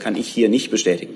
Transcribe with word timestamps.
kann 0.00 0.16
ich 0.16 0.28
hier 0.28 0.48
nicht 0.48 0.70
bestätigen. 0.70 1.14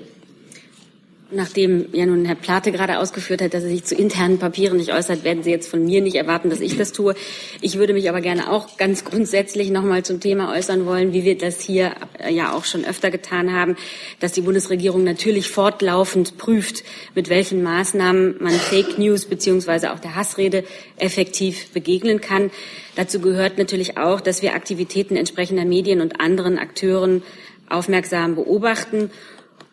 Nachdem 1.31 1.85
ja 1.93 2.07
nun 2.07 2.25
Herr 2.25 2.33
Plate 2.33 2.71
gerade 2.71 2.97
ausgeführt 2.97 3.43
hat, 3.43 3.53
dass 3.53 3.61
er 3.61 3.69
sich 3.69 3.83
zu 3.83 3.93
internen 3.93 4.39
Papieren 4.39 4.77
nicht 4.77 4.91
äußert, 4.91 5.23
werden 5.23 5.43
Sie 5.43 5.51
jetzt 5.51 5.69
von 5.69 5.85
mir 5.85 6.01
nicht 6.01 6.15
erwarten, 6.15 6.49
dass 6.49 6.59
ich 6.59 6.75
das 6.75 6.91
tue. 6.91 7.13
Ich 7.61 7.77
würde 7.77 7.93
mich 7.93 8.09
aber 8.09 8.19
gerne 8.19 8.51
auch 8.51 8.77
ganz 8.77 9.05
grundsätzlich 9.05 9.69
noch 9.69 9.83
mal 9.83 10.03
zum 10.03 10.19
Thema 10.21 10.51
äußern 10.51 10.87
wollen, 10.87 11.13
wie 11.13 11.25
wir 11.25 11.37
das 11.37 11.61
hier 11.61 11.93
äh, 12.17 12.33
ja 12.33 12.51
auch 12.51 12.65
schon 12.65 12.83
öfter 12.83 13.11
getan 13.11 13.53
haben, 13.53 13.75
dass 14.19 14.31
die 14.31 14.41
Bundesregierung 14.41 15.03
natürlich 15.03 15.49
fortlaufend 15.49 16.39
prüft, 16.39 16.83
mit 17.13 17.29
welchen 17.29 17.61
Maßnahmen 17.61 18.37
man 18.39 18.53
Fake 18.53 18.97
News 18.97 19.25
beziehungsweise 19.25 19.93
auch 19.93 19.99
der 19.99 20.15
Hassrede 20.15 20.63
effektiv 20.97 21.69
begegnen 21.73 22.21
kann. 22.21 22.49
Dazu 22.95 23.19
gehört 23.19 23.59
natürlich 23.59 23.99
auch, 23.99 24.19
dass 24.19 24.41
wir 24.41 24.55
Aktivitäten 24.55 25.15
entsprechender 25.15 25.65
Medien 25.65 26.01
und 26.01 26.19
anderen 26.19 26.57
Akteuren 26.57 27.21
aufmerksam 27.69 28.35
beobachten 28.35 29.11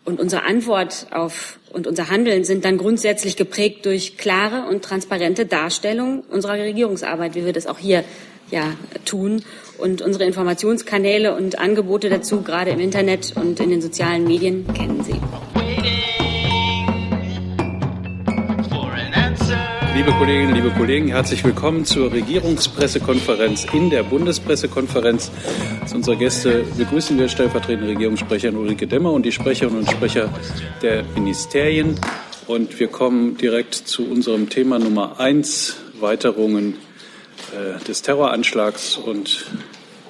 und 0.05 0.21
unsere 0.21 0.45
Antwort 0.45 1.09
auf 1.11 1.59
und 1.73 1.87
unser 1.87 2.09
Handeln 2.09 2.45
sind 2.45 2.64
dann 2.64 2.79
grundsätzlich 2.79 3.37
geprägt 3.37 3.85
durch 3.87 4.17
klare 4.17 4.68
und 4.68 4.82
transparente 4.82 5.46
Darstellung 5.46 6.23
unserer 6.31 6.54
Regierungsarbeit, 6.54 7.35
wie 7.35 7.45
wir 7.45 7.53
das 7.53 7.67
auch 7.67 7.79
hier 7.79 8.04
ja 8.51 8.73
tun. 9.04 9.43
Und 9.79 10.01
unsere 10.01 10.25
Informationskanäle 10.25 11.35
und 11.35 11.59
Angebote 11.59 12.09
dazu, 12.09 12.43
gerade 12.43 12.71
im 12.71 12.81
Internet 12.81 13.35
und 13.37 13.61
in 13.61 13.71
den 13.71 13.82
sozialen 13.82 14.25
Medien, 14.25 14.67
kennen 14.73 15.03
Sie. 15.03 15.21
Liebe 19.96 20.13
Kolleginnen, 20.13 20.55
liebe 20.55 20.71
Kollegen, 20.73 21.09
herzlich 21.09 21.43
willkommen 21.43 21.86
zur 21.86 22.13
Regierungspressekonferenz 22.13 23.64
in 23.73 23.89
der 23.89 24.03
Bundespressekonferenz. 24.03 25.32
Als 25.81 25.95
unsere 25.95 26.18
Gäste 26.18 26.64
begrüßen 26.77 27.18
wir 27.18 27.31
stellvertretende 27.31 27.89
Regierungssprecherin 27.93 28.59
Ulrike 28.59 28.87
Demmer 28.87 29.13
und 29.13 29.25
die 29.25 29.32
Sprecherinnen 29.32 29.79
und 29.79 29.90
Sprecher 29.90 30.29
der 30.82 31.03
Ministerien. 31.14 31.99
Und 32.47 32.78
wir 32.78 32.89
kommen 32.89 33.39
direkt 33.39 33.75
zu 33.75 34.07
unserem 34.07 34.51
Thema 34.51 34.79
Nummer 34.79 35.19
eins, 35.19 35.79
Weiterungen 35.98 36.75
äh, 37.55 37.83
des 37.83 38.03
Terroranschlags 38.03 38.98
und 38.98 39.47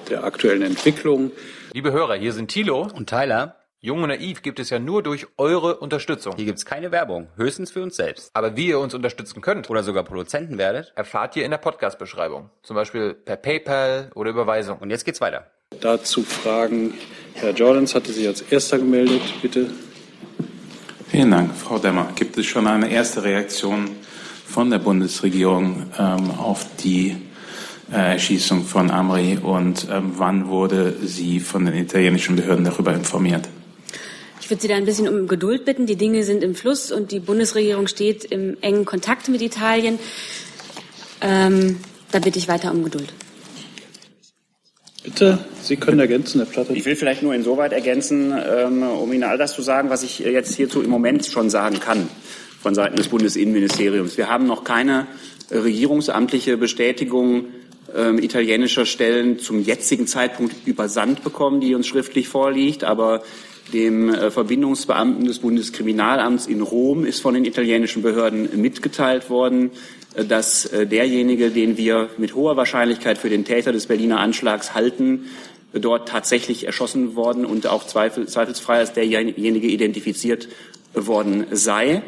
der 0.09 0.25
aktuellen 0.25 0.63
Entwicklung. 0.63 1.31
Liebe 1.71 1.93
Hörer, 1.93 2.15
hier 2.15 2.33
sind 2.33 2.49
Thilo 2.49 2.89
und 2.93 3.09
Tyler. 3.09 3.56
Jung 3.79 4.01
und 4.01 4.09
Naiv 4.09 4.41
gibt 4.41 4.59
es 4.59 4.71
ja 4.71 4.79
nur 4.79 5.03
durch 5.03 5.27
eure 5.37 5.77
Unterstützung. 5.77 6.33
Hier 6.35 6.45
gibt 6.45 6.57
es 6.57 6.65
keine 6.65 6.91
Werbung, 6.91 7.27
höchstens 7.35 7.69
für 7.69 7.83
uns 7.83 7.95
selbst. 7.95 8.31
Aber 8.33 8.57
wie 8.57 8.69
ihr 8.69 8.79
uns 8.79 8.95
unterstützen 8.95 9.39
könnt 9.39 9.69
oder 9.69 9.83
sogar 9.83 10.03
Produzenten 10.03 10.57
werdet, 10.57 10.93
erfahrt 10.95 11.35
ihr 11.35 11.45
in 11.45 11.51
der 11.51 11.59
Podcast-Beschreibung. 11.59 12.49
Zum 12.63 12.75
Beispiel 12.75 13.13
per 13.13 13.35
PayPal 13.35 14.09
oder 14.15 14.31
Überweisung. 14.31 14.79
Und 14.79 14.89
jetzt 14.89 15.05
geht's 15.05 15.21
weiter. 15.21 15.51
Dazu 15.79 16.23
Fragen. 16.23 16.95
Herr 17.35 17.51
Jordans 17.51 17.93
hatte 17.93 18.11
sich 18.11 18.25
als 18.25 18.41
erster 18.41 18.79
gemeldet, 18.79 19.21
bitte. 19.43 19.69
Vielen 21.09 21.29
Dank, 21.29 21.53
Frau 21.53 21.77
Demmer. 21.77 22.09
Gibt 22.15 22.35
es 22.39 22.47
schon 22.47 22.65
eine 22.65 22.89
erste 22.89 23.23
Reaktion 23.23 23.91
von 24.47 24.71
der 24.71 24.79
Bundesregierung 24.79 25.85
ähm, 25.99 26.31
auf 26.31 26.65
die 26.77 27.15
äh, 27.91 28.13
Erschießung 28.13 28.65
von 28.65 28.89
Amri 28.89 29.37
und 29.37 29.87
ähm, 29.91 30.13
wann 30.15 30.47
wurde 30.47 30.95
sie 31.03 31.39
von 31.39 31.65
den 31.65 31.75
italienischen 31.75 32.35
Behörden 32.35 32.65
darüber 32.65 32.91
informiert? 32.91 33.47
Ich 34.47 34.51
würde 34.51 34.61
Sie 34.61 34.69
da 34.69 34.75
ein 34.77 34.85
bisschen 34.85 35.09
um 35.09 35.27
Geduld 35.27 35.65
bitten. 35.65 35.87
Die 35.87 35.97
Dinge 35.97 36.23
sind 36.23 36.41
im 36.41 36.55
Fluss 36.55 36.89
und 36.93 37.11
die 37.11 37.19
Bundesregierung 37.19 37.87
steht 37.87 38.23
im 38.23 38.55
engen 38.61 38.85
Kontakt 38.85 39.27
mit 39.27 39.41
Italien. 39.41 39.99
Ähm, 41.19 41.81
da 42.13 42.19
bitte 42.19 42.39
ich 42.39 42.47
weiter 42.47 42.71
um 42.71 42.81
Geduld. 42.81 43.11
Bitte, 45.03 45.39
Sie 45.61 45.75
können 45.75 45.99
ergänzen, 45.99 46.39
Herr 46.39 46.49
Platte. 46.49 46.71
Ich 46.71 46.85
will 46.85 46.95
vielleicht 46.95 47.23
nur 47.23 47.35
insoweit 47.35 47.73
ergänzen, 47.73 48.33
ähm, 48.33 48.83
um 48.83 49.11
Ihnen 49.11 49.25
all 49.25 49.37
das 49.37 49.53
zu 49.53 49.61
sagen, 49.61 49.89
was 49.89 50.01
ich 50.03 50.19
jetzt 50.19 50.55
hierzu 50.55 50.81
im 50.81 50.91
Moment 50.91 51.25
schon 51.25 51.49
sagen 51.49 51.81
kann 51.81 52.07
von 52.61 52.73
Seiten 52.73 52.95
des 52.95 53.09
Bundesinnenministeriums. 53.09 54.17
Wir 54.17 54.29
haben 54.29 54.47
noch 54.47 54.63
keine 54.63 55.07
regierungsamtliche 55.51 56.55
Bestätigung 56.55 57.47
ähm, 57.97 58.19
italienischer 58.19 58.85
Stellen 58.85 59.39
zum 59.39 59.61
jetzigen 59.61 60.07
Zeitpunkt 60.07 60.55
übersandt 60.65 61.23
bekommen, 61.23 61.59
die 61.59 61.75
uns 61.75 61.87
schriftlich 61.87 62.29
vorliegt. 62.29 62.83
Aber 62.83 63.23
dem 63.73 64.13
äh, 64.13 64.31
Verbindungsbeamten 64.31 65.25
des 65.25 65.39
Bundeskriminalamts 65.39 66.47
in 66.47 66.61
Rom 66.61 67.05
ist 67.05 67.21
von 67.21 67.33
den 67.33 67.45
italienischen 67.45 68.01
Behörden 68.01 68.49
mitgeteilt 68.61 69.29
worden, 69.29 69.71
äh, 70.15 70.23
dass 70.25 70.65
äh, 70.65 70.85
derjenige, 70.85 71.49
den 71.49 71.77
wir 71.77 72.09
mit 72.17 72.35
hoher 72.35 72.55
Wahrscheinlichkeit 72.55 73.17
für 73.17 73.29
den 73.29 73.45
Täter 73.45 73.71
des 73.71 73.87
Berliner 73.87 74.19
Anschlags 74.19 74.73
halten, 74.73 75.25
dort 75.73 76.07
tatsächlich 76.07 76.65
erschossen 76.65 77.15
worden 77.15 77.45
und 77.45 77.67
auch 77.67 77.85
zweifelsfrei 77.85 78.77
als 78.77 78.93
derjenige 78.93 79.67
identifiziert 79.67 80.47
worden 80.93 81.45
sei. 81.51 82.03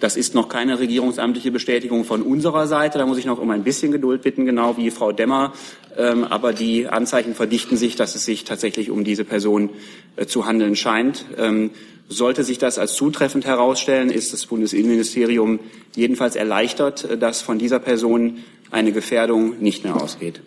Das 0.00 0.16
ist 0.16 0.34
noch 0.34 0.48
keine 0.48 0.78
regierungsamtliche 0.78 1.50
Bestätigung 1.50 2.04
von 2.04 2.22
unserer 2.22 2.66
Seite. 2.66 2.98
Da 2.98 3.06
muss 3.06 3.18
ich 3.18 3.24
noch 3.24 3.38
um 3.38 3.50
ein 3.50 3.64
bisschen 3.64 3.92
Geduld 3.92 4.22
bitten, 4.22 4.44
genau 4.44 4.76
wie 4.76 4.90
Frau 4.90 5.12
Demmer. 5.12 5.54
Ähm, 5.96 6.24
aber 6.24 6.52
die 6.52 6.88
Anzeichen 6.88 7.34
verdichten 7.34 7.76
sich, 7.76 7.96
dass 7.96 8.14
es 8.14 8.24
sich 8.24 8.44
tatsächlich 8.44 8.90
um 8.90 9.04
diese 9.04 9.24
Person 9.24 9.70
äh, 10.16 10.26
zu 10.26 10.46
handeln 10.46 10.76
scheint. 10.76 11.24
Ähm, 11.38 11.70
sollte 12.08 12.44
sich 12.44 12.58
das 12.58 12.78
als 12.78 12.94
zutreffend 12.94 13.46
herausstellen, 13.46 14.10
ist 14.10 14.32
das 14.32 14.46
Bundesinnenministerium 14.46 15.60
jedenfalls 15.94 16.36
erleichtert, 16.36 17.04
äh, 17.04 17.18
dass 17.18 17.40
von 17.40 17.58
dieser 17.58 17.78
Person 17.78 18.38
eine 18.70 18.92
Gefährdung 18.92 19.58
nicht 19.60 19.84
mehr 19.84 19.96
ausgeht. 19.96 20.40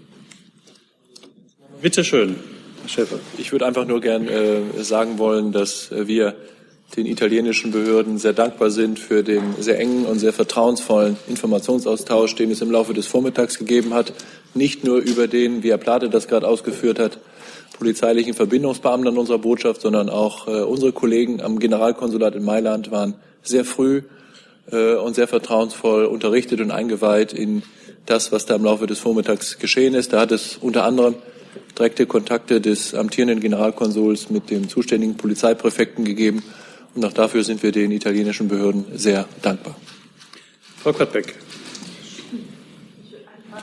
Bitte 1.81 2.04
schön, 2.04 2.36
Herr 2.81 2.90
Schäfer. 2.90 3.20
Ich 3.38 3.52
würde 3.52 3.66
einfach 3.66 3.88
nur 3.88 4.02
gern 4.02 4.28
äh, 4.28 4.84
sagen 4.84 5.18
wollen, 5.18 5.52
dass 5.52 5.92
äh, 5.92 6.08
wir 6.08 6.36
den 6.95 7.05
italienischen 7.05 7.72
Behörden 7.72 8.17
sehr 8.17 8.33
dankbar 8.33 8.72
sind 8.72 9.00
für 9.00 9.23
den 9.23 9.55
sehr 9.59 9.79
engen 9.79 10.05
und 10.05 10.19
sehr 10.19 10.33
vertrauensvollen 10.33 11.17
Informationsaustausch, 11.27 12.35
den 12.35 12.51
es 12.51 12.61
im 12.61 12.72
Laufe 12.72 12.94
des 12.94 13.05
Vormittags 13.05 13.59
gegeben 13.59 13.94
hat. 13.94 14.13
Nicht 14.53 14.83
nur 14.83 14.97
über 14.97 15.27
den, 15.27 15.61
wie 15.63 15.69
Herr 15.69 15.77
Plate 15.77 16.09
das 16.09 16.27
gerade 16.27 16.47
ausgeführt 16.47 17.00
hat, 17.00 17.19
polizeilichen 17.77 18.33
Verbindungsbeamten 18.33 19.17
unserer 19.17 19.38
Botschaft, 19.38 19.81
sondern 19.81 20.09
auch 20.09 20.47
äh, 20.47 20.61
unsere 20.61 20.91
Kollegen 20.91 21.41
am 21.41 21.59
Generalkonsulat 21.59 22.35
in 22.35 22.44
Mailand 22.44 22.91
waren 22.91 23.16
sehr 23.41 23.63
früh 23.63 24.01
äh, 24.71 24.95
und 24.95 25.16
sehr 25.16 25.27
vertrauensvoll 25.27 26.06
unterrichtet 26.06 26.59
und 26.59 26.71
eingeweiht 26.71 27.33
in 27.33 27.63
das, 28.06 28.31
was 28.31 28.45
da 28.45 28.56
im 28.56 28.63
Laufe 28.63 28.88
des 28.88 29.00
Vormittags 29.00 29.59
geschehen 29.59 29.94
ist. 29.94 30.11
Da 30.11 30.21
hat 30.21 30.31
es 30.31 30.57
unter 30.57 30.83
anderem 30.83 31.16
direkte 31.77 32.06
Kontakte 32.06 32.59
des 32.59 32.94
amtierenden 32.94 33.39
Generalkonsuls 33.39 34.29
mit 34.29 34.50
dem 34.50 34.67
zuständigen 34.67 35.16
Polizeipräfekten 35.16 36.03
gegeben. 36.03 36.44
Und 36.95 37.05
auch 37.05 37.13
dafür 37.13 37.44
sind 37.44 37.63
wir 37.63 37.72
den 37.72 37.91
italienischen 37.91 38.47
Behörden 38.47 38.85
sehr 38.95 39.27
dankbar. 39.41 39.75
Frau 40.81 40.94
Kottbeck. 40.94 41.35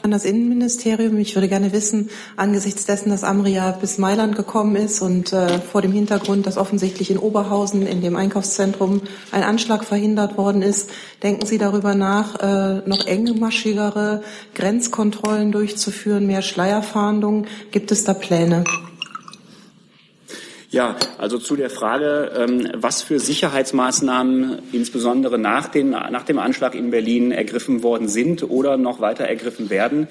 An 0.02 0.10
das 0.10 0.24
Innenministerium. 0.24 1.16
Ich 1.18 1.34
würde 1.34 1.48
gerne 1.48 1.72
wissen, 1.72 2.10
angesichts 2.36 2.86
dessen, 2.86 3.10
dass 3.10 3.24
Amria 3.24 3.72
bis 3.72 3.98
Mailand 3.98 4.36
gekommen 4.36 4.76
ist 4.76 5.00
und 5.00 5.32
äh, 5.32 5.58
vor 5.58 5.82
dem 5.82 5.90
Hintergrund, 5.90 6.46
dass 6.46 6.58
offensichtlich 6.58 7.10
in 7.10 7.18
Oberhausen 7.18 7.86
in 7.86 8.02
dem 8.02 8.14
Einkaufszentrum 8.14 9.00
ein 9.32 9.42
Anschlag 9.42 9.84
verhindert 9.84 10.36
worden 10.36 10.62
ist, 10.62 10.90
denken 11.22 11.46
Sie 11.46 11.58
darüber 11.58 11.94
nach, 11.94 12.38
äh, 12.40 12.88
noch 12.88 13.06
engmaschigere 13.06 14.22
Grenzkontrollen 14.54 15.50
durchzuführen, 15.50 16.26
mehr 16.26 16.42
Schleierfahndungen? 16.42 17.46
Gibt 17.72 17.90
es 17.90 18.04
da 18.04 18.14
Pläne? 18.14 18.64
Ja, 20.76 20.94
also 21.16 21.38
zu 21.38 21.56
der 21.56 21.70
Frage, 21.70 22.32
ähm, 22.36 22.68
was 22.74 23.00
für 23.00 23.18
Sicherheitsmaßnahmen 23.18 24.58
insbesondere 24.72 25.38
nach, 25.38 25.68
den, 25.68 25.88
nach 25.88 26.24
dem 26.24 26.38
Anschlag 26.38 26.74
in 26.74 26.90
Berlin 26.90 27.32
ergriffen 27.32 27.82
worden 27.82 28.08
sind 28.08 28.42
oder 28.42 28.76
noch 28.76 29.00
weiter 29.00 29.24
ergriffen 29.24 29.70
werden, 29.70 30.06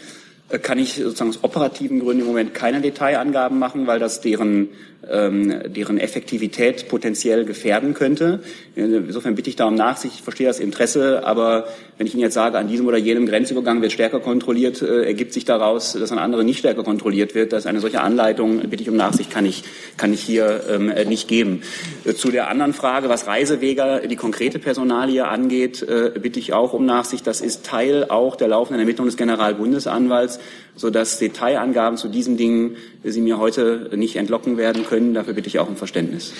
kann 0.61 0.77
ich 0.77 0.95
sozusagen 0.95 1.31
aus 1.31 1.43
operativen 1.43 1.99
Gründen 1.99 2.21
im 2.21 2.27
Moment 2.27 2.53
keine 2.53 2.79
Detailangaben 2.79 3.57
machen, 3.57 3.87
weil 3.87 3.99
das 3.99 4.21
deren, 4.21 4.69
ähm, 5.09 5.61
deren 5.67 5.97
Effektivität 5.97 6.87
potenziell 6.87 7.45
gefährden 7.45 7.95
könnte. 7.95 8.41
Insofern 8.75 9.33
bitte 9.33 9.49
ich 9.49 9.55
da 9.55 9.65
um 9.65 9.75
Nachsicht. 9.75 10.15
Ich 10.15 10.21
verstehe 10.21 10.45
das 10.45 10.59
Interesse, 10.59 11.25
aber 11.25 11.67
wenn 11.97 12.07
ich 12.07 12.13
Ihnen 12.13 12.21
jetzt 12.21 12.33
sage, 12.33 12.57
an 12.57 12.67
diesem 12.67 12.85
oder 12.85 12.97
jenem 12.97 13.25
Grenzübergang 13.25 13.81
wird 13.81 13.91
stärker 13.91 14.19
kontrolliert, 14.19 14.81
äh, 14.81 15.05
ergibt 15.05 15.33
sich 15.33 15.45
daraus, 15.45 15.93
dass 15.93 16.11
an 16.11 16.19
anderen 16.19 16.45
nicht 16.45 16.59
stärker 16.59 16.83
kontrolliert 16.83 17.33
wird. 17.33 17.53
Dass 17.53 17.65
eine 17.65 17.79
solche 17.79 18.01
Anleitung, 18.01 18.59
bitte 18.69 18.83
ich 18.83 18.89
um 18.89 18.97
Nachsicht, 18.97 19.31
kann 19.31 19.45
ich, 19.45 19.63
kann 19.97 20.13
ich 20.13 20.21
hier 20.21 20.61
ähm, 20.69 20.93
nicht 21.07 21.27
geben. 21.27 21.61
Äh, 22.03 22.13
zu 22.13 22.31
der 22.31 22.49
anderen 22.49 22.73
Frage, 22.73 23.09
was 23.09 23.27
Reisewege, 23.27 24.03
die 24.09 24.15
konkrete 24.15 24.59
Personalie 24.59 25.25
angeht, 25.27 25.81
äh, 25.81 26.11
bitte 26.19 26.39
ich 26.39 26.53
auch 26.53 26.73
um 26.73 26.85
Nachsicht. 26.85 27.25
Das 27.25 27.41
ist 27.41 27.65
Teil 27.65 28.05
auch 28.09 28.35
der 28.35 28.49
laufenden 28.49 28.81
Ermittlung 28.81 29.07
des 29.07 29.15
Generalbundesanwalts, 29.15 30.34
sodass 30.75 31.19
Detailangaben 31.19 31.97
zu 31.97 32.07
diesen 32.07 32.37
Dingen 32.37 32.75
Sie 33.03 33.21
mir 33.21 33.37
heute 33.37 33.91
nicht 33.95 34.15
entlocken 34.15 34.57
werden 34.57 34.85
können. 34.85 35.13
Dafür 35.13 35.33
bitte 35.33 35.47
ich 35.47 35.59
auch 35.59 35.67
um 35.67 35.75
Verständnis. 35.75 36.33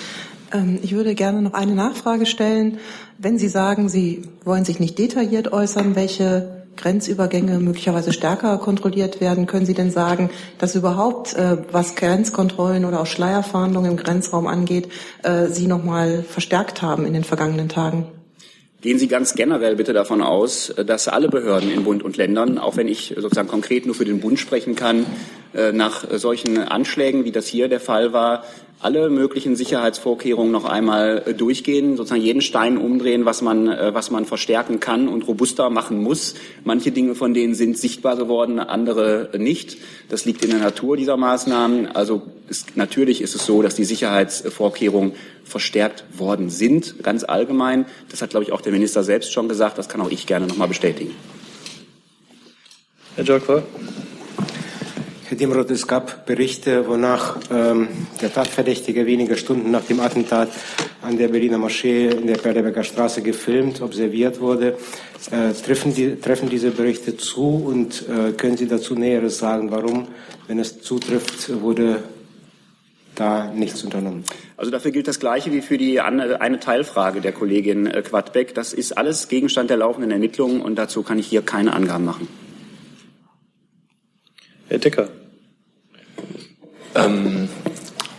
Ähm, 0.52 0.78
ich 0.82 0.94
würde 0.94 1.14
gerne 1.14 1.42
noch 1.42 1.54
eine 1.54 1.74
Nachfrage 1.74 2.26
stellen. 2.26 2.78
Wenn 3.18 3.38
Sie 3.38 3.48
sagen, 3.48 3.88
Sie 3.88 4.22
wollen 4.44 4.64
sich 4.64 4.80
nicht 4.80 4.98
detailliert 4.98 5.52
äußern, 5.52 5.96
welche 5.96 6.66
Grenzübergänge 6.76 7.58
möglicherweise 7.58 8.12
stärker 8.12 8.58
kontrolliert 8.58 9.20
werden. 9.20 9.46
Können 9.46 9.66
Sie 9.66 9.74
denn 9.74 9.90
sagen, 9.90 10.30
dass 10.58 10.74
überhaupt, 10.74 11.34
äh, 11.34 11.56
was 11.72 11.94
Grenzkontrollen 11.94 12.84
oder 12.84 13.00
auch 13.00 13.06
Schleierfahndungen 13.06 13.92
im 13.92 13.96
Grenzraum 13.96 14.46
angeht, 14.46 14.88
äh, 15.22 15.46
Sie 15.46 15.66
noch 15.66 15.82
mal 15.82 16.22
verstärkt 16.22 16.82
haben 16.82 17.06
in 17.06 17.14
den 17.14 17.24
vergangenen 17.24 17.68
Tagen? 17.68 18.06
Gehen 18.86 19.00
Sie 19.00 19.08
ganz 19.08 19.34
generell 19.34 19.74
bitte 19.74 19.92
davon 19.92 20.22
aus, 20.22 20.72
dass 20.86 21.08
alle 21.08 21.28
Behörden 21.28 21.72
in 21.72 21.82
Bund 21.82 22.04
und 22.04 22.16
Ländern, 22.16 22.56
auch 22.56 22.76
wenn 22.76 22.86
ich 22.86 23.16
sozusagen 23.16 23.48
konkret 23.48 23.84
nur 23.84 23.96
für 23.96 24.04
den 24.04 24.20
Bund 24.20 24.38
sprechen 24.38 24.76
kann, 24.76 25.04
nach 25.72 26.04
solchen 26.18 26.58
Anschlägen, 26.58 27.24
wie 27.24 27.32
das 27.32 27.46
hier 27.46 27.68
der 27.68 27.80
Fall 27.80 28.12
war, 28.12 28.44
alle 28.78 29.08
möglichen 29.08 29.56
Sicherheitsvorkehrungen 29.56 30.52
noch 30.52 30.64
einmal 30.66 31.22
äh, 31.26 31.34
durchgehen, 31.34 31.96
sozusagen 31.96 32.20
jeden 32.20 32.42
Stein 32.42 32.76
umdrehen, 32.76 33.24
was 33.24 33.40
man, 33.40 33.68
äh, 33.68 33.94
was 33.94 34.10
man 34.10 34.26
verstärken 34.26 34.80
kann 34.80 35.08
und 35.08 35.26
robuster 35.26 35.70
machen 35.70 36.02
muss. 36.02 36.34
Manche 36.64 36.92
Dinge 36.92 37.14
von 37.14 37.32
denen 37.32 37.54
sind 37.54 37.78
sichtbar 37.78 38.16
geworden, 38.16 38.58
andere 38.60 39.30
nicht. 39.38 39.78
Das 40.10 40.26
liegt 40.26 40.44
in 40.44 40.50
der 40.50 40.60
Natur 40.60 40.96
dieser 40.96 41.16
Maßnahmen. 41.16 41.88
Also 41.96 42.22
ist, 42.48 42.76
natürlich 42.76 43.22
ist 43.22 43.34
es 43.34 43.46
so, 43.46 43.62
dass 43.62 43.76
die 43.76 43.84
Sicherheitsvorkehrungen 43.84 45.12
verstärkt 45.44 46.04
worden 46.12 46.50
sind, 46.50 47.02
ganz 47.02 47.24
allgemein. 47.24 47.86
Das 48.10 48.20
hat, 48.20 48.30
glaube 48.30 48.44
ich, 48.44 48.52
auch 48.52 48.60
der 48.60 48.72
Minister 48.72 49.02
selbst 49.02 49.32
schon 49.32 49.48
gesagt. 49.48 49.78
Das 49.78 49.88
kann 49.88 50.02
auch 50.02 50.10
ich 50.10 50.26
gerne 50.26 50.46
noch 50.46 50.56
mal 50.56 50.68
bestätigen. 50.68 51.14
Herr 53.14 53.24
Jolkwa. 53.24 53.62
Herr 55.28 55.36
Dimroth, 55.36 55.72
es 55.72 55.88
gab 55.88 56.24
Berichte, 56.24 56.86
wonach 56.86 57.40
ähm, 57.50 57.88
der 58.22 58.32
Tatverdächtige 58.32 59.06
wenige 59.06 59.36
Stunden 59.36 59.72
nach 59.72 59.82
dem 59.82 59.98
Attentat 59.98 60.50
an 61.02 61.18
der 61.18 61.26
Berliner 61.26 61.58
Moschee 61.58 62.10
in 62.10 62.28
der 62.28 62.36
Perleberger 62.36 62.84
Straße 62.84 63.22
gefilmt, 63.22 63.82
observiert 63.82 64.40
wurde. 64.40 64.78
Äh, 65.32 65.52
treffen, 65.52 65.92
die, 65.92 66.14
treffen 66.20 66.48
diese 66.48 66.70
Berichte 66.70 67.16
zu 67.16 67.42
und 67.42 68.04
äh, 68.08 68.34
können 68.34 68.56
Sie 68.56 68.68
dazu 68.68 68.94
Näheres 68.94 69.38
sagen, 69.38 69.72
warum, 69.72 70.06
wenn 70.46 70.60
es 70.60 70.80
zutrifft, 70.80 71.60
wurde 71.60 72.04
da 73.16 73.50
nichts 73.52 73.82
unternommen? 73.82 74.22
Also 74.56 74.70
dafür 74.70 74.92
gilt 74.92 75.08
das 75.08 75.18
Gleiche 75.18 75.50
wie 75.50 75.60
für 75.60 75.76
die 75.76 76.00
eine 76.00 76.60
Teilfrage 76.60 77.20
der 77.20 77.32
Kollegin 77.32 77.88
äh, 77.88 78.00
Quadbeck. 78.02 78.54
Das 78.54 78.72
ist 78.72 78.96
alles 78.96 79.26
Gegenstand 79.26 79.70
der 79.70 79.78
laufenden 79.78 80.12
Ermittlungen 80.12 80.60
und 80.60 80.76
dazu 80.76 81.02
kann 81.02 81.18
ich 81.18 81.26
hier 81.26 81.42
keine 81.42 81.72
Angaben 81.72 82.04
machen. 82.04 82.45
Herr 84.68 84.78
Decker. 84.78 85.08
Ähm, 86.94 87.48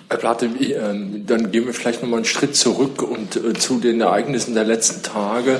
Herr 0.10 0.18
Plate, 0.18 0.46
ähm, 0.46 1.26
dann 1.28 1.52
gehen 1.52 1.66
wir 1.66 1.74
vielleicht 1.74 2.02
noch 2.02 2.10
mal 2.10 2.18
einen 2.18 2.26
Schritt 2.26 2.56
zurück 2.56 3.02
und 3.02 3.36
äh, 3.36 3.54
zu 3.54 3.80
den 3.80 4.00
Ereignissen 4.00 4.54
der 4.54 4.64
letzten 4.64 5.04
Tage 5.04 5.60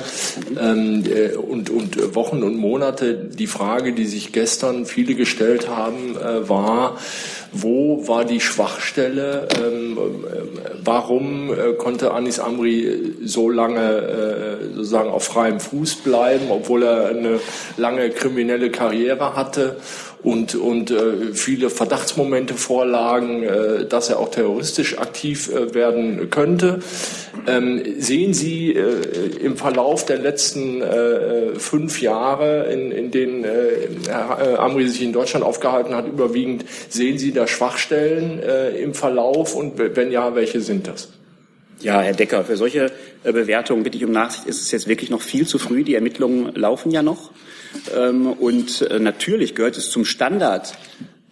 ähm, 0.58 1.04
äh, 1.04 1.36
und, 1.36 1.68
und 1.68 2.14
Wochen 2.14 2.42
und 2.42 2.56
Monate. 2.56 3.14
Die 3.14 3.46
Frage, 3.46 3.92
die 3.92 4.06
sich 4.06 4.32
gestern 4.32 4.86
viele 4.86 5.14
gestellt 5.14 5.68
haben, 5.68 6.16
äh, 6.16 6.48
war, 6.48 6.96
wo 7.52 8.08
war 8.08 8.24
die 8.24 8.40
Schwachstelle? 8.40 9.48
Ähm, 9.62 9.98
warum 10.82 11.50
konnte 11.76 12.12
Anis 12.12 12.38
Amri 12.38 13.16
so 13.24 13.50
lange 13.50 14.58
sozusagen 14.74 15.10
auf 15.10 15.24
freiem 15.24 15.60
Fuß 15.60 15.96
bleiben, 15.96 16.46
obwohl 16.50 16.82
er 16.82 17.08
eine 17.08 17.40
lange 17.76 18.10
kriminelle 18.10 18.70
Karriere 18.70 19.34
hatte? 19.34 19.76
Und, 20.22 20.54
und 20.54 20.90
äh, 20.90 21.32
viele 21.32 21.70
Verdachtsmomente 21.70 22.54
vorlagen, 22.54 23.42
äh, 23.42 23.84
dass 23.86 24.10
er 24.10 24.18
auch 24.18 24.30
terroristisch 24.30 24.98
aktiv 24.98 25.50
äh, 25.50 25.74
werden 25.74 26.30
könnte. 26.30 26.80
Ähm, 27.46 27.82
sehen 27.98 28.34
Sie 28.34 28.72
äh, 28.72 28.82
im 29.40 29.56
Verlauf 29.56 30.04
der 30.04 30.18
letzten 30.18 30.82
äh, 30.82 31.54
fünf 31.54 32.02
Jahre, 32.02 32.64
in, 32.72 32.90
in 32.90 33.10
denen 33.10 33.44
äh, 33.44 33.48
Herr 34.08 34.38
äh, 34.40 34.56
Amri 34.56 34.88
sich 34.88 35.02
in 35.02 35.12
Deutschland 35.12 35.44
aufgehalten 35.44 35.94
hat, 35.94 36.08
überwiegend, 36.08 36.64
sehen 36.88 37.18
Sie 37.18 37.32
da 37.32 37.46
Schwachstellen 37.46 38.40
äh, 38.42 38.70
im 38.70 38.94
Verlauf 38.94 39.54
und 39.54 39.74
wenn 39.78 40.10
ja, 40.10 40.34
welche 40.34 40.60
sind 40.60 40.88
das? 40.88 41.10
Ja, 41.80 42.00
Herr 42.00 42.12
Decker, 42.12 42.42
für 42.44 42.56
solche 42.56 42.90
äh, 43.24 43.32
Bewertungen 43.32 43.82
bitte 43.82 43.96
ich 43.96 44.04
um 44.04 44.12
Nachsicht. 44.12 44.46
Ist 44.46 44.62
es 44.62 44.70
jetzt 44.70 44.88
wirklich 44.88 45.10
noch 45.10 45.22
viel 45.22 45.46
zu 45.46 45.58
früh? 45.58 45.84
Die 45.84 45.94
Ermittlungen 45.94 46.54
laufen 46.54 46.90
ja 46.90 47.02
noch. 47.02 47.32
Ähm, 47.94 48.26
und 48.32 48.82
äh, 48.82 48.98
natürlich 48.98 49.54
gehört 49.54 49.76
es 49.76 49.90
zum 49.90 50.04
Standard 50.04 50.74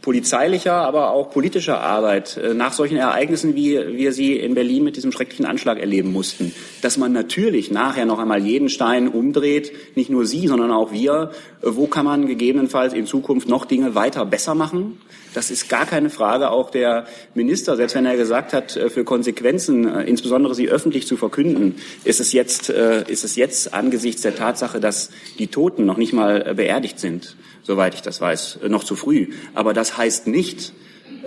polizeilicher, 0.06 0.74
aber 0.74 1.10
auch 1.10 1.30
politischer 1.30 1.80
Arbeit 1.80 2.36
äh, 2.36 2.54
nach 2.54 2.72
solchen 2.72 2.96
Ereignissen, 2.96 3.56
wie 3.56 3.76
wir 3.96 4.12
sie 4.12 4.34
in 4.36 4.54
Berlin 4.54 4.84
mit 4.84 4.94
diesem 4.94 5.10
schrecklichen 5.10 5.46
Anschlag 5.46 5.80
erleben 5.80 6.12
mussten, 6.12 6.54
dass 6.80 6.96
man 6.96 7.12
natürlich 7.12 7.72
nachher 7.72 8.06
noch 8.06 8.20
einmal 8.20 8.40
jeden 8.40 8.68
Stein 8.68 9.08
umdreht, 9.08 9.72
nicht 9.96 10.08
nur 10.08 10.24
Sie, 10.24 10.46
sondern 10.46 10.70
auch 10.70 10.92
wir. 10.92 11.32
Wo 11.60 11.88
kann 11.88 12.04
man 12.04 12.28
gegebenenfalls 12.28 12.94
in 12.94 13.06
Zukunft 13.06 13.48
noch 13.48 13.64
Dinge 13.64 13.96
weiter 13.96 14.24
besser 14.24 14.54
machen? 14.54 15.00
Das 15.34 15.50
ist 15.50 15.68
gar 15.68 15.86
keine 15.86 16.08
Frage. 16.08 16.50
Auch 16.50 16.70
der 16.70 17.06
Minister, 17.34 17.74
selbst 17.74 17.96
wenn 17.96 18.06
er 18.06 18.16
gesagt 18.16 18.52
hat, 18.52 18.76
äh, 18.76 18.88
für 18.88 19.02
Konsequenzen, 19.02 19.86
äh, 19.86 20.04
insbesondere 20.04 20.54
sie 20.54 20.68
öffentlich 20.68 21.08
zu 21.08 21.16
verkünden, 21.16 21.74
ist 22.04 22.20
es 22.20 22.32
jetzt, 22.32 22.70
äh, 22.70 23.02
ist 23.08 23.24
es 23.24 23.34
jetzt 23.34 23.74
angesichts 23.74 24.22
der 24.22 24.36
Tatsache, 24.36 24.78
dass 24.78 25.10
die 25.40 25.48
Toten 25.48 25.84
noch 25.84 25.96
nicht 25.96 26.12
mal 26.12 26.54
beerdigt 26.54 27.00
sind, 27.00 27.36
soweit 27.66 27.94
ich 27.94 28.02
das 28.02 28.20
weiß, 28.20 28.60
noch 28.68 28.84
zu 28.84 28.96
früh. 28.96 29.28
Aber 29.54 29.74
das 29.74 29.96
heißt 29.96 30.26
nicht, 30.26 30.72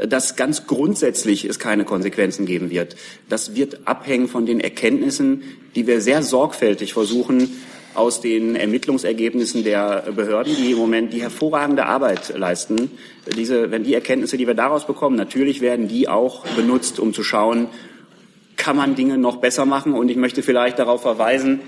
dass 0.07 0.35
ganz 0.35 0.65
grundsätzlich 0.65 1.45
es 1.45 1.59
keine 1.59 1.83
Konsequenzen 1.83 2.45
geben 2.45 2.69
wird. 2.69 2.95
Das 3.27 3.55
wird 3.55 3.81
abhängen 3.85 4.27
von 4.27 4.45
den 4.45 4.59
Erkenntnissen, 4.59 5.43
die 5.75 5.87
wir 5.87 6.01
sehr 6.01 6.23
sorgfältig 6.23 6.93
versuchen 6.93 7.49
aus 7.95 8.21
den 8.21 8.55
Ermittlungsergebnissen 8.55 9.63
der 9.63 10.03
Behörden, 10.15 10.55
die 10.55 10.71
im 10.71 10.77
Moment 10.77 11.11
die 11.11 11.21
hervorragende 11.21 11.85
Arbeit 11.85 12.33
leisten. 12.37 12.91
Diese, 13.35 13.71
wenn 13.71 13.83
die 13.83 13.93
Erkenntnisse, 13.93 14.37
die 14.37 14.47
wir 14.47 14.53
daraus 14.53 14.87
bekommen, 14.87 15.15
natürlich 15.15 15.59
werden 15.59 15.87
die 15.87 16.07
auch 16.07 16.45
benutzt, 16.55 16.99
um 16.99 17.13
zu 17.13 17.23
schauen, 17.23 17.67
kann 18.55 18.77
man 18.77 18.95
Dinge 18.95 19.17
noch 19.17 19.37
besser 19.37 19.65
machen. 19.65 19.93
Und 19.93 20.09
ich 20.09 20.17
möchte 20.17 20.43
vielleicht 20.43 20.79
darauf 20.79 21.01
verweisen, 21.01 21.61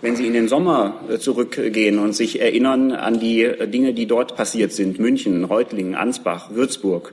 wenn 0.00 0.16
Sie 0.16 0.26
in 0.26 0.32
den 0.32 0.48
Sommer 0.48 1.00
zurückgehen 1.18 1.98
und 1.98 2.14
sich 2.14 2.40
erinnern 2.40 2.92
an 2.92 3.20
die 3.20 3.48
Dinge, 3.66 3.94
die 3.94 4.06
dort 4.06 4.36
passiert 4.36 4.72
sind, 4.72 4.98
München, 4.98 5.44
Reutlingen, 5.44 5.94
Ansbach, 5.94 6.50
Würzburg, 6.54 7.12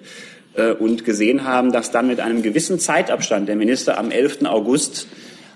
äh, 0.53 0.71
und 0.71 1.05
gesehen 1.05 1.45
haben, 1.45 1.71
dass 1.71 1.91
dann 1.91 2.07
mit 2.07 2.19
einem 2.19 2.41
gewissen 2.41 2.79
Zeitabstand 2.79 3.47
der 3.47 3.55
Minister 3.55 3.97
am 3.97 4.11
11. 4.11 4.45
August 4.45 5.07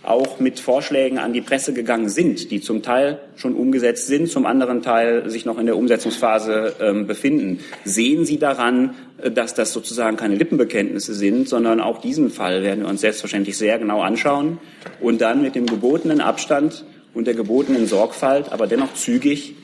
auch 0.04 0.40
mit 0.40 0.60
Vorschlägen 0.60 1.18
an 1.18 1.34
die 1.34 1.42
Presse 1.42 1.74
gegangen 1.74 2.10
sind, 2.10 2.52
die 2.52 2.62
zum 2.62 2.84
Teil 2.84 3.20
schon 3.36 3.56
umgesetzt 3.56 4.08
sind, 4.08 4.30
zum 4.30 4.46
anderen 4.46 4.84
Teil 4.84 5.30
sich 5.30 5.46
noch 5.46 5.58
in 5.58 5.66
der 5.66 5.78
Umsetzungsphase 5.78 6.76
ähm, 6.80 7.08
befinden. 7.08 7.60
Sehen 7.84 8.24
Sie 8.24 8.38
daran, 8.38 8.94
äh, 9.22 9.32
dass 9.32 9.54
das 9.54 9.74
sozusagen 9.74 10.16
keine 10.16 10.36
Lippenbekenntnisse 10.36 11.14
sind, 11.14 11.50
sondern 11.50 11.82
auch 11.82 12.00
diesen 12.00 12.30
Fall 12.30 12.64
werden 12.64 12.82
wir 12.82 12.90
uns 12.90 13.02
selbstverständlich 13.02 13.58
sehr 13.58 13.80
genau 13.80 14.02
anschauen 14.02 14.60
und 15.02 15.20
dann 15.20 15.42
mit 15.42 15.56
dem 15.56 15.66
gebotenen 15.66 16.22
Abstand 16.22 16.86
und 17.16 17.26
der 17.26 17.34
gebotenen 17.34 17.88
Sorgfalt, 17.88 18.52
aber 18.52 18.68
dennoch 18.68 18.94
zügig 18.94 19.56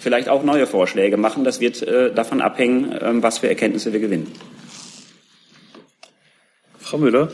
vielleicht 0.00 0.28
auch 0.28 0.42
neue 0.42 0.66
Vorschläge 0.66 1.16
machen. 1.16 1.44
Das 1.44 1.60
wird 1.60 1.82
äh, 1.82 2.12
davon 2.12 2.40
abhängen, 2.40 2.92
äh, 2.92 3.22
was 3.22 3.38
für 3.38 3.48
Erkenntnisse 3.48 3.92
wir 3.92 4.00
gewinnen. 4.00 4.32
Frau 6.78 6.98
Müller. 6.98 7.30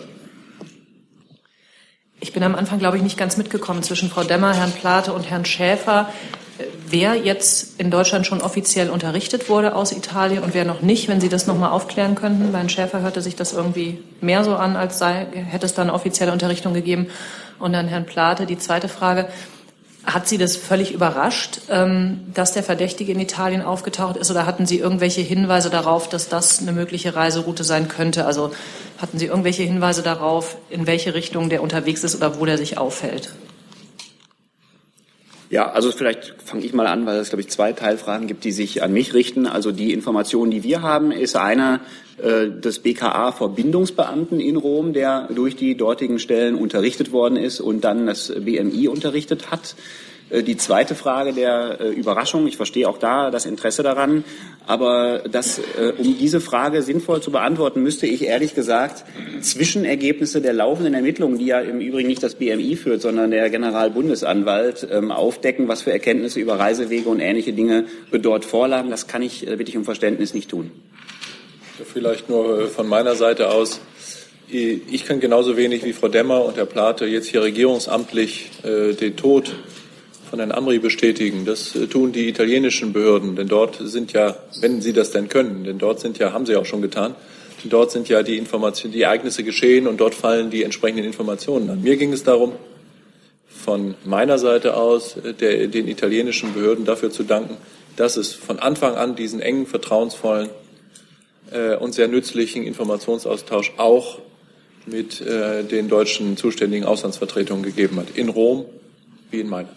Ich 2.21 2.33
bin 2.33 2.43
am 2.43 2.55
Anfang, 2.55 2.79
glaube 2.79 2.97
ich, 2.97 3.03
nicht 3.03 3.19
ganz 3.19 3.37
mitgekommen 3.37 3.83
zwischen 3.83 4.09
Frau 4.09 4.23
Demmer, 4.23 4.55
Herrn 4.55 4.73
Plate 4.73 5.13
und 5.13 5.29
Herrn 5.29 5.45
Schäfer, 5.45 6.09
wer 6.89 7.17
jetzt 7.17 7.81
in 7.81 7.91
Deutschland 7.91 8.27
schon 8.27 8.41
offiziell 8.41 8.91
unterrichtet 8.91 9.49
wurde 9.49 9.75
aus 9.75 9.93
Italien 9.93 10.43
und 10.43 10.55
wer 10.55 10.65
noch 10.65 10.83
nicht, 10.83 11.09
wenn 11.09 11.21
Sie 11.21 11.29
das 11.29 11.47
noch 11.47 11.59
mal 11.59 11.71
aufklären 11.71 12.15
könnten. 12.15 12.53
Bei 12.53 12.59
Herrn 12.59 12.69
Schäfer 12.69 13.01
hörte 13.01 13.21
sich 13.23 13.37
das 13.37 13.53
irgendwie 13.53 13.99
mehr 14.21 14.45
so 14.45 14.55
an, 14.55 14.77
als 14.77 14.99
sei, 14.99 15.27
hätte 15.33 15.67
es 15.67 15.75
da 15.75 15.83
eine 15.83 15.93
offizielle 15.93 16.33
Unterrichtung 16.33 16.75
gegeben. 16.75 17.09
Und 17.63 17.75
dann 17.75 17.87
Herrn 17.87 18.07
Plate, 18.07 18.45
die 18.45 18.59
zweite 18.59 18.89
Frage. 18.89 19.29
Hat 20.05 20.27
Sie 20.27 20.37
das 20.37 20.57
völlig 20.57 20.93
überrascht, 20.93 21.61
ähm, 21.71 22.23
dass 22.35 22.53
der 22.53 22.65
Verdächtige 22.65 23.13
in 23.13 23.21
Italien 23.21 23.63
aufgetaucht 23.63 24.17
ist, 24.17 24.33
oder 24.33 24.47
hatten 24.47 24.67
Sie 24.67 24.81
irgendwelche 24.81 25.21
Hinweise 25.21 25.71
darauf, 25.71 26.09
dass 26.09 26.29
das 26.29 26.61
eine 26.61 26.73
mögliche 26.73 27.15
Reiseroute 27.15 27.63
sein 27.63 27.87
könnte? 27.87 28.27
Also 28.27 28.51
hatten 28.99 29.21
Sie 29.21 29.27
irgendwelche 29.27 29.63
Hinweise 29.63 30.03
darauf, 30.03 30.57
in 30.71 30.89
welche 30.89 31.15
Richtung 31.15 31.51
der 31.51 31.63
unterwegs 31.63 32.03
ist 32.03 32.17
oder 32.17 32.41
wo 32.41 32.45
der 32.47 32.59
sich 32.59 32.79
aufhält? 32.79 33.33
Ja, 35.49 35.71
also 35.71 35.93
vielleicht 35.93 36.35
fange 36.45 36.65
ich 36.65 36.73
mal 36.73 36.89
an, 36.89 37.07
weil 37.07 37.19
es, 37.19 37.29
glaube 37.29 37.43
ich, 37.43 37.51
zwei 37.51 37.73
Teilfragen 37.73 38.27
gibt, 38.27 38.43
die 38.43 38.51
sich 38.51 38.83
an 38.83 38.93
mich 38.93 39.15
richten. 39.15 39.47
Also 39.47 39.71
die 39.71 39.93
Information, 39.93 40.51
die 40.51 40.65
wir 40.65 40.83
haben, 40.83 41.13
ist 41.13 41.37
eine 41.37 41.79
des 42.19 42.79
BKA-Verbindungsbeamten 42.81 44.39
in 44.39 44.57
Rom, 44.57 44.93
der 44.93 45.29
durch 45.35 45.57
die 45.57 45.77
dortigen 45.77 46.19
Stellen 46.19 46.55
unterrichtet 46.55 47.11
worden 47.11 47.37
ist 47.37 47.61
und 47.61 47.83
dann 47.83 48.07
das 48.07 48.33
BMI 48.37 48.89
unterrichtet 48.89 49.51
hat. 49.51 49.75
Äh, 50.33 50.43
die 50.43 50.57
zweite 50.57 50.95
Frage 50.95 51.33
der 51.33 51.81
äh, 51.81 51.89
Überraschung, 51.91 52.47
ich 52.47 52.57
verstehe 52.57 52.89
auch 52.89 52.99
da 52.99 53.31
das 53.31 53.47
Interesse 53.47 53.83
daran, 53.83 54.25
aber 54.67 55.23
das, 55.31 55.59
äh, 55.59 55.93
um 55.99 56.19
diese 56.19 56.41
Frage 56.41 56.83
sinnvoll 56.83 57.21
zu 57.21 57.31
beantworten, 57.31 57.83
müsste 57.83 58.07
ich 58.07 58.25
ehrlich 58.25 58.55
gesagt 58.55 59.05
Zwischenergebnisse 59.41 60.41
der 60.41 60.53
laufenden 60.55 60.95
Ermittlungen, 60.95 61.39
die 61.39 61.47
ja 61.47 61.61
im 61.61 61.81
Übrigen 61.81 62.09
nicht 62.09 62.23
das 62.23 62.37
BMI 62.37 62.77
führt, 62.77 63.03
sondern 63.03 63.31
der 63.31 63.51
Generalbundesanwalt, 63.51 64.89
ähm, 64.91 65.13
aufdecken, 65.13 65.69
was 65.69 65.83
für 65.83 65.93
Erkenntnisse 65.93 66.41
über 66.41 66.59
Reisewege 66.59 67.09
und 67.09 67.21
ähnliche 67.21 67.53
Dinge 67.53 67.85
dort 68.13 68.45
vorlagen. 68.45 68.91
Das 68.91 69.07
kann 69.07 69.23
ich, 69.23 69.47
bitte 69.47 69.71
ich 69.71 69.77
um 69.77 69.85
Verständnis, 69.85 70.35
nicht 70.35 70.51
tun. 70.51 70.71
Vielleicht 71.93 72.29
nur 72.29 72.69
von 72.69 72.89
meiner 72.89 73.15
Seite 73.15 73.51
aus. 73.51 73.81
Ich 74.49 75.05
kann 75.07 75.21
genauso 75.21 75.57
wenig 75.57 75.85
wie 75.85 75.93
Frau 75.93 76.09
Demmer 76.09 76.45
und 76.45 76.57
Herr 76.57 76.67
Plate 76.67 77.07
jetzt 77.07 77.29
hier 77.29 77.43
regierungsamtlich 77.43 78.51
den 78.63 79.17
Tod 79.17 79.55
von 80.33 80.39
Herrn 80.39 80.53
Amri 80.53 80.79
bestätigen. 80.79 81.45
Das 81.45 81.77
äh, 81.77 81.87
tun 81.89 82.11
die 82.11 82.27
italienischen 82.27 82.95
Behörden, 82.95 83.37
denn 83.37 83.49
dort 83.49 83.77
sind 83.83 84.15
ja, 84.15 84.35
wenn 84.63 84.81
sie 84.81 84.95
das 84.95 85.11
denn 85.11 85.29
können, 85.29 85.63
denn 85.65 85.77
dort 85.77 86.01
sind 86.01 86.17
ja, 86.17 86.33
haben 86.33 86.47
sie 86.47 86.57
auch 86.57 86.65
schon 86.65 86.81
getan, 86.81 87.15
denn 87.63 87.69
dort 87.69 87.91
sind 87.91 88.09
ja 88.09 88.23
die 88.23 88.39
Informationen, 88.39 88.95
die 88.95 89.03
Ereignisse 89.03 89.45
geschehen 89.45 89.87
und 89.87 90.01
dort 90.01 90.15
fallen 90.15 90.49
die 90.49 90.63
entsprechenden 90.63 91.05
Informationen 91.05 91.69
an. 91.69 91.83
Mir 91.83 91.99
ging 91.99 92.15
es 92.15 92.25
darum, 92.25 92.53
von 93.47 93.95
meiner 94.07 94.39
Seite 94.39 94.75
aus 94.75 95.19
äh, 95.19 95.35
der, 95.35 95.67
den 95.67 95.87
italienischen 95.87 96.55
Behörden 96.55 96.87
dafür 96.87 97.11
zu 97.11 97.25
danken, 97.25 97.59
dass 97.97 98.17
es 98.17 98.33
von 98.33 98.59
Anfang 98.59 98.95
an 98.95 99.15
diesen 99.15 99.41
engen, 99.41 99.67
vertrauensvollen 99.67 100.49
äh, 101.53 101.77
und 101.77 101.95
sehr 101.95 102.09
nützlichen 102.09 102.65
Informationsaustausch 102.65 103.73
auch 103.77 104.19
mit 104.87 105.21
äh, 105.21 105.63
den 105.65 105.89
deutschen 105.89 106.37
zuständigen 106.37 106.85
Auslandsvertretungen 106.85 107.63
gegeben 107.63 107.97
hat, 107.97 108.17
in 108.17 108.29
Rom 108.29 108.67
wie 109.31 109.41
in 109.41 109.49
Mailand. 109.49 109.77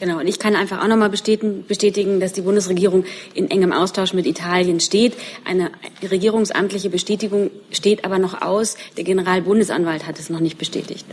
Genau, 0.00 0.20
und 0.20 0.28
ich 0.28 0.38
kann 0.38 0.54
einfach 0.54 0.80
auch 0.80 0.86
nochmal 0.86 1.10
bestätigen, 1.10 1.64
bestätigen, 1.66 2.20
dass 2.20 2.32
die 2.32 2.42
Bundesregierung 2.42 3.04
in 3.34 3.50
engem 3.50 3.72
Austausch 3.72 4.12
mit 4.12 4.26
Italien 4.26 4.78
steht. 4.78 5.14
Eine 5.44 5.72
regierungsamtliche 6.08 6.88
Bestätigung 6.88 7.50
steht 7.72 8.04
aber 8.04 8.18
noch 8.18 8.40
aus. 8.40 8.76
Der 8.96 9.02
Generalbundesanwalt 9.02 10.06
hat 10.06 10.20
es 10.20 10.30
noch 10.30 10.40
nicht 10.40 10.56
bestätigt. 10.56 11.04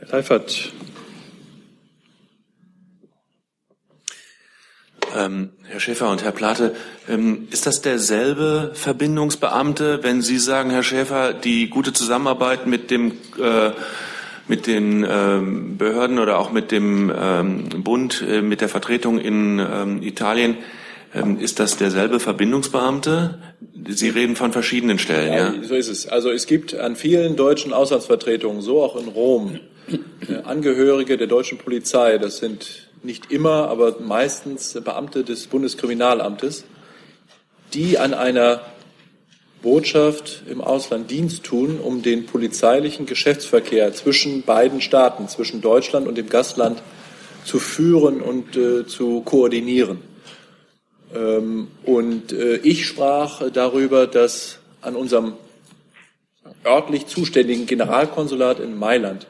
Herr 0.00 0.08
Seifert. 0.08 0.72
Ähm, 5.16 5.50
Herr 5.64 5.80
Schäfer 5.80 6.10
und 6.10 6.22
Herr 6.22 6.32
Plate, 6.32 6.74
ähm, 7.08 7.48
ist 7.50 7.66
das 7.66 7.82
derselbe 7.82 8.70
Verbindungsbeamte, 8.74 10.00
wenn 10.02 10.22
Sie 10.22 10.38
sagen, 10.38 10.70
Herr 10.70 10.82
Schäfer, 10.82 11.32
die 11.34 11.68
gute 11.68 11.92
Zusammenarbeit 11.92 12.66
mit 12.66 12.90
dem 12.90 13.12
äh, 13.38 13.70
mit 14.48 14.66
den 14.66 15.06
ähm, 15.08 15.78
Behörden 15.78 16.18
oder 16.18 16.38
auch 16.38 16.52
mit 16.52 16.72
dem 16.72 17.12
ähm, 17.16 17.68
Bund, 17.82 18.24
äh, 18.28 18.42
mit 18.42 18.60
der 18.60 18.68
Vertretung 18.68 19.18
in 19.18 19.58
ähm, 19.60 20.02
Italien, 20.02 20.56
ähm, 21.14 21.38
ist 21.38 21.60
das 21.60 21.76
derselbe 21.76 22.20
Verbindungsbeamte? 22.20 23.38
Sie 23.88 24.08
reden 24.08 24.36
von 24.36 24.52
verschiedenen 24.52 24.98
Stellen, 24.98 25.32
ja, 25.32 25.52
ja? 25.52 25.62
So 25.62 25.74
ist 25.74 25.88
es. 25.88 26.08
Also 26.08 26.30
es 26.30 26.46
gibt 26.46 26.74
an 26.74 26.96
vielen 26.96 27.36
deutschen 27.36 27.72
Auslandsvertretungen, 27.72 28.62
so 28.62 28.82
auch 28.82 28.96
in 28.96 29.08
Rom, 29.08 29.60
äh, 29.88 30.36
Angehörige 30.44 31.16
der 31.16 31.26
deutschen 31.26 31.58
Polizei. 31.58 32.18
Das 32.18 32.38
sind 32.38 32.88
nicht 33.04 33.30
immer, 33.30 33.68
aber 33.68 34.00
meistens 34.00 34.72
Beamte 34.84 35.24
des 35.24 35.46
Bundeskriminalamtes, 35.46 36.64
die 37.74 37.98
an 37.98 38.14
einer 38.14 38.60
Botschaft 39.62 40.42
im 40.48 40.60
Ausland 40.60 41.10
Dienst 41.10 41.44
tun, 41.44 41.78
um 41.80 42.02
den 42.02 42.26
polizeilichen 42.26 43.06
Geschäftsverkehr 43.06 43.92
zwischen 43.94 44.42
beiden 44.42 44.80
Staaten, 44.80 45.28
zwischen 45.28 45.60
Deutschland 45.60 46.08
und 46.08 46.18
dem 46.18 46.28
Gastland 46.28 46.82
zu 47.44 47.58
führen 47.58 48.20
und 48.20 48.56
äh, 48.56 48.86
zu 48.86 49.20
koordinieren. 49.22 50.00
Ähm, 51.14 51.68
und 51.84 52.32
äh, 52.32 52.56
ich 52.56 52.86
sprach 52.86 53.42
darüber, 53.50 54.06
dass 54.06 54.58
an 54.80 54.96
unserem 54.96 55.34
örtlich 56.64 57.06
zuständigen 57.06 57.66
Generalkonsulat 57.66 58.60
in 58.60 58.76
Mailand 58.78 59.26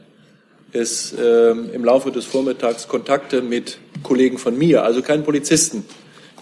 es 0.72 1.14
ähm, 1.18 1.70
im 1.72 1.84
Laufe 1.84 2.10
des 2.10 2.24
Vormittags 2.24 2.88
Kontakte 2.88 3.42
mit 3.42 3.78
Kollegen 4.02 4.38
von 4.38 4.56
mir, 4.56 4.84
also 4.84 5.02
keinen 5.02 5.24
Polizisten, 5.24 5.84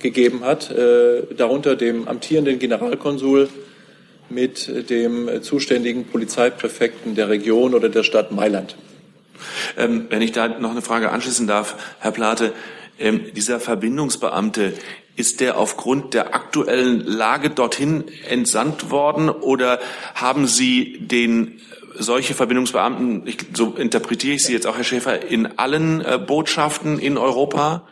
gegeben 0.01 0.45
hat, 0.45 0.71
äh, 0.71 1.23
darunter 1.37 1.77
dem 1.77 2.09
amtierenden 2.09 2.59
Generalkonsul 2.59 3.49
mit 4.31 4.91
dem 4.91 5.43
zuständigen 5.43 6.07
Polizeipräfekten 6.07 7.15
der 7.15 7.29
Region 7.29 7.75
oder 7.75 7.89
der 7.89 8.03
Stadt 8.03 8.33
Mailand. 8.33 8.77
Ähm, 9.77 10.07
wenn 10.09 10.23
ich 10.23 10.33
da 10.33 10.49
noch 10.49 10.71
eine 10.71 10.83
Frage 10.83 11.11
anschließen 11.11 11.47
darf, 11.47 11.77
Herr 11.99 12.13
Plate, 12.13 12.53
ähm, 12.99 13.33
dieser 13.35 13.61
Verbindungsbeamte, 13.61 14.75
ist 15.17 15.41
der 15.41 15.59
aufgrund 15.59 16.15
der 16.15 16.35
aktuellen 16.35 17.05
Lage 17.05 17.51
dorthin 17.51 18.05
entsandt 18.29 18.91
worden 18.91 19.29
oder 19.29 19.81
haben 20.15 20.47
Sie 20.47 20.99
den 20.99 21.61
solche 22.03 22.35
Verbindungsbeamten, 22.35 23.27
ich, 23.27 23.39
so 23.55 23.75
interpretiere 23.75 24.35
ich 24.35 24.45
Sie 24.45 24.53
jetzt 24.53 24.67
auch, 24.67 24.77
Herr 24.77 24.85
Schäfer, 24.85 25.27
in 25.27 25.59
allen 25.59 26.01
äh, 26.01 26.19
Botschaften 26.19 26.99
in 26.99 27.19
Europa? 27.19 27.87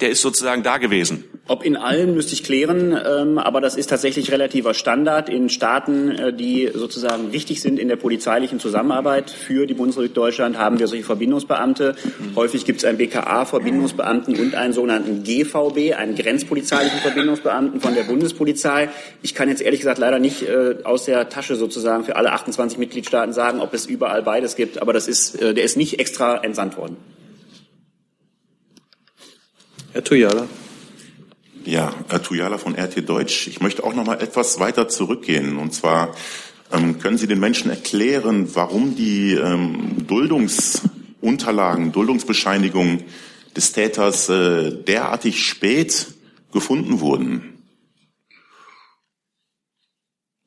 Der 0.00 0.10
ist 0.10 0.20
sozusagen 0.20 0.62
da 0.62 0.78
gewesen. 0.78 1.24
Ob 1.50 1.64
in 1.64 1.78
allen 1.78 2.12
müsste 2.12 2.34
ich 2.34 2.44
klären, 2.44 2.92
ähm, 2.92 3.38
aber 3.38 3.62
das 3.62 3.74
ist 3.74 3.88
tatsächlich 3.88 4.30
relativer 4.30 4.74
Standard 4.74 5.30
in 5.30 5.48
Staaten, 5.48 6.10
äh, 6.10 6.30
die 6.30 6.70
sozusagen 6.74 7.32
wichtig 7.32 7.62
sind 7.62 7.78
in 7.78 7.88
der 7.88 7.96
polizeilichen 7.96 8.60
Zusammenarbeit 8.60 9.30
für 9.30 9.66
die 9.66 9.72
Bundesrepublik 9.72 10.12
Deutschland, 10.12 10.58
haben 10.58 10.78
wir 10.78 10.88
solche 10.88 11.04
Verbindungsbeamte. 11.04 11.96
Häufig 12.36 12.66
gibt 12.66 12.80
es 12.80 12.84
einen 12.84 12.98
BKA-Verbindungsbeamten 12.98 14.38
und 14.38 14.54
einen 14.54 14.74
sogenannten 14.74 15.22
GVB, 15.22 15.94
einen 15.94 16.16
grenzpolizeilichen 16.16 16.98
Verbindungsbeamten 17.00 17.80
von 17.80 17.94
der 17.94 18.02
Bundespolizei. 18.02 18.90
Ich 19.22 19.34
kann 19.34 19.48
jetzt 19.48 19.62
ehrlich 19.62 19.80
gesagt 19.80 19.98
leider 19.98 20.18
nicht 20.18 20.42
äh, 20.42 20.76
aus 20.84 21.06
der 21.06 21.30
Tasche 21.30 21.56
sozusagen 21.56 22.04
für 22.04 22.16
alle 22.16 22.32
28 22.32 22.76
Mitgliedstaaten 22.76 23.32
sagen, 23.32 23.60
ob 23.60 23.72
es 23.72 23.86
überall 23.86 24.22
beides 24.22 24.54
gibt, 24.54 24.82
aber 24.82 24.92
das 24.92 25.08
ist, 25.08 25.40
äh, 25.40 25.54
der 25.54 25.64
ist 25.64 25.78
nicht 25.78 25.98
extra 25.98 26.44
entsandt 26.44 26.76
worden. 26.76 26.98
Herr 29.94 30.04
Tuyala. 30.04 30.46
Ja, 31.68 31.92
Herr 32.08 32.22
Tujala 32.22 32.56
von 32.56 32.74
RT 32.74 33.06
Deutsch. 33.06 33.46
Ich 33.46 33.60
möchte 33.60 33.84
auch 33.84 33.92
noch 33.92 34.06
mal 34.06 34.22
etwas 34.22 34.58
weiter 34.58 34.88
zurückgehen. 34.88 35.58
Und 35.58 35.74
zwar 35.74 36.14
ähm, 36.72 36.98
können 36.98 37.18
Sie 37.18 37.26
den 37.26 37.40
Menschen 37.40 37.68
erklären, 37.68 38.48
warum 38.54 38.96
die 38.96 39.34
ähm, 39.34 40.06
Duldungsunterlagen, 40.06 41.92
Duldungsbescheinigungen 41.92 43.04
des 43.54 43.72
Täters 43.72 44.30
äh, 44.30 44.82
derartig 44.82 45.44
spät 45.44 46.06
gefunden 46.54 47.00
wurden? 47.00 47.57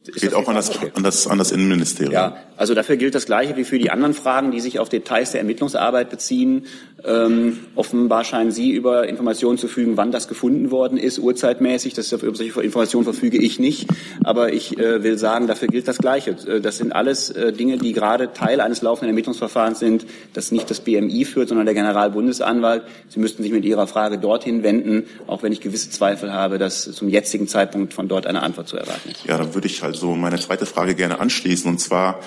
Geht 0.04 0.34
auch 0.34 0.48
an 0.48 0.56
das, 0.56 0.72
an, 0.96 1.04
das, 1.04 1.28
an 1.28 1.38
das 1.38 1.52
Innenministerium. 1.52 2.12
Ja, 2.12 2.36
also 2.58 2.74
dafür 2.74 2.98
gilt 2.98 3.14
das 3.14 3.28
Gleiche 3.28 3.56
wie 3.56 3.64
für 3.64 3.78
die 3.78 3.92
anderen 3.92 4.16
Fragen, 4.16 4.50
die 4.50 4.60
sich 4.60 4.80
auf 4.80 4.90
Details 4.90 5.32
der 5.32 5.42
Ermittlungsarbeit 5.42 6.10
beziehen. 6.10 6.66
Ähm, 7.04 7.60
offenbar 7.76 8.24
scheinen 8.24 8.52
Sie 8.52 8.72
über 8.72 9.08
Informationen 9.08 9.60
zu 9.60 9.68
fügen, 9.68 9.98
wann 9.98 10.12
das 10.12 10.28
gefunden 10.28 10.72
worden 10.72 10.98
ist, 10.98 11.20
urzeitmäßig. 11.20 11.94
Das, 11.94 12.12
über 12.12 12.36
solche 12.36 12.62
Informationen 12.62 13.04
verfüge 13.04 13.38
ich 13.38 13.60
nicht. 13.60 13.88
Aber 14.24 14.54
ich 14.54 14.78
äh, 14.78 15.04
will 15.04 15.20
sagen, 15.20 15.46
dafür 15.46 15.68
gilt 15.68 15.88
das 15.88 16.00
Gleiche. 16.00 16.32
Äh, 16.48 16.62
das 16.62 16.78
sind 16.78 16.94
alles 16.94 17.30
äh, 17.30 17.54
Dinge, 17.54 17.78
die 17.78 17.94
gerade 17.94 18.34
Teil 18.34 18.60
eines 18.60 18.82
laufenden 18.82 19.10
Ermittlungsverfahrens 19.10 19.80
sind, 19.80 20.06
das 20.34 20.52
nicht 20.52 20.70
das 20.70 20.82
BMI 20.82 21.26
führt, 21.26 21.50
sondern 21.50 21.66
der 21.66 21.76
Generalbundesanwalt. 21.76 22.84
Sie 23.08 23.20
müssten 23.20 23.44
sich 23.44 23.52
mit 23.52 23.66
Ihrer 23.66 23.86
Frage 23.86 24.18
dorthin 24.18 24.64
wenden, 24.64 25.06
auch 25.28 25.44
wenn 25.44 25.52
ich 25.52 25.62
gewisse 25.62 25.90
Zweifel 25.90 26.34
habe, 26.34 26.58
dass 26.58 26.92
zum 26.92 27.08
jetzigen 27.10 27.48
Zeitpunkt 27.48 27.94
von 27.94 28.08
dort 28.08 28.28
eine 28.28 28.42
Antwort 28.42 28.68
zu 28.68 28.78
erwarten 28.78 29.10
ist. 29.10 29.26
Ja, 29.26 29.38
dann 29.38 29.54
würde 29.54 29.68
ich 29.68 29.82
halt 29.82 29.91
also 29.92 30.16
meine 30.16 30.40
zweite 30.40 30.66
Frage 30.66 30.96
gerne 30.96 31.20
anschließen. 31.20 31.70
Und 31.70 31.80
zwar 31.80 32.22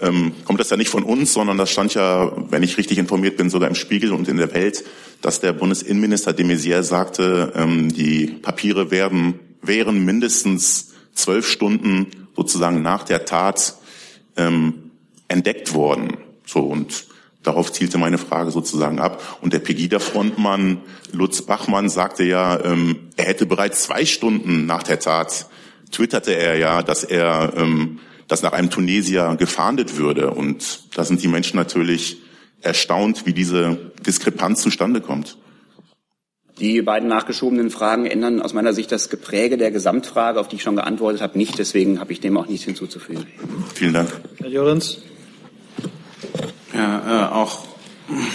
ähm, 0.00 0.32
kommt 0.44 0.60
das 0.60 0.70
ja 0.70 0.76
nicht 0.76 0.90
von 0.90 1.02
uns, 1.02 1.32
sondern 1.32 1.56
das 1.56 1.70
stand 1.70 1.94
ja, 1.94 2.30
wenn 2.50 2.62
ich 2.62 2.76
richtig 2.76 2.98
informiert 2.98 3.36
bin, 3.36 3.50
sogar 3.50 3.68
im 3.68 3.74
Spiegel 3.74 4.12
und 4.12 4.28
in 4.28 4.36
der 4.36 4.52
Welt, 4.52 4.84
dass 5.22 5.40
der 5.40 5.52
Bundesinnenminister 5.52 6.32
de 6.32 6.44
Maizière 6.44 6.82
sagte, 6.82 7.52
ähm, 7.56 7.92
die 7.92 8.26
Papiere 8.26 8.90
werden, 8.90 9.40
wären 9.62 10.04
mindestens 10.04 10.92
zwölf 11.14 11.48
Stunden 11.48 12.08
sozusagen 12.36 12.82
nach 12.82 13.04
der 13.04 13.24
Tat 13.24 13.76
ähm, 14.36 14.90
entdeckt 15.28 15.72
worden. 15.72 16.18
So 16.44 16.60
und 16.60 17.06
Darauf 17.46 17.70
zielte 17.70 17.96
meine 17.96 18.18
Frage 18.18 18.50
sozusagen 18.50 18.98
ab. 18.98 19.38
Und 19.40 19.52
der 19.52 19.60
Pegida-Frontmann 19.60 20.80
Lutz 21.12 21.42
Bachmann 21.42 21.88
sagte 21.88 22.24
ja, 22.24 22.58
ähm, 22.64 22.96
er 23.14 23.26
hätte 23.26 23.46
bereits 23.46 23.84
zwei 23.84 24.04
Stunden 24.04 24.66
nach 24.66 24.82
der 24.82 24.98
Tat 24.98 25.46
twitterte 25.96 26.36
er 26.36 26.56
ja, 26.56 26.82
dass 26.82 27.04
er, 27.04 27.52
ähm, 27.56 28.00
dass 28.28 28.42
nach 28.42 28.52
einem 28.52 28.70
Tunesier 28.70 29.36
gefahndet 29.38 29.96
würde. 29.96 30.30
Und 30.30 30.96
da 30.96 31.04
sind 31.04 31.22
die 31.22 31.28
Menschen 31.28 31.56
natürlich 31.56 32.18
erstaunt, 32.60 33.26
wie 33.26 33.32
diese 33.32 33.92
Diskrepanz 34.06 34.62
zustande 34.62 35.00
kommt. 35.00 35.38
Die 36.58 36.80
beiden 36.80 37.08
nachgeschobenen 37.08 37.70
Fragen 37.70 38.06
ändern 38.06 38.40
aus 38.40 38.54
meiner 38.54 38.72
Sicht 38.72 38.90
das 38.90 39.10
Gepräge 39.10 39.58
der 39.58 39.70
Gesamtfrage, 39.70 40.40
auf 40.40 40.48
die 40.48 40.56
ich 40.56 40.62
schon 40.62 40.76
geantwortet 40.76 41.20
habe, 41.20 41.36
nicht. 41.36 41.58
Deswegen 41.58 42.00
habe 42.00 42.12
ich 42.12 42.20
dem 42.20 42.36
auch 42.38 42.46
nichts 42.46 42.64
hinzuzufügen. 42.64 43.26
Vielen 43.74 43.92
Dank. 43.92 44.10
Herr 44.38 44.48
Jorens. 44.48 45.02
Ja, 46.72 47.28
äh, 47.28 47.32
auch 47.32 47.66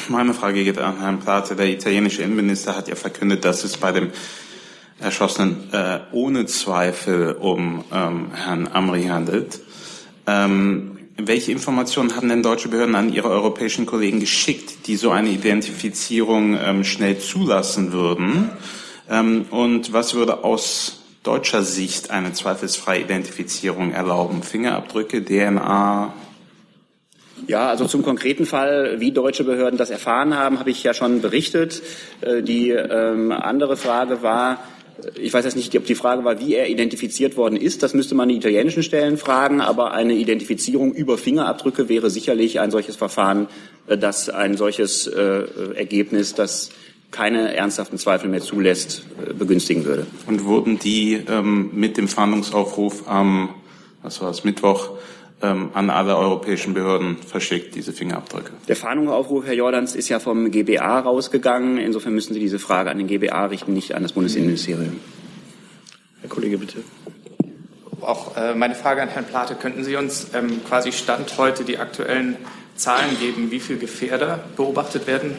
Meine 0.09 0.33
Frage 0.33 0.63
geht 0.63 0.77
an 0.77 0.99
Herrn 0.99 1.19
Plate. 1.19 1.55
Der 1.55 1.67
italienische 1.67 2.23
Innenminister 2.23 2.75
hat 2.75 2.87
ja 2.87 2.95
verkündet, 2.95 3.45
dass 3.45 3.63
es 3.63 3.77
bei 3.77 3.91
dem 3.91 4.11
Erschossenen 5.01 5.69
äh, 5.71 5.99
ohne 6.11 6.45
Zweifel 6.45 7.33
um 7.33 7.83
ähm, 7.93 8.31
Herrn 8.33 8.67
Amri 8.71 9.03
handelt. 9.03 9.59
Ähm, 10.27 10.97
welche 11.17 11.51
Informationen 11.51 12.15
haben 12.15 12.29
denn 12.29 12.43
deutsche 12.43 12.69
Behörden 12.69 12.95
an 12.95 13.13
ihre 13.13 13.29
europäischen 13.29 13.85
Kollegen 13.85 14.19
geschickt, 14.19 14.87
die 14.87 14.95
so 14.95 15.11
eine 15.11 15.29
Identifizierung 15.29 16.57
ähm, 16.63 16.83
schnell 16.83 17.19
zulassen 17.19 17.91
würden? 17.91 18.49
Ähm, 19.09 19.45
und 19.51 19.93
was 19.93 20.13
würde 20.13 20.43
aus 20.43 21.01
deutscher 21.23 21.63
Sicht 21.63 22.11
eine 22.11 22.33
zweifelsfreie 22.33 23.01
Identifizierung 23.01 23.91
erlauben? 23.91 24.41
Fingerabdrücke, 24.41 25.23
DNA? 25.23 26.13
Ja, 27.47 27.69
also 27.69 27.85
zum 27.85 28.03
konkreten 28.03 28.45
Fall, 28.45 28.99
wie 28.99 29.11
deutsche 29.11 29.43
Behörden 29.43 29.77
das 29.77 29.89
erfahren 29.89 30.35
haben, 30.35 30.59
habe 30.59 30.69
ich 30.69 30.83
ja 30.83 30.93
schon 30.93 31.21
berichtet. 31.21 31.81
Äh, 32.21 32.41
die 32.41 32.69
ähm, 32.69 33.31
andere 33.31 33.77
Frage 33.77 34.21
war, 34.21 34.59
ich 35.19 35.33
weiß 35.33 35.45
jetzt 35.45 35.55
nicht, 35.55 35.75
ob 35.77 35.85
die 35.85 35.95
Frage 35.95 36.23
war, 36.23 36.39
wie 36.39 36.55
er 36.55 36.69
identifiziert 36.69 37.37
worden 37.37 37.55
ist. 37.55 37.83
Das 37.83 37.93
müsste 37.93 38.15
man 38.15 38.29
die 38.29 38.35
italienischen 38.35 38.83
Stellen 38.83 39.17
fragen. 39.17 39.61
Aber 39.61 39.93
eine 39.93 40.13
Identifizierung 40.13 40.93
über 40.93 41.17
Fingerabdrücke 41.17 41.89
wäre 41.89 42.09
sicherlich 42.09 42.59
ein 42.59 42.71
solches 42.71 42.95
Verfahren, 42.95 43.47
äh, 43.87 43.97
das 43.97 44.29
ein 44.29 44.57
solches 44.57 45.07
äh, 45.07 45.43
Ergebnis, 45.75 46.33
das 46.33 46.71
keine 47.11 47.53
ernsthaften 47.55 47.97
Zweifel 47.97 48.29
mehr 48.29 48.41
zulässt, 48.41 49.03
äh, 49.27 49.33
begünstigen 49.33 49.85
würde. 49.85 50.07
Und 50.27 50.45
wurden 50.45 50.79
die 50.79 51.21
ähm, 51.27 51.71
mit 51.73 51.97
dem 51.97 52.07
Fahndungsaufruf 52.07 53.07
am, 53.07 53.49
was 54.01 54.21
war 54.21 54.31
es, 54.31 54.43
Mittwoch 54.43 54.91
an 55.47 55.89
alle 55.89 56.17
europäischen 56.17 56.73
Behörden 56.73 57.17
verschickt, 57.17 57.75
diese 57.75 57.93
Fingerabdrücke. 57.93 58.51
Der 58.67 58.75
Fahndungsaufruf, 58.75 59.45
Herr 59.45 59.53
Jordans, 59.53 59.95
ist 59.95 60.09
ja 60.09 60.19
vom 60.19 60.51
GBA 60.51 60.99
rausgegangen. 60.99 61.77
Insofern 61.77 62.13
müssen 62.13 62.33
Sie 62.33 62.39
diese 62.39 62.59
Frage 62.59 62.91
an 62.91 62.97
den 62.97 63.07
GBA 63.07 63.45
richten, 63.45 63.73
nicht 63.73 63.95
an 63.95 64.03
das 64.03 64.13
Bundesinnenministerium. 64.13 64.99
Herr 66.21 66.29
Kollege, 66.29 66.57
bitte. 66.57 66.77
Auch 68.01 68.35
äh, 68.35 68.55
meine 68.55 68.75
Frage 68.75 69.01
an 69.01 69.09
Herrn 69.09 69.25
Plate. 69.25 69.55
Könnten 69.55 69.83
Sie 69.83 69.95
uns 69.95 70.27
ähm, 70.33 70.61
quasi 70.67 70.91
Stand 70.91 71.37
heute 71.37 71.63
die 71.63 71.77
aktuellen 71.77 72.37
Zahlen 72.75 73.17
geben, 73.19 73.51
wie 73.51 73.59
viele 73.59 73.79
Gefährder 73.79 74.43
beobachtet 74.55 75.07
werden 75.07 75.35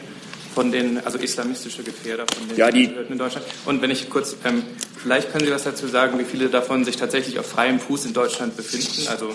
von 0.53 0.71
den, 0.71 1.03
also 1.05 1.17
islamistische 1.17 1.83
Gefährder 1.83 2.25
von 2.33 2.47
den 2.47 2.57
ja, 2.57 2.71
die, 2.71 2.87
Behörden 2.87 3.13
in 3.13 3.17
Deutschland? 3.17 3.45
Und 3.65 3.81
wenn 3.81 3.91
ich 3.91 4.09
kurz, 4.09 4.35
ähm, 4.45 4.63
vielleicht 5.01 5.31
können 5.31 5.45
Sie 5.45 5.51
was 5.51 5.63
dazu 5.63 5.87
sagen, 5.87 6.19
wie 6.19 6.23
viele 6.23 6.49
davon 6.49 6.85
sich 6.85 6.97
tatsächlich 6.97 7.39
auf 7.39 7.47
freiem 7.47 7.79
Fuß 7.79 8.05
in 8.05 8.13
Deutschland 8.13 8.55
befinden, 8.55 9.07
also 9.07 9.33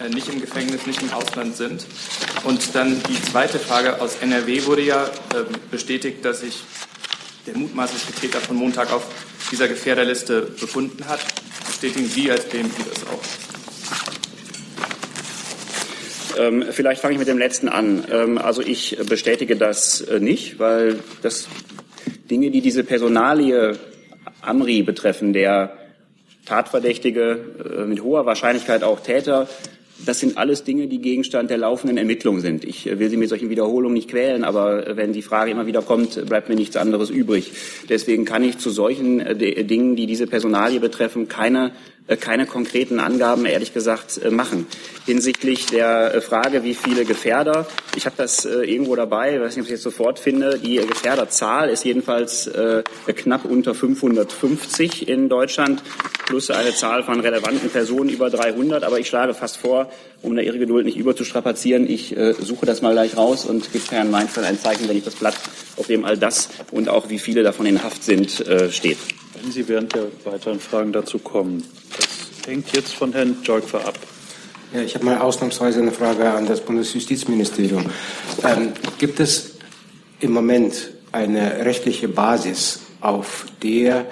äh, 0.00 0.08
nicht 0.08 0.28
im 0.28 0.40
Gefängnis, 0.40 0.86
nicht 0.86 1.02
im 1.02 1.12
Ausland 1.12 1.56
sind? 1.56 1.86
Und 2.44 2.74
dann 2.74 3.02
die 3.08 3.22
zweite 3.22 3.58
Frage, 3.58 4.00
aus 4.00 4.16
NRW 4.20 4.66
wurde 4.66 4.82
ja 4.82 5.04
äh, 5.04 5.08
bestätigt, 5.70 6.24
dass 6.24 6.40
sich 6.40 6.62
der 7.46 7.56
mutmaßliche 7.56 8.12
Täter 8.12 8.40
von 8.40 8.56
Montag 8.56 8.92
auf 8.92 9.04
dieser 9.50 9.68
Gefährderliste 9.68 10.42
befunden 10.42 11.06
hat. 11.06 11.20
Bestätigen 11.66 12.08
Sie 12.08 12.30
als 12.30 12.44
BMI 12.46 12.70
das 12.92 13.06
auch? 13.06 13.45
Ähm, 16.36 16.64
vielleicht 16.70 17.00
fange 17.00 17.14
ich 17.14 17.18
mit 17.18 17.28
dem 17.28 17.38
letzten 17.38 17.68
an. 17.68 18.04
Ähm, 18.10 18.38
also 18.38 18.62
ich 18.62 18.96
bestätige 19.08 19.56
das 19.56 20.00
äh, 20.02 20.20
nicht, 20.20 20.58
weil 20.58 20.98
das 21.22 21.48
Dinge, 22.30 22.50
die 22.50 22.60
diese 22.60 22.84
Personalie 22.84 23.78
Amri 24.42 24.82
betreffen, 24.82 25.32
der 25.32 25.76
Tatverdächtige, 26.44 27.38
äh, 27.78 27.84
mit 27.84 28.02
hoher 28.02 28.26
Wahrscheinlichkeit 28.26 28.82
auch 28.82 29.00
Täter, 29.00 29.48
das 30.04 30.20
sind 30.20 30.36
alles 30.36 30.62
Dinge, 30.62 30.88
die 30.88 31.00
Gegenstand 31.00 31.48
der 31.48 31.56
laufenden 31.56 31.96
Ermittlung 31.96 32.40
sind. 32.40 32.64
Ich 32.64 32.86
äh, 32.86 32.98
will 32.98 33.08
Sie 33.08 33.16
mit 33.16 33.28
solchen 33.28 33.48
Wiederholungen 33.48 33.94
nicht 33.94 34.10
quälen, 34.10 34.44
aber 34.44 34.86
äh, 34.86 34.96
wenn 34.96 35.12
die 35.12 35.22
Frage 35.22 35.50
immer 35.50 35.66
wieder 35.66 35.82
kommt, 35.82 36.26
bleibt 36.26 36.48
mir 36.48 36.54
nichts 36.54 36.76
anderes 36.76 37.10
übrig. 37.10 37.52
Deswegen 37.88 38.24
kann 38.24 38.44
ich 38.44 38.58
zu 38.58 38.70
solchen 38.70 39.38
Dingen, 39.38 39.96
die 39.96 40.06
diese 40.06 40.26
Personalie 40.26 40.80
betreffen, 40.80 41.28
keine 41.28 41.72
keine 42.14 42.46
konkreten 42.46 43.00
Angaben, 43.00 43.46
ehrlich 43.46 43.74
gesagt, 43.74 44.20
äh, 44.22 44.30
machen. 44.30 44.66
Hinsichtlich 45.06 45.66
der 45.66 46.14
äh, 46.14 46.20
Frage, 46.20 46.62
wie 46.62 46.74
viele 46.74 47.04
Gefährder, 47.04 47.66
ich 47.96 48.06
habe 48.06 48.14
das 48.16 48.44
irgendwo 48.44 48.94
dabei, 48.94 49.40
weiß 49.40 49.56
nicht, 49.56 49.64
ob 49.64 49.68
ich 49.68 49.74
es 49.74 49.78
jetzt 49.78 49.82
sofort 49.82 50.20
finde, 50.20 50.58
die 50.58 50.76
Gefährderzahl 50.76 51.70
ist 51.70 51.84
jedenfalls 51.84 52.50
knapp 53.06 53.44
unter 53.46 53.74
550 53.74 55.08
in 55.08 55.28
Deutschland, 55.28 55.82
plus 56.26 56.50
eine 56.50 56.74
Zahl 56.74 57.02
von 57.02 57.20
relevanten 57.20 57.70
Personen 57.70 58.10
über 58.10 58.28
300. 58.28 58.84
Aber 58.84 58.98
ich 58.98 59.08
schlage 59.08 59.32
fast 59.32 59.56
vor, 59.56 59.90
um 60.22 60.36
da 60.36 60.42
Ihre 60.42 60.58
Geduld 60.58 60.84
nicht 60.84 60.98
überzustrapazieren, 60.98 61.88
ich 61.88 62.14
suche 62.38 62.66
das 62.66 62.82
mal 62.82 62.92
gleich 62.92 63.16
raus 63.16 63.46
und 63.46 63.72
gebe 63.72 63.84
Herrn 63.90 64.10
Meinfeld 64.10 64.46
ein 64.46 64.60
Zeichen, 64.60 64.88
wenn 64.88 64.98
ich 64.98 65.04
das 65.04 65.14
Blatt, 65.14 65.36
auf 65.76 65.86
dem 65.86 66.04
all 66.04 66.18
das 66.18 66.50
und 66.70 66.90
auch 66.90 67.08
wie 67.08 67.18
viele 67.18 67.42
davon 67.42 67.64
in 67.64 67.82
Haft 67.82 68.04
sind, 68.04 68.44
steht. 68.70 68.98
Wenn 69.42 69.52
Sie 69.52 69.68
während 69.68 69.94
der 69.94 70.06
weiteren 70.24 70.60
Fragen 70.60 70.92
dazu 70.92 71.18
kommen. 71.18 71.62
Das 71.96 72.46
hängt 72.46 72.72
jetzt 72.74 72.94
von 72.94 73.12
Herrn 73.12 73.36
Jolkfer 73.42 73.86
ab. 73.86 73.98
Ja, 74.72 74.82
ich 74.82 74.94
habe 74.94 75.04
mal 75.04 75.18
ausnahmsweise 75.18 75.80
eine 75.80 75.92
Frage 75.92 76.30
an 76.30 76.46
das 76.46 76.60
Bundesjustizministerium. 76.60 77.86
Ähm, 78.44 78.72
gibt 78.98 79.20
es 79.20 79.56
im 80.20 80.32
Moment 80.32 80.90
eine 81.12 81.64
rechtliche 81.64 82.08
Basis, 82.08 82.80
auf 83.00 83.46
der 83.62 84.06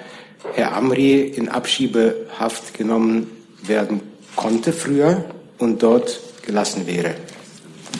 Herr 0.53 0.75
Amri 0.75 1.21
in 1.21 1.49
Abschiebehaft 1.49 2.73
genommen 2.73 3.29
werden 3.63 4.01
konnte 4.35 4.73
früher 4.73 5.25
und 5.57 5.81
dort 5.81 6.19
gelassen 6.45 6.87
wäre? 6.87 7.15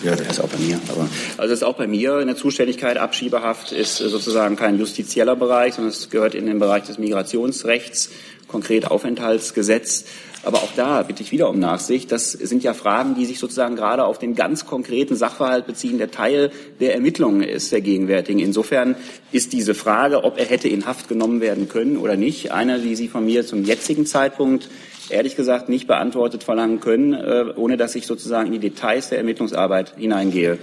Ja, 0.06 0.16
das 0.16 0.28
ist 0.28 0.40
auch 0.40 0.50
bei 0.50 0.60
mir. 0.60 0.80
Aber 0.88 1.10
also 1.38 1.50
das 1.50 1.60
ist 1.60 1.64
auch 1.64 1.78
bei 1.78 1.88
mir 1.88 2.20
in 2.20 2.28
der 2.28 2.36
Zuständigkeit. 2.36 2.98
Abschiebehaft 2.98 3.72
ist 3.72 3.98
sozusagen 3.98 4.56
kein 4.56 4.78
justizieller 4.78 5.36
Bereich, 5.36 5.74
sondern 5.74 5.92
es 5.92 6.12
gehört 6.12 6.36
in 6.36 6.46
den 6.46 6.60
Bereich 6.60 6.84
des 6.84 7.00
Migrationsrechts, 7.00 8.12
konkret 8.48 8.92
Aufenthaltsgesetz. 8.92 10.06
Aber 10.44 10.60
auch 10.60 10.70
da 10.76 11.02
bitte 11.02 11.24
ich 11.24 11.32
wieder 11.32 11.50
um 11.50 11.58
Nachsicht. 11.58 12.12
Das 12.12 12.34
sind 12.34 12.62
ja 12.62 12.76
Fragen, 12.76 13.16
die 13.16 13.26
sich 13.26 13.40
sozusagen 13.40 13.76
gerade 13.76 14.06
auf 14.06 14.20
den 14.20 14.36
ganz 14.36 14.68
konkreten 14.68 15.16
Sachverhalt 15.16 15.66
beziehen, 15.66 15.98
der 15.98 16.12
Teil 16.12 16.52
der 16.80 16.94
Ermittlungen 16.94 17.42
ist, 17.42 17.72
der 17.72 17.82
gegenwärtigen. 17.82 18.40
Insofern 18.40 18.96
ist 19.32 19.54
diese 19.54 19.74
Frage, 19.74 20.24
ob 20.24 20.38
er 20.38 20.46
hätte 20.46 20.68
in 20.68 20.86
Haft 20.86 21.10
genommen 21.10 21.42
werden 21.42 21.68
können 21.68 21.98
oder 21.98 22.16
nicht, 22.16 22.52
eine, 22.52 22.80
die 22.80 22.96
Sie 22.96 23.08
von 23.08 23.26
mir 23.26 23.44
zum 23.44 23.64
jetzigen 23.64 24.06
Zeitpunkt 24.06 24.70
ehrlich 25.10 25.36
gesagt 25.36 25.70
nicht 25.70 25.88
beantwortet 25.88 26.44
verlangen 26.44 26.80
können, 26.80 27.14
äh, 27.14 27.46
ohne 27.56 27.78
dass 27.78 27.96
ich 27.96 28.06
sozusagen 28.06 28.48
in 28.48 28.54
die 28.54 28.70
Details 28.70 29.10
der 29.10 29.20
Ermittlungsarbeit 29.20 29.94
hineingehe. 29.98 30.58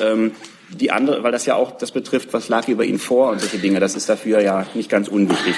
Ähm, 0.00 0.32
die 0.70 0.90
andere, 0.90 1.22
weil 1.22 1.32
das 1.32 1.46
ja 1.46 1.54
auch 1.54 1.78
das 1.78 1.92
betrifft, 1.92 2.32
was 2.32 2.48
lag 2.48 2.68
über 2.68 2.84
ihn 2.84 2.98
vor 2.98 3.30
und 3.30 3.40
solche 3.40 3.58
Dinge, 3.58 3.80
das 3.80 3.96
ist 3.96 4.08
dafür 4.08 4.40
ja 4.40 4.66
nicht 4.74 4.90
ganz 4.90 5.08
unwichtig. 5.08 5.54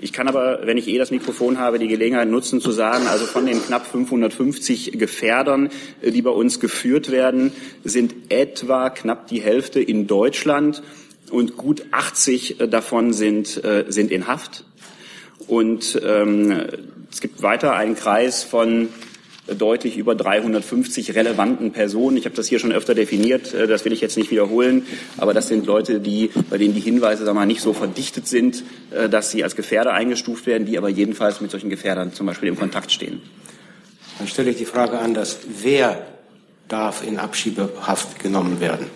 Ich 0.00 0.12
kann 0.12 0.28
aber, 0.28 0.60
wenn 0.64 0.78
ich 0.78 0.88
eh 0.88 0.96
das 0.96 1.10
Mikrofon 1.10 1.58
habe, 1.58 1.78
die 1.78 1.88
Gelegenheit 1.88 2.28
nutzen 2.28 2.60
zu 2.60 2.70
sagen, 2.70 3.08
also 3.08 3.26
von 3.26 3.46
den 3.46 3.60
knapp 3.60 3.84
550 3.86 4.92
Gefährdern, 4.92 5.70
äh, 6.00 6.10
die 6.10 6.22
bei 6.22 6.30
uns 6.30 6.60
geführt 6.60 7.10
werden, 7.10 7.52
sind 7.84 8.14
etwa 8.30 8.90
knapp 8.90 9.26
die 9.26 9.40
Hälfte 9.40 9.80
in 9.80 10.06
Deutschland 10.06 10.82
und 11.30 11.56
gut 11.56 11.84
80 11.90 12.60
äh, 12.60 12.68
davon 12.68 13.12
sind, 13.12 13.60
sind 13.88 14.10
in 14.10 14.26
Haft. 14.26 14.64
Und 15.46 16.00
ähm, 16.04 16.52
es 17.18 17.22
gibt 17.22 17.42
weiter 17.42 17.74
einen 17.74 17.96
Kreis 17.96 18.44
von 18.44 18.90
deutlich 19.48 19.96
über 19.96 20.14
350 20.14 21.16
relevanten 21.16 21.72
Personen. 21.72 22.16
Ich 22.16 22.26
habe 22.26 22.36
das 22.36 22.46
hier 22.46 22.60
schon 22.60 22.70
öfter 22.70 22.94
definiert, 22.94 23.52
äh, 23.54 23.66
das 23.66 23.84
will 23.84 23.92
ich 23.92 24.00
jetzt 24.00 24.16
nicht 24.16 24.30
wiederholen, 24.30 24.86
aber 25.16 25.34
das 25.34 25.48
sind 25.48 25.66
Leute, 25.66 25.98
die, 25.98 26.30
bei 26.48 26.58
denen 26.58 26.74
die 26.74 26.80
Hinweise 26.80 27.24
sagen 27.24 27.36
wir 27.36 27.40
mal, 27.40 27.46
nicht 27.46 27.60
so 27.60 27.72
verdichtet 27.72 28.28
sind, 28.28 28.62
äh, 28.92 29.08
dass 29.08 29.32
sie 29.32 29.42
als 29.42 29.56
Gefährder 29.56 29.94
eingestuft 29.94 30.46
werden, 30.46 30.64
die 30.64 30.78
aber 30.78 30.90
jedenfalls 30.90 31.40
mit 31.40 31.50
solchen 31.50 31.70
Gefährdern 31.70 32.12
zum 32.12 32.24
Beispiel 32.24 32.50
im 32.50 32.56
Kontakt 32.56 32.92
stehen. 32.92 33.20
Dann 34.18 34.28
stelle 34.28 34.50
ich 34.50 34.56
die 34.58 34.64
Frage 34.64 35.00
anders, 35.00 35.40
wer 35.60 36.06
darf 36.68 37.04
in 37.04 37.18
Abschiebehaft 37.18 38.20
genommen 38.20 38.60
werden? 38.60 38.86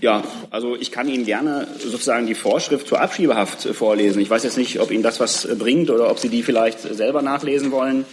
Ja, 0.00 0.22
also 0.50 0.76
ich 0.76 0.92
kann 0.92 1.08
Ihnen 1.08 1.24
gerne 1.24 1.66
sozusagen 1.78 2.26
die 2.26 2.36
Vorschrift 2.36 2.86
zur 2.86 3.00
Abschiebehaft 3.00 3.62
vorlesen. 3.74 4.20
Ich 4.20 4.30
weiß 4.30 4.44
jetzt 4.44 4.56
nicht, 4.56 4.78
ob 4.78 4.92
Ihnen 4.92 5.02
das 5.02 5.18
was 5.18 5.48
bringt 5.58 5.90
oder 5.90 6.08
ob 6.08 6.20
Sie 6.20 6.28
die 6.28 6.44
vielleicht 6.44 6.80
selber 6.82 7.20
nachlesen 7.20 7.72
wollen. 7.72 8.04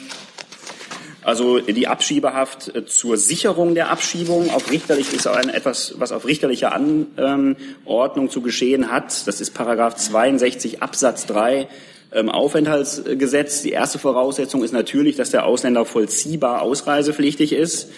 Also 1.21 1.59
die 1.59 1.87
Abschiebehaft 1.87 2.71
zur 2.87 3.17
Sicherung 3.17 3.75
der 3.75 3.91
Abschiebung 3.91 4.49
auf 4.51 4.71
richterlich 4.71 5.13
ist 5.13 5.27
ein 5.27 5.49
etwas, 5.49 5.95
was 5.97 6.11
auf 6.11 6.25
richterlicher 6.25 6.71
Anordnung 6.71 8.29
zu 8.31 8.41
geschehen 8.41 8.91
hat. 8.91 9.27
Das 9.27 9.39
ist 9.39 9.53
Paragraph 9.53 9.95
62 9.95 10.81
Absatz 10.81 11.27
3 11.27 11.67
ähm, 12.13 12.29
Aufenthaltsgesetz. 12.29 13.61
Die 13.61 13.71
erste 13.71 13.99
Voraussetzung 13.99 14.63
ist 14.63 14.71
natürlich, 14.71 15.17
dass 15.17 15.31
der 15.31 15.45
Ausländer 15.45 15.85
vollziehbar 15.85 16.61
ausreisepflichtig 16.61 17.53
ist. 17.53 17.89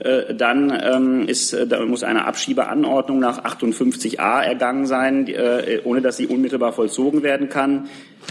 Äh, 0.00 0.34
dann 0.34 0.76
ähm, 0.82 1.28
ist, 1.28 1.52
äh, 1.52 1.66
da 1.66 1.84
muss 1.84 2.02
eine 2.02 2.24
Abschiebeanordnung 2.24 3.20
nach 3.20 3.44
58a 3.44 4.42
ergangen 4.42 4.86
sein, 4.86 5.28
äh, 5.28 5.80
ohne 5.84 6.00
dass 6.00 6.16
sie 6.16 6.26
unmittelbar 6.26 6.72
vollzogen 6.72 7.22
werden 7.22 7.48
kann. 7.48 7.88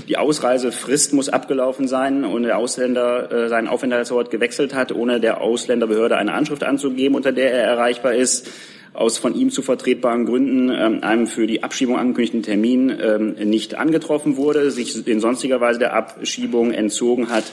Die 0.09 0.17
Ausreisefrist 0.17 1.13
muss 1.13 1.29
abgelaufen 1.29 1.87
sein 1.87 2.25
und 2.25 2.43
der 2.43 2.57
Ausländer 2.57 3.47
seinen 3.47 3.67
Aufenthaltsort 3.67 4.31
gewechselt 4.31 4.73
hat, 4.73 4.91
ohne 4.91 5.19
der 5.19 5.39
Ausländerbehörde 5.41 6.17
eine 6.17 6.33
Anschrift 6.33 6.63
anzugeben, 6.63 7.15
unter 7.15 7.31
der 7.31 7.53
er 7.53 7.63
erreichbar 7.65 8.15
ist. 8.15 8.49
Aus 8.93 9.17
von 9.17 9.35
ihm 9.35 9.49
zu 9.49 9.61
vertretbaren 9.61 10.25
Gründen 10.25 10.69
ähm, 10.69 11.03
einem 11.03 11.27
für 11.27 11.47
die 11.47 11.63
Abschiebung 11.63 11.97
angekündigten 11.97 12.43
Termin 12.43 12.95
ähm, 13.01 13.33
nicht 13.49 13.75
angetroffen 13.75 14.37
wurde, 14.37 14.71
sich 14.71 15.07
in 15.07 15.19
sonstiger 15.19 15.59
Weise 15.61 15.79
der 15.79 15.93
Abschiebung 15.93 16.71
entzogen 16.71 17.29
hat 17.29 17.45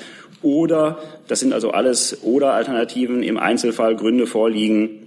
oder, 0.43 0.99
das 1.29 1.41
sind 1.41 1.53
also 1.53 1.71
alles 1.71 2.23
oder 2.23 2.53
Alternativen, 2.55 3.23
im 3.23 3.39
Einzelfall 3.39 3.97
Gründe 3.97 4.27
vorliegen, 4.27 5.07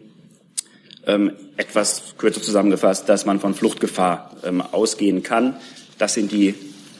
ähm, 1.05 1.33
etwas 1.57 2.15
kürzer 2.17 2.41
zusammengefasst, 2.41 3.09
dass 3.09 3.25
man 3.25 3.39
von 3.39 3.53
Fluchtgefahr 3.53 4.31
ähm, 4.43 4.61
ausgehen 4.61 5.23
kann. 5.23 5.55
Das 5.97 6.13
sind 6.13 6.31
die 6.31 6.55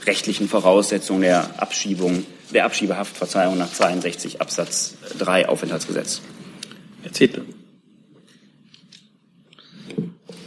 rechtlichen 0.06 0.48
Voraussetzungen 0.48 1.22
der 1.22 1.62
Abschiebung, 1.62 2.26
der 2.54 2.65
Abschiebehaftverzeihung 2.65 3.58
nach 3.58 3.72
62 3.72 4.41
Absatz 4.41 4.96
3 5.19 5.48
Aufenthaltsgesetz. 5.48 6.22
Herr 7.04 7.13
Zedler. 7.13 7.43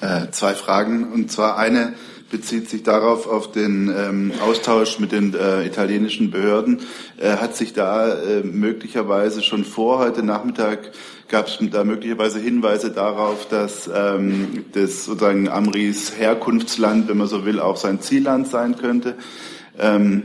Äh, 0.06 0.30
zwei 0.30 0.54
Fragen. 0.54 1.12
Und 1.12 1.32
zwar 1.32 1.58
eine 1.58 1.94
bezieht 2.30 2.68
sich 2.68 2.82
darauf, 2.82 3.26
auf 3.26 3.50
den 3.50 3.88
ähm, 3.88 4.32
Austausch 4.40 4.98
mit 4.98 5.12
den 5.12 5.34
äh, 5.34 5.64
italienischen 5.64 6.30
Behörden. 6.30 6.80
Äh, 7.18 7.36
hat 7.36 7.56
sich 7.56 7.72
da 7.72 8.14
äh, 8.14 8.42
möglicherweise 8.42 9.42
schon 9.42 9.64
vor 9.64 9.98
heute 9.98 10.22
Nachmittag 10.22 10.92
gab 11.28 11.48
es 11.48 11.58
da 11.72 11.82
möglicherweise 11.82 12.38
Hinweise 12.38 12.92
darauf, 12.92 13.48
dass 13.48 13.90
ähm, 13.92 14.64
das 14.72 15.06
sozusagen 15.06 15.48
Amris 15.48 16.12
Herkunftsland, 16.16 17.08
wenn 17.08 17.16
man 17.16 17.26
so 17.26 17.44
will, 17.44 17.58
auch 17.58 17.76
sein 17.76 18.00
Zielland 18.00 18.46
sein 18.46 18.76
könnte. 18.76 19.14
Ähm, 19.76 20.22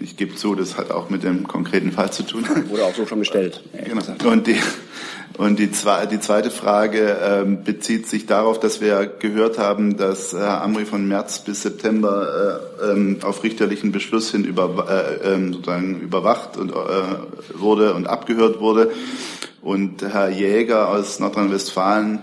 ich 0.00 0.16
gebe 0.16 0.36
zu, 0.36 0.54
das 0.54 0.78
hat 0.78 0.90
auch 0.90 1.10
mit 1.10 1.22
dem 1.22 1.46
konkreten 1.46 1.92
Fall 1.92 2.10
zu 2.12 2.22
tun. 2.22 2.44
Wurde 2.68 2.84
auch 2.84 2.94
so 2.94 3.04
schon 3.04 3.18
gestellt. 3.18 3.62
Genau. 3.84 4.30
Und 4.30 4.46
die, 4.46 4.56
und 5.36 5.58
die, 5.58 5.70
zwei, 5.70 6.06
die 6.06 6.18
zweite 6.18 6.50
Frage 6.50 7.16
ähm, 7.22 7.62
bezieht 7.62 8.08
sich 8.08 8.26
darauf, 8.26 8.58
dass 8.58 8.80
wir 8.80 9.06
gehört 9.06 9.58
haben, 9.58 9.96
dass 9.96 10.32
Herr 10.32 10.62
Amri 10.62 10.84
von 10.84 11.06
März 11.06 11.44
bis 11.44 11.62
September 11.62 12.60
äh, 12.82 12.90
ähm, 12.90 13.18
auf 13.22 13.44
richterlichen 13.44 13.92
Beschluss 13.92 14.32
hin 14.32 14.44
über, 14.44 14.86
äh, 14.88 15.34
ähm, 15.34 15.52
sozusagen 15.52 16.00
überwacht 16.00 16.56
und, 16.56 16.72
äh, 16.72 16.74
wurde 17.54 17.94
und 17.94 18.08
abgehört 18.08 18.58
wurde. 18.58 18.90
Und 19.62 20.02
Herr 20.02 20.28
Jäger 20.28 20.88
aus 20.88 21.20
Nordrhein-Westfalen 21.20 22.20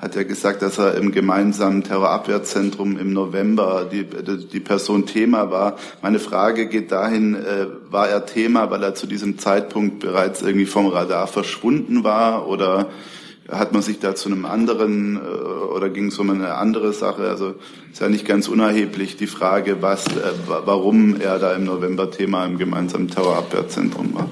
hat 0.00 0.14
ja 0.14 0.22
gesagt, 0.22 0.62
dass 0.62 0.78
er 0.78 0.94
im 0.94 1.10
gemeinsamen 1.10 1.82
Terrorabwehrzentrum 1.82 2.98
im 2.98 3.12
November 3.12 3.88
die, 3.90 4.04
die 4.04 4.60
Person 4.60 5.06
Thema 5.06 5.50
war. 5.50 5.76
Meine 6.02 6.20
Frage 6.20 6.68
geht 6.68 6.92
dahin, 6.92 7.34
äh, 7.34 7.66
war 7.90 8.08
er 8.08 8.24
Thema, 8.24 8.70
weil 8.70 8.82
er 8.82 8.94
zu 8.94 9.06
diesem 9.06 9.38
Zeitpunkt 9.38 9.98
bereits 9.98 10.40
irgendwie 10.42 10.66
vom 10.66 10.86
Radar 10.86 11.26
verschwunden 11.26 12.04
war 12.04 12.46
oder 12.48 12.88
hat 13.50 13.72
man 13.72 13.82
sich 13.82 13.98
da 13.98 14.14
zu 14.14 14.28
einem 14.28 14.44
anderen 14.44 15.16
äh, 15.16 15.18
oder 15.18 15.88
ging 15.88 16.06
es 16.06 16.18
um 16.18 16.30
eine 16.30 16.54
andere 16.54 16.92
Sache? 16.92 17.28
Also 17.28 17.54
ist 17.90 18.00
ja 18.00 18.08
nicht 18.08 18.26
ganz 18.26 18.46
unerheblich 18.46 19.16
die 19.16 19.26
Frage, 19.26 19.82
was, 19.82 20.06
äh, 20.06 20.32
warum 20.46 21.20
er 21.20 21.40
da 21.40 21.54
im 21.54 21.64
November 21.64 22.10
Thema 22.10 22.44
im 22.44 22.58
gemeinsamen 22.58 23.08
Terrorabwehrzentrum 23.08 24.14
war. 24.14 24.28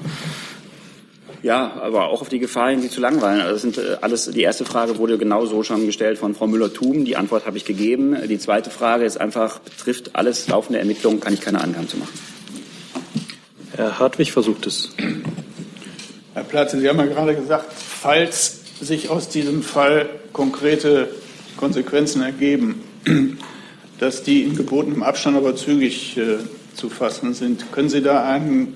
Ja, 1.43 1.73
aber 1.81 2.07
auch 2.07 2.21
auf 2.21 2.29
die 2.29 2.39
Gefahr 2.39 2.71
hin, 2.71 2.81
Sie 2.81 2.89
zu 2.89 2.99
langweilen. 2.99 3.41
Also 3.41 3.53
das 3.53 3.61
sind 3.61 3.77
äh, 3.77 3.97
alles, 4.01 4.25
die 4.25 4.41
erste 4.41 4.65
Frage 4.65 4.97
wurde 4.97 5.17
genau 5.17 5.45
so 5.45 5.63
schon 5.63 5.85
gestellt 5.85 6.17
von 6.17 6.33
Frau 6.33 6.47
Müller-Thum. 6.47 7.05
Die 7.05 7.15
Antwort 7.15 7.45
habe 7.45 7.57
ich 7.57 7.65
gegeben. 7.65 8.15
Die 8.27 8.39
zweite 8.39 8.69
Frage 8.69 9.05
ist 9.05 9.19
einfach, 9.19 9.59
betrifft 9.59 10.11
alles 10.15 10.47
laufende 10.47 10.79
Ermittlungen, 10.79 11.19
kann 11.19 11.33
ich 11.33 11.41
keine 11.41 11.61
Angaben 11.61 11.87
zu 11.87 11.97
machen. 11.97 12.13
Herr 13.75 13.99
Hartwig 13.99 14.31
versucht 14.31 14.65
es. 14.65 14.89
Herr 16.33 16.43
Platze, 16.43 16.79
Sie 16.79 16.89
haben 16.89 16.97
ja 16.97 17.05
gerade 17.05 17.35
gesagt, 17.35 17.71
falls 17.73 18.61
sich 18.81 19.09
aus 19.09 19.29
diesem 19.29 19.61
Fall 19.61 20.09
konkrete 20.33 21.07
Konsequenzen 21.57 22.21
ergeben, 22.21 22.83
dass 23.99 24.23
die 24.23 24.43
in 24.43 24.55
gebotenem 24.55 25.03
Abstand 25.03 25.37
aber 25.37 25.55
zügig 25.55 26.17
äh, 26.17 26.37
zu 26.75 26.89
fassen 26.89 27.33
sind. 27.33 27.71
Können 27.71 27.89
Sie 27.89 28.01
da 28.01 28.27
einen 28.27 28.75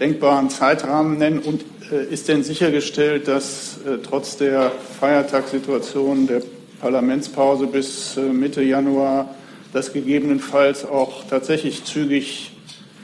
denkbaren 0.00 0.50
Zeitrahmen 0.50 1.18
nennen? 1.18 1.38
Und 1.40 1.64
äh, 1.92 2.04
ist 2.04 2.28
denn 2.28 2.42
sichergestellt, 2.42 3.28
dass 3.28 3.78
äh, 3.86 3.98
trotz 4.02 4.36
der 4.36 4.72
Feiertagssituation 5.00 6.26
der 6.26 6.42
Parlamentspause 6.80 7.66
bis 7.66 8.16
äh, 8.16 8.22
Mitte 8.22 8.62
Januar 8.62 9.34
das 9.72 9.92
gegebenenfalls 9.92 10.84
auch 10.84 11.24
tatsächlich 11.28 11.84
zügig 11.84 12.52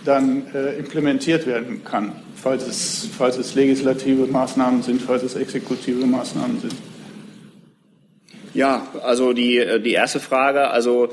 dann 0.05 0.44
implementiert 0.79 1.46
werden 1.46 1.85
kann, 1.85 2.12
falls 2.37 2.66
es, 2.66 3.09
falls 3.18 3.37
es 3.37 3.55
legislative 3.55 4.26
Maßnahmen 4.29 4.83
sind, 4.83 5.03
falls 5.03 5.24
es 5.24 5.35
exekutive 5.35 6.07
Maßnahmen 6.07 6.61
sind? 6.61 6.74
Ja, 8.55 8.87
also 9.03 9.33
die, 9.33 9.62
die 9.85 9.92
erste 9.92 10.20
Frage, 10.20 10.70
also 10.70 11.11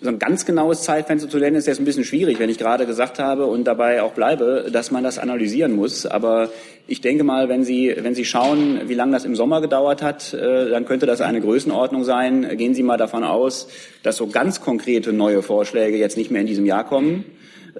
so 0.00 0.08
ein 0.08 0.18
ganz 0.18 0.46
genaues 0.46 0.82
Zeitfenster 0.82 1.28
zu 1.28 1.38
nennen, 1.38 1.56
ist 1.56 1.66
jetzt 1.66 1.80
ein 1.80 1.84
bisschen 1.84 2.04
schwierig, 2.04 2.38
wenn 2.38 2.50
ich 2.50 2.58
gerade 2.58 2.86
gesagt 2.86 3.18
habe 3.18 3.46
und 3.46 3.64
dabei 3.64 4.02
auch 4.02 4.12
bleibe, 4.12 4.68
dass 4.72 4.92
man 4.92 5.02
das 5.02 5.18
analysieren 5.18 5.74
muss. 5.74 6.06
Aber 6.06 6.50
ich 6.86 7.00
denke 7.00 7.24
mal, 7.24 7.48
wenn 7.48 7.64
Sie, 7.64 7.94
wenn 7.98 8.14
Sie 8.14 8.24
schauen, 8.24 8.82
wie 8.86 8.94
lange 8.94 9.12
das 9.12 9.24
im 9.24 9.34
Sommer 9.34 9.60
gedauert 9.60 10.00
hat, 10.00 10.32
äh, 10.34 10.70
dann 10.70 10.84
könnte 10.84 11.06
das 11.06 11.20
eine 11.20 11.40
Größenordnung 11.40 12.04
sein. 12.04 12.56
Gehen 12.56 12.74
Sie 12.74 12.84
mal 12.84 12.96
davon 12.96 13.24
aus, 13.24 13.68
dass 14.04 14.16
so 14.16 14.28
ganz 14.28 14.60
konkrete 14.60 15.12
neue 15.12 15.42
Vorschläge 15.42 15.96
jetzt 15.96 16.16
nicht 16.16 16.30
mehr 16.30 16.42
in 16.42 16.46
diesem 16.46 16.64
Jahr 16.64 16.84
kommen. 16.84 17.24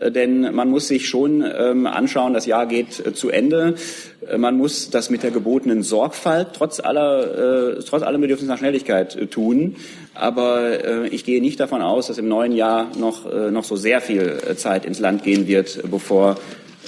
Äh, 0.01 0.11
denn 0.11 0.55
man 0.55 0.69
muss 0.69 0.89
sich 0.89 1.09
schon 1.09 1.43
ähm, 1.43 1.87
anschauen, 1.87 2.35
das 2.35 2.47
Jahr 2.47 2.67
geht 2.67 3.05
äh, 3.05 3.13
zu 3.13 3.31
Ende. 3.31 3.75
Äh, 4.29 4.39
man 4.39 4.57
muss 4.57 4.91
das 4.91 5.11
mit 5.11 5.23
der 5.23 5.31
gebotenen 5.31 5.83
Sorgfalt 5.83 6.49
trotz 6.55 6.81
aller, 6.81 7.79
trotz 7.85 8.03
allem 8.03 8.21
Bedürfnis 8.21 8.49
nach 8.49 8.59
Schnelligkeit 8.59 9.31
tun. 9.31 9.77
Aber 10.15 11.05
ich 11.13 11.25
gehe 11.25 11.41
nicht 11.41 11.61
davon 11.61 11.83
aus, 11.83 12.09
dass 12.09 12.19
im 12.19 12.29
neuen 12.29 12.53
Jahr 12.53 12.91
noch, 12.99 13.25
noch 13.51 13.65
so 13.65 13.77
sehr 13.77 14.01
viel 14.01 14.39
Zeit 14.57 14.85
ins 14.85 14.99
Land 14.99 15.23
gehen 15.23 15.47
wird, 15.47 15.81
bevor 15.91 16.37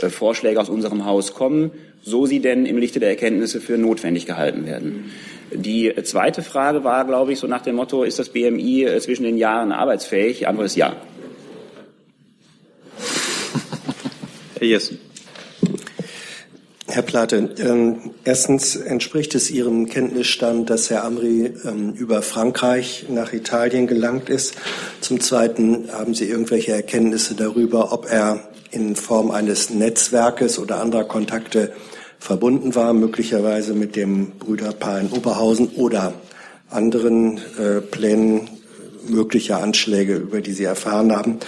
Vorschläge 0.09 0.61
aus 0.61 0.69
unserem 0.69 1.05
Haus 1.05 1.35
kommen, 1.35 1.71
so 2.03 2.27
sie 2.27 2.41
denn 2.41 2.67
im 2.67 2.79
Lichte 2.79 2.99
der 2.99 3.11
Erkenntnisse 3.11 3.61
für 3.61 3.79
notwendig 3.79 4.27
gehalten 4.27 4.67
werden. 4.67 5.13
Die 5.53 5.93
zweite 6.03 6.43
Frage 6.43 6.83
war, 6.85 7.05
glaube 7.05 7.33
ich, 7.33 7.39
so 7.39 7.47
nach 7.47 7.63
dem 7.63 7.77
Motto, 7.77 8.03
ist 8.03 8.19
das 8.19 8.31
BMI 8.31 8.89
zwischen 9.01 9.23
den 9.23 9.39
Jahren 9.39 9.73
arbeitsfähig? 9.73 10.39
Die 10.39 10.47
Antwort 10.47 10.67
ist 10.67 10.77
ja. 10.77 10.97
Herr 14.61 14.69
Jessen. 14.69 14.99
Herr 16.87 17.01
Plate, 17.01 17.55
ähm, 17.61 18.11
erstens 18.25 18.77
entspricht 18.77 19.35
es 19.35 19.51
Ihrem 19.51 19.87
Kenntnisstand, 19.87 20.69
dass 20.69 20.91
Herr 20.91 21.05
Amri 21.05 21.51
ähm, 21.65 21.95
über 21.95 22.21
Frankreich 22.21 23.07
nach 23.09 23.33
Italien 23.33 23.87
gelangt 23.87 24.29
ist. 24.29 24.57
Zum 25.01 25.19
Zweiten 25.19 25.91
haben 25.91 26.13
Sie 26.13 26.29
irgendwelche 26.29 26.73
Erkenntnisse 26.73 27.35
darüber, 27.35 27.91
ob 27.91 28.13
er 28.13 28.51
in 28.71 28.97
Form 28.97 29.31
eines 29.31 29.71
Netzwerkes 29.71 30.59
oder 30.59 30.83
anderer 30.83 31.05
Kontakte 31.05 31.73
verbunden 32.19 32.75
war, 32.75 32.93
möglicherweise 32.93 33.73
mit 33.73 33.97
dem 33.97 34.33
Brüderpaar 34.33 35.01
in 35.01 35.09
Oberhausen 35.11 35.69
oder 35.69 36.13
anderen 36.69 37.41
äh, 37.59 37.81
Plänen 37.81 38.51
möglicher 39.09 39.63
Anschläge, 39.63 40.17
über 40.17 40.43
die 40.43 40.53
Sie 40.53 40.65
erfahren 40.65 41.17
haben. 41.17 41.39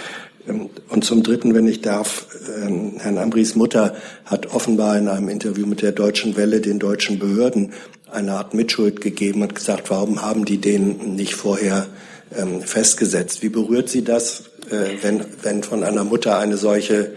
Ähm, 0.48 0.70
und 0.88 1.04
zum 1.04 1.22
Dritten, 1.22 1.54
wenn 1.54 1.66
ich 1.66 1.80
darf, 1.80 2.26
ähm, 2.56 2.94
Herrn 2.98 3.18
Ambris 3.18 3.54
Mutter 3.54 3.94
hat 4.24 4.46
offenbar 4.54 4.98
in 4.98 5.08
einem 5.08 5.28
Interview 5.28 5.66
mit 5.66 5.82
der 5.82 5.92
Deutschen 5.92 6.36
Welle 6.36 6.60
den 6.60 6.78
deutschen 6.78 7.18
Behörden 7.18 7.72
eine 8.10 8.32
Art 8.32 8.54
Mitschuld 8.54 9.00
gegeben 9.00 9.42
und 9.42 9.54
gesagt, 9.54 9.90
warum 9.90 10.22
haben 10.22 10.44
die 10.44 10.58
den 10.58 11.14
nicht 11.14 11.34
vorher 11.34 11.86
ähm, 12.36 12.60
festgesetzt? 12.60 13.42
Wie 13.42 13.48
berührt 13.48 13.88
Sie 13.88 14.04
das, 14.04 14.50
äh, 14.70 15.02
wenn, 15.02 15.24
wenn 15.42 15.62
von 15.62 15.82
einer 15.82 16.04
Mutter 16.04 16.38
eine 16.38 16.56
solche 16.56 17.12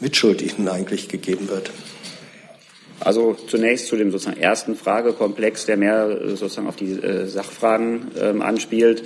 Mitschuld 0.00 0.42
Ihnen 0.42 0.68
eigentlich 0.68 1.08
gegeben 1.08 1.48
wird? 1.48 1.70
Also 3.00 3.34
zunächst 3.48 3.88
zu 3.88 3.96
dem 3.96 4.10
sozusagen 4.10 4.40
ersten 4.40 4.76
Fragekomplex, 4.76 5.66
der 5.66 5.76
mehr 5.76 6.36
sozusagen 6.36 6.68
auf 6.68 6.76
die 6.76 6.92
äh, 6.92 7.26
Sachfragen 7.26 8.40
anspielt. 8.40 9.02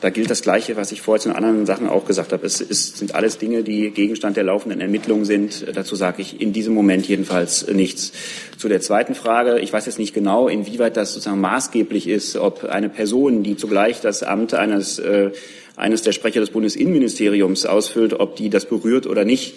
Da 0.00 0.08
gilt 0.08 0.30
das 0.30 0.40
Gleiche, 0.40 0.76
was 0.76 0.92
ich 0.92 1.02
vorher 1.02 1.20
zu 1.20 1.34
anderen 1.34 1.66
Sachen 1.66 1.86
auch 1.86 2.06
gesagt 2.06 2.32
habe. 2.32 2.46
Es 2.46 2.60
ist, 2.60 2.96
sind 2.96 3.14
alles 3.14 3.36
Dinge, 3.36 3.62
die 3.62 3.90
Gegenstand 3.90 4.36
der 4.36 4.44
laufenden 4.44 4.80
Ermittlungen 4.80 5.26
sind. 5.26 5.66
Dazu 5.74 5.94
sage 5.94 6.22
ich 6.22 6.40
in 6.40 6.54
diesem 6.54 6.72
Moment 6.72 7.06
jedenfalls 7.06 7.66
nichts. 7.68 8.12
Zu 8.56 8.68
der 8.68 8.80
zweiten 8.80 9.14
Frage, 9.14 9.58
ich 9.58 9.72
weiß 9.72 9.84
jetzt 9.86 9.98
nicht 9.98 10.14
genau, 10.14 10.48
inwieweit 10.48 10.96
das 10.96 11.12
sozusagen 11.12 11.40
maßgeblich 11.40 12.08
ist, 12.08 12.36
ob 12.36 12.64
eine 12.64 12.88
Person, 12.88 13.42
die 13.42 13.56
zugleich 13.56 14.00
das 14.00 14.22
Amt 14.22 14.54
eines, 14.54 14.98
äh, 14.98 15.32
eines 15.76 16.00
der 16.00 16.12
Sprecher 16.12 16.40
des 16.40 16.50
Bundesinnenministeriums 16.50 17.66
ausfüllt, 17.66 18.14
ob 18.14 18.36
die 18.36 18.48
das 18.48 18.64
berührt 18.64 19.06
oder 19.06 19.26
nicht. 19.26 19.54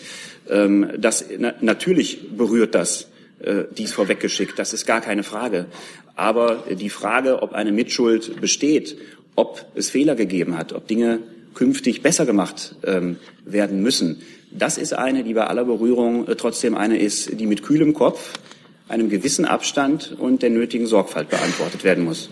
Ähm, 0.50 0.90
das, 0.98 1.24
na, 1.38 1.54
natürlich 1.62 2.36
berührt 2.36 2.76
das 2.76 3.08
äh, 3.40 3.64
dies 3.72 3.94
vorweggeschickt. 3.94 4.60
Das 4.60 4.74
ist 4.74 4.86
gar 4.86 5.00
keine 5.00 5.24
Frage. 5.24 5.68
Aber 6.16 6.66
die 6.70 6.90
Frage, 6.90 7.42
ob 7.42 7.54
eine 7.54 7.72
Mitschuld 7.72 8.40
besteht 8.40 8.98
ob 9.36 9.66
es 9.76 9.90
Fehler 9.90 10.16
gegeben 10.16 10.58
hat, 10.58 10.74
ob 10.74 10.88
Dinge 10.88 11.20
künftig 11.54 12.02
besser 12.02 12.26
gemacht 12.26 12.76
ähm, 12.86 13.18
werden 13.46 13.82
müssen. 13.82 14.22
Das 14.52 14.78
ist 14.78 14.94
eine, 14.94 15.24
die 15.24 15.34
bei 15.34 15.46
aller 15.46 15.66
Berührung 15.66 16.28
äh, 16.28 16.36
trotzdem 16.36 16.76
eine 16.76 16.98
ist, 16.98 17.40
die 17.40 17.46
mit 17.46 17.64
kühlem 17.64 17.94
Kopf, 17.94 18.34
einem 18.88 19.10
gewissen 19.10 19.46
Abstand 19.46 20.16
und 20.18 20.42
der 20.42 20.50
nötigen 20.50 20.88
Sorgfalt 20.88 21.30
beantwortet 21.30 21.84
werden 21.84 22.04
muss. 22.04 22.30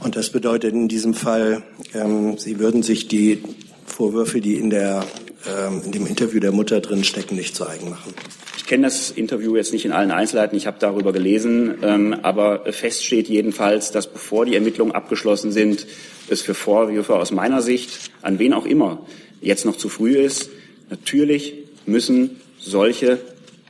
Und 0.00 0.16
das 0.16 0.30
bedeutet 0.30 0.72
in 0.72 0.88
diesem 0.88 1.14
Fall, 1.14 1.62
ähm, 1.94 2.36
Sie 2.38 2.58
würden 2.58 2.82
sich 2.82 3.08
die 3.08 3.42
Vorwürfe, 3.86 4.40
die 4.40 4.56
in, 4.56 4.70
der, 4.70 5.04
ähm, 5.46 5.82
in 5.84 5.92
dem 5.92 6.06
Interview 6.06 6.40
der 6.40 6.52
Mutter 6.52 6.80
drin 6.80 7.04
stecken, 7.04 7.36
nicht 7.36 7.54
zu 7.56 7.66
eigen 7.66 7.90
machen. 7.90 8.14
Ich 8.56 8.66
kenne 8.66 8.84
das 8.84 9.10
Interview 9.10 9.56
jetzt 9.56 9.72
nicht 9.72 9.84
in 9.84 9.92
allen 9.92 10.10
Einzelheiten, 10.10 10.56
ich 10.56 10.66
habe 10.66 10.78
darüber 10.78 11.12
gelesen, 11.12 11.74
ähm, 11.82 12.16
aber 12.22 12.64
fest 12.72 13.04
steht 13.04 13.28
jedenfalls, 13.28 13.90
dass 13.90 14.06
bevor 14.06 14.44
die 14.46 14.54
Ermittlungen 14.54 14.92
abgeschlossen 14.92 15.52
sind, 15.52 15.86
es 16.28 16.42
für 16.42 16.54
Vorwürfe 16.54 17.16
aus 17.16 17.30
meiner 17.30 17.62
Sicht, 17.62 18.10
an 18.22 18.38
wen 18.38 18.52
auch 18.52 18.66
immer, 18.66 19.04
jetzt 19.40 19.64
noch 19.66 19.76
zu 19.76 19.88
früh 19.88 20.16
ist. 20.16 20.50
Natürlich 20.90 21.54
müssen 21.86 22.40
solche 22.58 23.18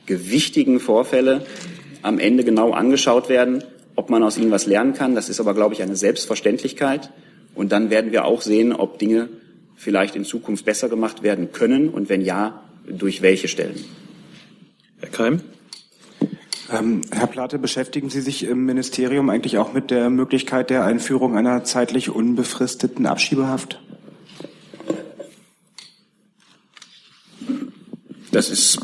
gewichtigen 0.05 0.79
Vorfälle 0.79 1.45
am 2.01 2.19
Ende 2.19 2.43
genau 2.43 2.71
angeschaut 2.71 3.29
werden, 3.29 3.63
ob 3.95 4.09
man 4.09 4.23
aus 4.23 4.37
ihnen 4.37 4.51
was 4.51 4.65
lernen 4.65 4.93
kann. 4.93 5.15
Das 5.15 5.29
ist 5.29 5.39
aber, 5.39 5.53
glaube 5.53 5.73
ich, 5.73 5.81
eine 5.81 5.95
Selbstverständlichkeit. 5.95 7.09
Und 7.55 7.71
dann 7.71 7.89
werden 7.89 8.11
wir 8.11 8.25
auch 8.25 8.41
sehen, 8.41 8.73
ob 8.73 8.99
Dinge 8.99 9.29
vielleicht 9.83 10.15
in 10.15 10.25
Zukunft 10.25 10.65
besser 10.65 10.89
gemacht 10.89 11.21
werden 11.21 11.51
können 11.51 11.89
und 11.89 12.09
wenn 12.09 12.21
ja, 12.21 12.63
durch 12.87 13.21
welche 13.21 13.47
Stellen. 13.47 13.83
Herr 14.99 15.09
Keim. 15.09 15.41
Ähm, 16.71 17.01
Herr 17.11 17.27
Plate, 17.27 17.59
beschäftigen 17.59 18.09
Sie 18.09 18.21
sich 18.21 18.43
im 18.45 18.65
Ministerium 18.65 19.29
eigentlich 19.29 19.57
auch 19.57 19.73
mit 19.73 19.91
der 19.91 20.09
Möglichkeit 20.09 20.69
der 20.69 20.85
Einführung 20.85 21.37
einer 21.37 21.63
zeitlich 21.63 22.09
unbefristeten 22.09 23.05
Abschiebehaft? 23.05 23.79
Das 28.31 28.49
ist, 28.49 28.79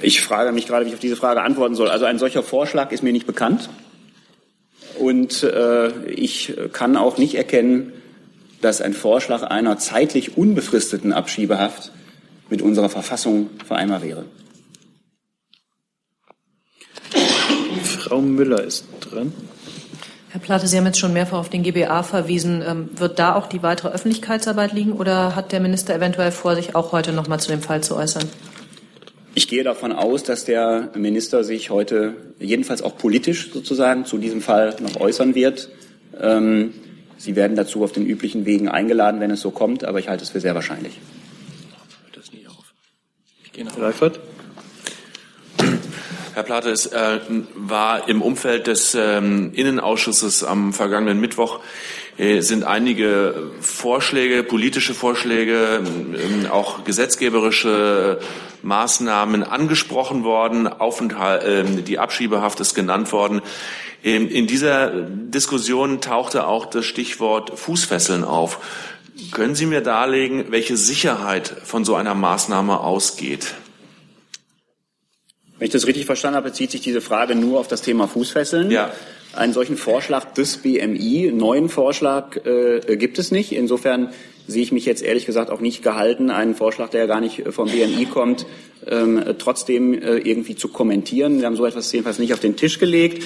ich 0.00 0.22
frage 0.22 0.52
mich 0.52 0.66
gerade, 0.66 0.86
wie 0.86 0.88
ich 0.88 0.94
auf 0.94 1.00
diese 1.00 1.16
Frage 1.16 1.42
antworten 1.42 1.74
soll. 1.74 1.90
Also 1.90 2.06
ein 2.06 2.18
solcher 2.18 2.42
Vorschlag 2.42 2.92
ist 2.92 3.02
mir 3.02 3.12
nicht 3.12 3.26
bekannt. 3.26 3.68
Und 4.98 5.42
äh, 5.42 6.04
ich 6.10 6.54
kann 6.72 6.96
auch 6.96 7.18
nicht 7.18 7.34
erkennen, 7.34 7.92
dass 8.60 8.80
ein 8.80 8.92
Vorschlag 8.92 9.42
einer 9.42 9.78
zeitlich 9.78 10.36
unbefristeten 10.36 11.12
Abschiebehaft 11.12 11.92
mit 12.48 12.62
unserer 12.62 12.88
Verfassung 12.88 13.50
vereinbar 13.66 14.02
wäre. 14.02 14.24
Frau 17.82 18.20
Müller 18.20 18.62
ist 18.64 18.86
dran. 19.00 19.32
Herr 20.30 20.40
Plate, 20.40 20.68
Sie 20.68 20.76
haben 20.76 20.86
jetzt 20.86 20.98
schon 20.98 21.12
mehrfach 21.12 21.38
auf 21.38 21.48
den 21.48 21.64
GBA 21.64 22.04
verwiesen. 22.04 22.62
Ähm, 22.64 22.88
wird 22.96 23.18
da 23.18 23.34
auch 23.34 23.48
die 23.48 23.62
weitere 23.62 23.88
Öffentlichkeitsarbeit 23.88 24.72
liegen 24.72 24.92
oder 24.92 25.34
hat 25.34 25.50
der 25.50 25.60
Minister 25.60 25.94
eventuell 25.94 26.30
vor, 26.30 26.54
sich 26.54 26.76
auch 26.76 26.92
heute 26.92 27.12
noch 27.12 27.26
mal 27.26 27.38
zu 27.38 27.50
dem 27.50 27.62
Fall 27.62 27.82
zu 27.82 27.96
äußern? 27.96 28.28
Ich 29.34 29.48
gehe 29.48 29.64
davon 29.64 29.92
aus, 29.92 30.22
dass 30.22 30.44
der 30.44 30.90
Minister 30.94 31.44
sich 31.44 31.70
heute 31.70 32.14
jedenfalls 32.38 32.82
auch 32.82 32.96
politisch 32.96 33.52
sozusagen 33.52 34.04
zu 34.04 34.18
diesem 34.18 34.40
Fall 34.40 34.76
noch 34.80 35.00
äußern 35.00 35.34
wird. 35.34 35.68
Ähm, 36.20 36.74
Sie 37.20 37.36
werden 37.36 37.54
dazu 37.54 37.84
auf 37.84 37.92
den 37.92 38.06
üblichen 38.06 38.46
Wegen 38.46 38.70
eingeladen, 38.70 39.20
wenn 39.20 39.30
es 39.30 39.42
so 39.42 39.50
kommt, 39.50 39.84
aber 39.84 39.98
ich 39.98 40.08
halte 40.08 40.24
es 40.24 40.30
für 40.30 40.40
sehr 40.40 40.54
wahrscheinlich. 40.54 40.98
Das 42.14 42.32
nie 42.32 42.46
auf. 42.46 42.72
Ich 43.44 43.52
gehe 43.52 43.62
nach 43.62 43.78
Reifert. 43.78 44.20
Herr 46.32 46.42
Plate, 46.44 46.70
es 46.70 46.86
äh, 46.86 47.20
war 47.56 48.08
im 48.08 48.22
Umfeld 48.22 48.68
des 48.68 48.94
ähm, 48.94 49.52
Innenausschusses 49.52 50.44
am 50.44 50.72
vergangenen 50.72 51.20
Mittwoch 51.20 51.60
äh, 52.16 52.40
sind 52.40 52.64
einige 52.64 53.50
Vorschläge, 53.60 54.42
politische 54.42 54.94
Vorschläge, 54.94 55.82
äh, 56.44 56.48
auch 56.48 56.84
gesetzgeberische 56.84 58.18
Maßnahmen 58.62 59.42
angesprochen 59.42 60.24
worden. 60.24 60.68
Aufenthalt, 60.68 61.44
äh, 61.44 61.82
die 61.82 61.98
Abschiebehaft 61.98 62.60
ist 62.60 62.74
genannt 62.74 63.12
worden. 63.12 63.42
Ähm, 64.02 64.28
in 64.28 64.46
dieser 64.46 64.90
Diskussion 64.90 66.00
tauchte 66.00 66.46
auch 66.46 66.66
das 66.66 66.86
Stichwort 66.86 67.58
Fußfesseln 67.58 68.24
auf. 68.24 68.58
Können 69.32 69.54
Sie 69.54 69.66
mir 69.66 69.82
darlegen, 69.82 70.46
welche 70.50 70.76
Sicherheit 70.76 71.54
von 71.64 71.84
so 71.84 71.94
einer 71.94 72.14
Maßnahme 72.14 72.80
ausgeht? 72.80 73.54
Wenn 75.58 75.66
ich 75.66 75.72
das 75.72 75.86
richtig 75.86 76.06
verstanden 76.06 76.36
habe, 76.36 76.48
bezieht 76.48 76.70
sich 76.70 76.80
diese 76.80 77.02
Frage 77.02 77.34
nur 77.34 77.60
auf 77.60 77.68
das 77.68 77.82
Thema 77.82 78.08
Fußfesseln. 78.08 78.70
Ja. 78.70 78.92
Einen 79.34 79.52
solchen 79.52 79.76
Vorschlag 79.76 80.32
des 80.32 80.56
BMI, 80.56 81.30
neuen 81.34 81.68
Vorschlag, 81.68 82.44
äh, 82.46 82.96
gibt 82.96 83.18
es 83.18 83.30
nicht. 83.30 83.52
Insofern 83.52 84.08
sehe 84.46 84.62
ich 84.62 84.72
mich 84.72 84.86
jetzt 84.86 85.02
ehrlich 85.02 85.26
gesagt 85.26 85.50
auch 85.50 85.60
nicht 85.60 85.82
gehalten, 85.82 86.30
einen 86.30 86.54
Vorschlag, 86.54 86.88
der 86.88 87.00
ja 87.00 87.06
gar 87.06 87.20
nicht 87.20 87.44
vom 87.50 87.68
BMI 87.68 88.06
kommt, 88.06 88.46
ähm, 88.86 89.22
trotzdem 89.38 89.92
äh, 89.92 90.16
irgendwie 90.16 90.56
zu 90.56 90.68
kommentieren. 90.68 91.38
Wir 91.38 91.46
haben 91.46 91.56
so 91.56 91.66
etwas 91.66 91.92
jedenfalls 91.92 92.18
nicht 92.18 92.32
auf 92.32 92.40
den 92.40 92.56
Tisch 92.56 92.78
gelegt. 92.78 93.22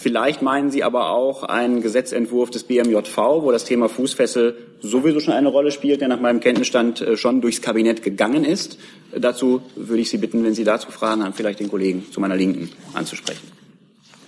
Vielleicht 0.00 0.40
meinen 0.40 0.70
Sie 0.70 0.82
aber 0.82 1.10
auch 1.10 1.42
einen 1.42 1.82
Gesetzentwurf 1.82 2.50
des 2.50 2.64
BMJV, 2.64 3.16
wo 3.16 3.52
das 3.52 3.64
Thema 3.64 3.88
Fußfessel 3.88 4.56
sowieso 4.80 5.20
schon 5.20 5.34
eine 5.34 5.48
Rolle 5.48 5.70
spielt, 5.70 6.00
der 6.00 6.08
nach 6.08 6.20
meinem 6.20 6.40
Kenntnisstand 6.40 7.00
äh, 7.02 7.16
schon 7.16 7.40
durchs 7.40 7.60
Kabinett 7.60 8.02
gegangen 8.02 8.44
ist. 8.44 8.78
Dazu 9.14 9.62
würde 9.74 10.00
ich 10.00 10.08
Sie 10.08 10.18
bitten, 10.18 10.44
wenn 10.44 10.54
Sie 10.54 10.64
dazu 10.64 10.90
Fragen 10.90 11.22
haben, 11.22 11.34
vielleicht 11.34 11.60
den 11.60 11.68
Kollegen 11.68 12.06
zu 12.10 12.20
meiner 12.20 12.36
Linken 12.36 12.70
anzusprechen. 12.94 13.46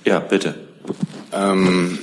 Ja, 0.05 0.21
bitte. 0.21 0.55
Ähm, 1.33 1.99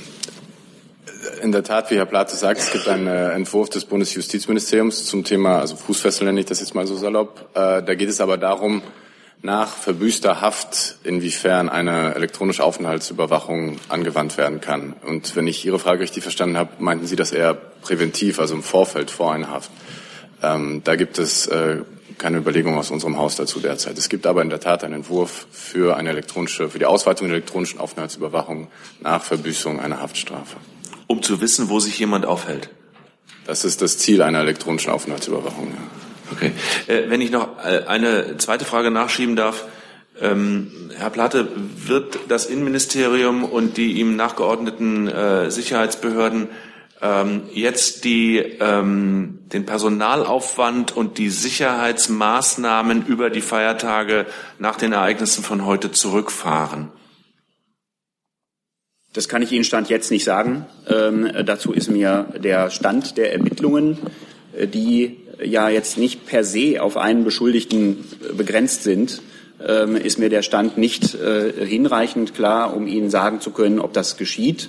in 1.42 1.52
der 1.52 1.62
Tat, 1.62 1.90
wie 1.90 1.96
Herr 1.96 2.06
Plate 2.06 2.34
sagt, 2.34 2.60
es 2.60 2.72
gibt 2.72 2.88
einen 2.88 3.06
äh, 3.06 3.32
Entwurf 3.32 3.68
des 3.68 3.84
Bundesjustizministeriums 3.84 5.06
zum 5.06 5.24
Thema, 5.24 5.60
also 5.60 5.76
Fußfessel 5.76 6.26
nenne 6.26 6.40
ich 6.40 6.46
das 6.46 6.60
jetzt 6.60 6.74
mal 6.74 6.86
so 6.86 6.96
salopp. 6.96 7.50
Äh, 7.54 7.82
da 7.82 7.94
geht 7.94 8.08
es 8.08 8.20
aber 8.20 8.36
darum, 8.36 8.82
nach 9.46 9.68
verbüßter 9.68 10.40
Haft, 10.40 10.96
inwiefern 11.04 11.68
eine 11.68 12.16
elektronische 12.16 12.64
Aufenthaltsüberwachung 12.64 13.78
angewandt 13.88 14.36
werden 14.36 14.60
kann. 14.60 14.92
Und 15.04 15.36
wenn 15.36 15.46
ich 15.46 15.64
Ihre 15.64 15.78
Frage 15.78 16.00
richtig 16.00 16.24
verstanden 16.24 16.58
habe, 16.58 16.70
meinten 16.80 17.06
Sie 17.06 17.14
das 17.14 17.30
eher 17.30 17.54
präventiv, 17.54 18.40
also 18.40 18.56
im 18.56 18.64
Vorfeld 18.64 19.08
vor 19.08 19.32
einer 19.32 19.48
Haft. 19.48 19.70
Ähm, 20.42 20.82
da 20.82 20.96
gibt 20.96 21.18
es 21.18 21.46
äh, 21.46 21.82
keine 22.18 22.38
Überlegung 22.38 22.76
aus 22.76 22.90
unserem 22.90 23.18
Haus 23.18 23.36
dazu 23.36 23.60
derzeit. 23.60 23.96
Es 23.96 24.08
gibt 24.08 24.26
aber 24.26 24.42
in 24.42 24.50
der 24.50 24.58
Tat 24.58 24.82
einen 24.82 24.94
Entwurf 24.94 25.46
für 25.52 25.96
eine 25.96 26.10
elektronische, 26.10 26.68
für 26.68 26.80
die 26.80 26.86
Ausweitung 26.86 27.28
der 27.28 27.36
elektronischen 27.36 27.78
Aufenthaltsüberwachung 27.78 28.66
nach 29.00 29.22
Verbüßung 29.22 29.78
einer 29.78 30.00
Haftstrafe. 30.00 30.56
Um 31.06 31.22
zu 31.22 31.40
wissen, 31.40 31.68
wo 31.68 31.78
sich 31.78 31.96
jemand 32.00 32.26
aufhält. 32.26 32.70
Das 33.46 33.64
ist 33.64 33.80
das 33.80 33.98
Ziel 33.98 34.22
einer 34.22 34.40
elektronischen 34.40 34.90
Aufenthaltsüberwachung. 34.90 35.68
Ja. 35.68 35.95
Okay. 36.32 36.52
Äh, 36.86 37.08
wenn 37.08 37.20
ich 37.20 37.30
noch 37.30 37.58
äh, 37.64 37.84
eine 37.86 38.36
zweite 38.38 38.64
Frage 38.64 38.90
nachschieben 38.90 39.36
darf. 39.36 39.64
Ähm, 40.20 40.90
Herr 40.96 41.10
Platte, 41.10 41.48
wird 41.54 42.18
das 42.28 42.46
Innenministerium 42.46 43.44
und 43.44 43.76
die 43.76 44.00
ihm 44.00 44.16
nachgeordneten 44.16 45.08
äh, 45.08 45.50
Sicherheitsbehörden 45.50 46.48
ähm, 47.02 47.42
jetzt 47.52 48.04
die, 48.04 48.38
ähm, 48.38 49.40
den 49.52 49.66
Personalaufwand 49.66 50.96
und 50.96 51.18
die 51.18 51.28
Sicherheitsmaßnahmen 51.28 53.06
über 53.06 53.28
die 53.30 53.42
Feiertage 53.42 54.26
nach 54.58 54.76
den 54.76 54.92
Ereignissen 54.92 55.44
von 55.44 55.66
heute 55.66 55.92
zurückfahren? 55.92 56.90
Das 59.12 59.28
kann 59.28 59.42
ich 59.42 59.52
Ihnen 59.52 59.64
Stand 59.64 59.88
jetzt 59.88 60.10
nicht 60.10 60.24
sagen. 60.24 60.66
Ähm, 60.88 61.30
dazu 61.44 61.72
ist 61.72 61.90
mir 61.90 62.26
der 62.36 62.70
Stand 62.70 63.16
der 63.16 63.32
Ermittlungen, 63.32 63.98
äh, 64.56 64.66
die 64.66 65.25
ja 65.44 65.68
jetzt 65.68 65.98
nicht 65.98 66.26
per 66.26 66.44
se 66.44 66.82
auf 66.82 66.96
einen 66.96 67.24
Beschuldigten 67.24 68.04
begrenzt 68.36 68.82
sind, 68.82 69.22
ähm, 69.66 69.96
ist 69.96 70.18
mir 70.18 70.28
der 70.28 70.42
Stand 70.42 70.78
nicht 70.78 71.14
äh, 71.14 71.66
hinreichend 71.66 72.34
klar, 72.34 72.76
um 72.76 72.86
Ihnen 72.86 73.10
sagen 73.10 73.40
zu 73.40 73.50
können, 73.50 73.78
ob 73.78 73.92
das 73.92 74.16
geschieht. 74.16 74.68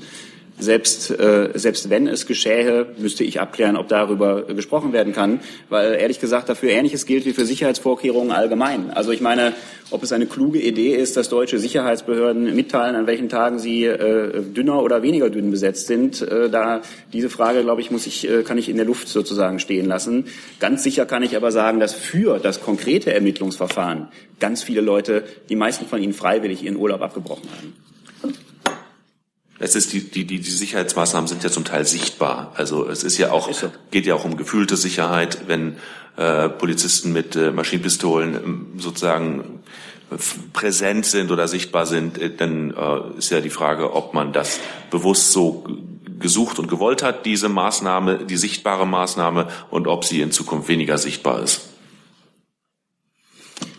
Selbst, 0.59 1.11
äh, 1.11 1.51
selbst 1.53 1.91
wenn 1.91 2.07
es 2.07 2.25
geschähe, 2.25 2.87
müsste 2.97 3.23
ich 3.23 3.39
abklären, 3.39 3.77
ob 3.77 3.89
darüber 3.89 4.41
gesprochen 4.41 4.91
werden 4.91 5.13
kann, 5.13 5.39
weil 5.69 5.93
ehrlich 5.93 6.19
gesagt 6.19 6.49
dafür 6.49 6.71
Ähnliches 6.71 7.05
gilt 7.05 7.25
wie 7.25 7.33
für 7.33 7.45
Sicherheitsvorkehrungen 7.45 8.31
allgemein. 8.31 8.89
Also 8.89 9.11
ich 9.11 9.21
meine, 9.21 9.53
ob 9.91 10.01
es 10.01 10.11
eine 10.11 10.25
kluge 10.25 10.59
Idee 10.59 10.95
ist, 10.95 11.15
dass 11.15 11.29
deutsche 11.29 11.59
Sicherheitsbehörden 11.59 12.55
mitteilen, 12.55 12.95
an 12.95 13.05
welchen 13.05 13.29
Tagen 13.29 13.59
sie 13.59 13.85
äh, 13.85 14.41
dünner 14.41 14.81
oder 14.81 15.03
weniger 15.03 15.29
dünn 15.29 15.51
besetzt 15.51 15.85
sind, 15.85 16.23
äh, 16.23 16.49
da 16.49 16.81
diese 17.13 17.29
Frage, 17.29 17.61
glaube 17.61 17.81
ich, 17.81 17.91
muss 17.91 18.07
ich, 18.07 18.27
äh, 18.27 18.41
kann 18.41 18.57
ich 18.57 18.67
in 18.67 18.77
der 18.77 18.85
Luft 18.85 19.07
sozusagen 19.07 19.59
stehen 19.59 19.85
lassen. 19.85 20.25
Ganz 20.59 20.81
sicher 20.81 21.05
kann 21.05 21.21
ich 21.21 21.37
aber 21.37 21.51
sagen, 21.51 21.79
dass 21.79 21.93
für 21.93 22.39
das 22.39 22.61
konkrete 22.61 23.13
Ermittlungsverfahren 23.13 24.07
ganz 24.39 24.63
viele 24.63 24.81
Leute, 24.81 25.23
die 25.49 25.55
meisten 25.55 25.85
von 25.85 26.01
ihnen 26.01 26.13
freiwillig 26.13 26.63
ihren 26.63 26.77
Urlaub 26.77 27.01
abgebrochen 27.01 27.47
haben. 27.55 27.73
Es 29.59 29.75
ist 29.75 29.93
die, 29.93 30.01
die, 30.01 30.25
die, 30.25 30.39
die 30.39 30.51
Sicherheitsmaßnahmen 30.51 31.27
sind 31.27 31.43
ja 31.43 31.49
zum 31.49 31.65
Teil 31.65 31.85
sichtbar. 31.85 32.51
Also 32.55 32.87
es 32.87 33.03
ist 33.03 33.17
ja 33.17 33.31
auch, 33.31 33.49
ist 33.49 33.61
so. 33.61 33.71
geht 33.91 34.05
ja 34.05 34.15
auch 34.15 34.25
um 34.25 34.37
gefühlte 34.37 34.77
Sicherheit, 34.77 35.47
wenn 35.47 35.77
äh, 36.15 36.49
Polizisten 36.49 37.11
mit 37.11 37.35
äh, 37.35 37.51
Maschinenpistolen 37.51 38.35
äh, 38.35 38.81
sozusagen 38.81 39.63
präsent 40.53 41.05
sind 41.05 41.31
oder 41.31 41.47
sichtbar 41.47 41.85
sind, 41.85 42.17
äh, 42.17 42.33
dann 42.35 42.71
äh, 42.71 43.17
ist 43.17 43.29
ja 43.31 43.41
die 43.41 43.49
Frage, 43.49 43.93
ob 43.93 44.13
man 44.13 44.31
das 44.31 44.59
bewusst 44.89 45.31
so 45.31 45.65
gesucht 46.19 46.59
und 46.59 46.67
gewollt 46.67 47.03
hat, 47.03 47.25
diese 47.25 47.49
Maßnahme, 47.49 48.25
die 48.25 48.37
sichtbare 48.37 48.87
Maßnahme, 48.87 49.47
und 49.69 49.87
ob 49.87 50.05
sie 50.05 50.21
in 50.21 50.31
Zukunft 50.31 50.67
weniger 50.67 50.97
sichtbar 50.97 51.43
ist. 51.43 51.76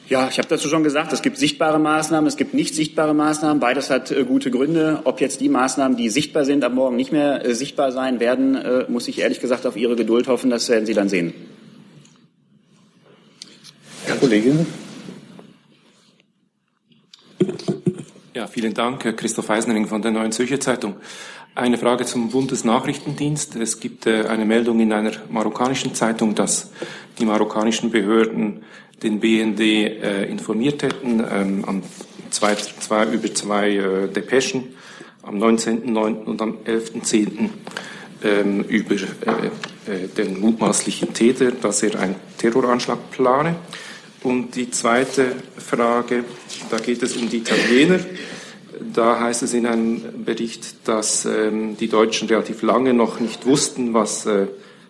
Ja, 0.09 0.29
ich 0.31 0.39
habe 0.39 0.49
dazu 0.49 0.69
schon 0.69 0.85
gesagt, 0.85 1.13
es 1.13 1.21
gibt 1.21 1.37
sichtbare 1.37 1.79
Maßnahmen, 1.79 2.27
es 2.27 2.39
gibt 2.39 2.55
nicht 2.55 2.75
sichtbare 2.75 3.13
Maßnahmen. 3.13 3.61
Beides 3.61 3.91
hat 3.91 4.11
äh, 4.11 4.25
gute 4.25 4.51
Gründe. 4.51 5.01
Ob 5.05 5.21
jetzt 5.21 5.43
die 5.43 5.51
Maßnahmen, 5.51 5.99
die 5.99 6.09
sichtbar 6.09 6.47
sind, 6.47 6.65
ab 6.65 6.73
morgen 6.73 6.97
nicht 6.97 7.13
mehr 7.13 7.45
äh, 7.45 7.55
sichtbar 7.55 7.93
sein 7.93 8.19
werden, 8.19 8.55
äh, 8.55 8.87
muss 8.89 9.07
ich 9.07 9.19
ehrlich 9.19 9.41
gesagt 9.41 9.67
auf 9.67 9.77
Ihre 9.77 9.97
Geduld 9.97 10.27
hoffen. 10.27 10.49
Das 10.49 10.69
werden 10.71 10.87
Sie 10.87 10.95
dann 10.95 11.11
sehen. 11.11 11.35
Herr 14.07 14.17
Kollege. 14.17 14.65
Ja, 18.39 18.47
vielen 18.47 18.73
Dank, 18.73 19.01
Christoph 19.17 19.51
Eisenring 19.51 19.89
von 19.89 20.01
der 20.01 20.13
Neuen 20.13 20.31
Zürcher 20.31 20.61
Zeitung. 20.61 20.95
Eine 21.57 21.77
Frage 21.77 22.05
zum 22.05 22.31
Bundesnachrichtendienst. 22.31 23.57
Es 23.57 23.81
gibt 23.81 24.07
äh, 24.07 24.29
eine 24.29 24.45
Meldung 24.45 24.79
in 24.79 24.93
einer 24.93 25.11
marokkanischen 25.29 25.93
Zeitung, 25.97 26.37
dass 26.37 26.71
die 27.19 27.25
marokkanischen 27.25 27.91
Behörden 27.91 28.63
den 29.03 29.19
BND 29.19 29.59
äh, 29.61 30.27
informiert 30.27 30.85
hätten 30.85 31.19
ähm, 31.19 31.65
an 31.67 31.83
zwei, 32.31 32.55
zwei, 32.55 33.07
über 33.07 33.35
zwei 33.35 33.71
äh, 33.71 34.07
Depeschen 34.07 34.69
am 35.25 35.43
19.09. 35.43 36.23
und 36.23 36.41
am 36.41 36.59
11.10. 36.59 37.49
Ähm, 38.23 38.63
über 38.69 38.95
den 40.17 40.41
mutmaßlichen 40.41 41.13
Täter, 41.13 41.51
dass 41.51 41.83
er 41.83 41.99
einen 41.99 42.15
Terroranschlag 42.37 43.11
plane. 43.11 43.57
Und 44.23 44.57
die 44.57 44.71
zweite 44.71 45.37
Frage, 45.57 46.25
da 46.71 46.79
geht 46.79 47.03
es 47.03 47.17
um 47.17 47.29
die 47.29 47.39
Italiener. 47.39 48.01
Da 48.93 49.21
heißt 49.21 49.43
es 49.43 49.55
in 49.55 49.67
einem 49.67 50.25
Bericht, 50.25 50.89
dass 50.89 51.25
ähm, 51.25 51.77
die 51.77 51.89
Deutschen 51.89 52.29
relativ 52.29 52.63
lange 52.63 52.95
noch 52.95 53.21
nicht 53.21 53.47
wussten, 53.47 53.95
was 53.95 54.27
äh, 54.27 54.47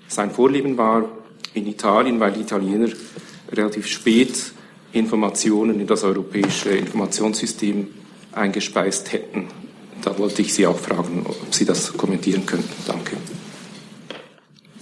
sein 0.08 0.30
Vorleben 0.30 0.76
war 0.78 1.04
in 1.54 1.66
Italien, 1.66 2.20
weil 2.20 2.32
die 2.32 2.40
Italiener 2.40 2.88
relativ 3.52 3.86
spät 3.86 4.52
Informationen 4.92 5.80
in 5.80 5.86
das 5.86 6.04
europäische 6.04 6.70
Informationssystem 6.70 7.88
eingespeist 8.32 9.12
hätten. 9.12 9.48
Da 10.02 10.16
wollte 10.18 10.42
ich 10.42 10.54
Sie 10.54 10.66
auch 10.66 10.78
fragen, 10.78 11.26
ob 11.26 11.54
Sie 11.54 11.64
das 11.64 11.92
kommentieren 11.96 12.46
könnten. 12.46 12.70
Danke. 12.86 13.16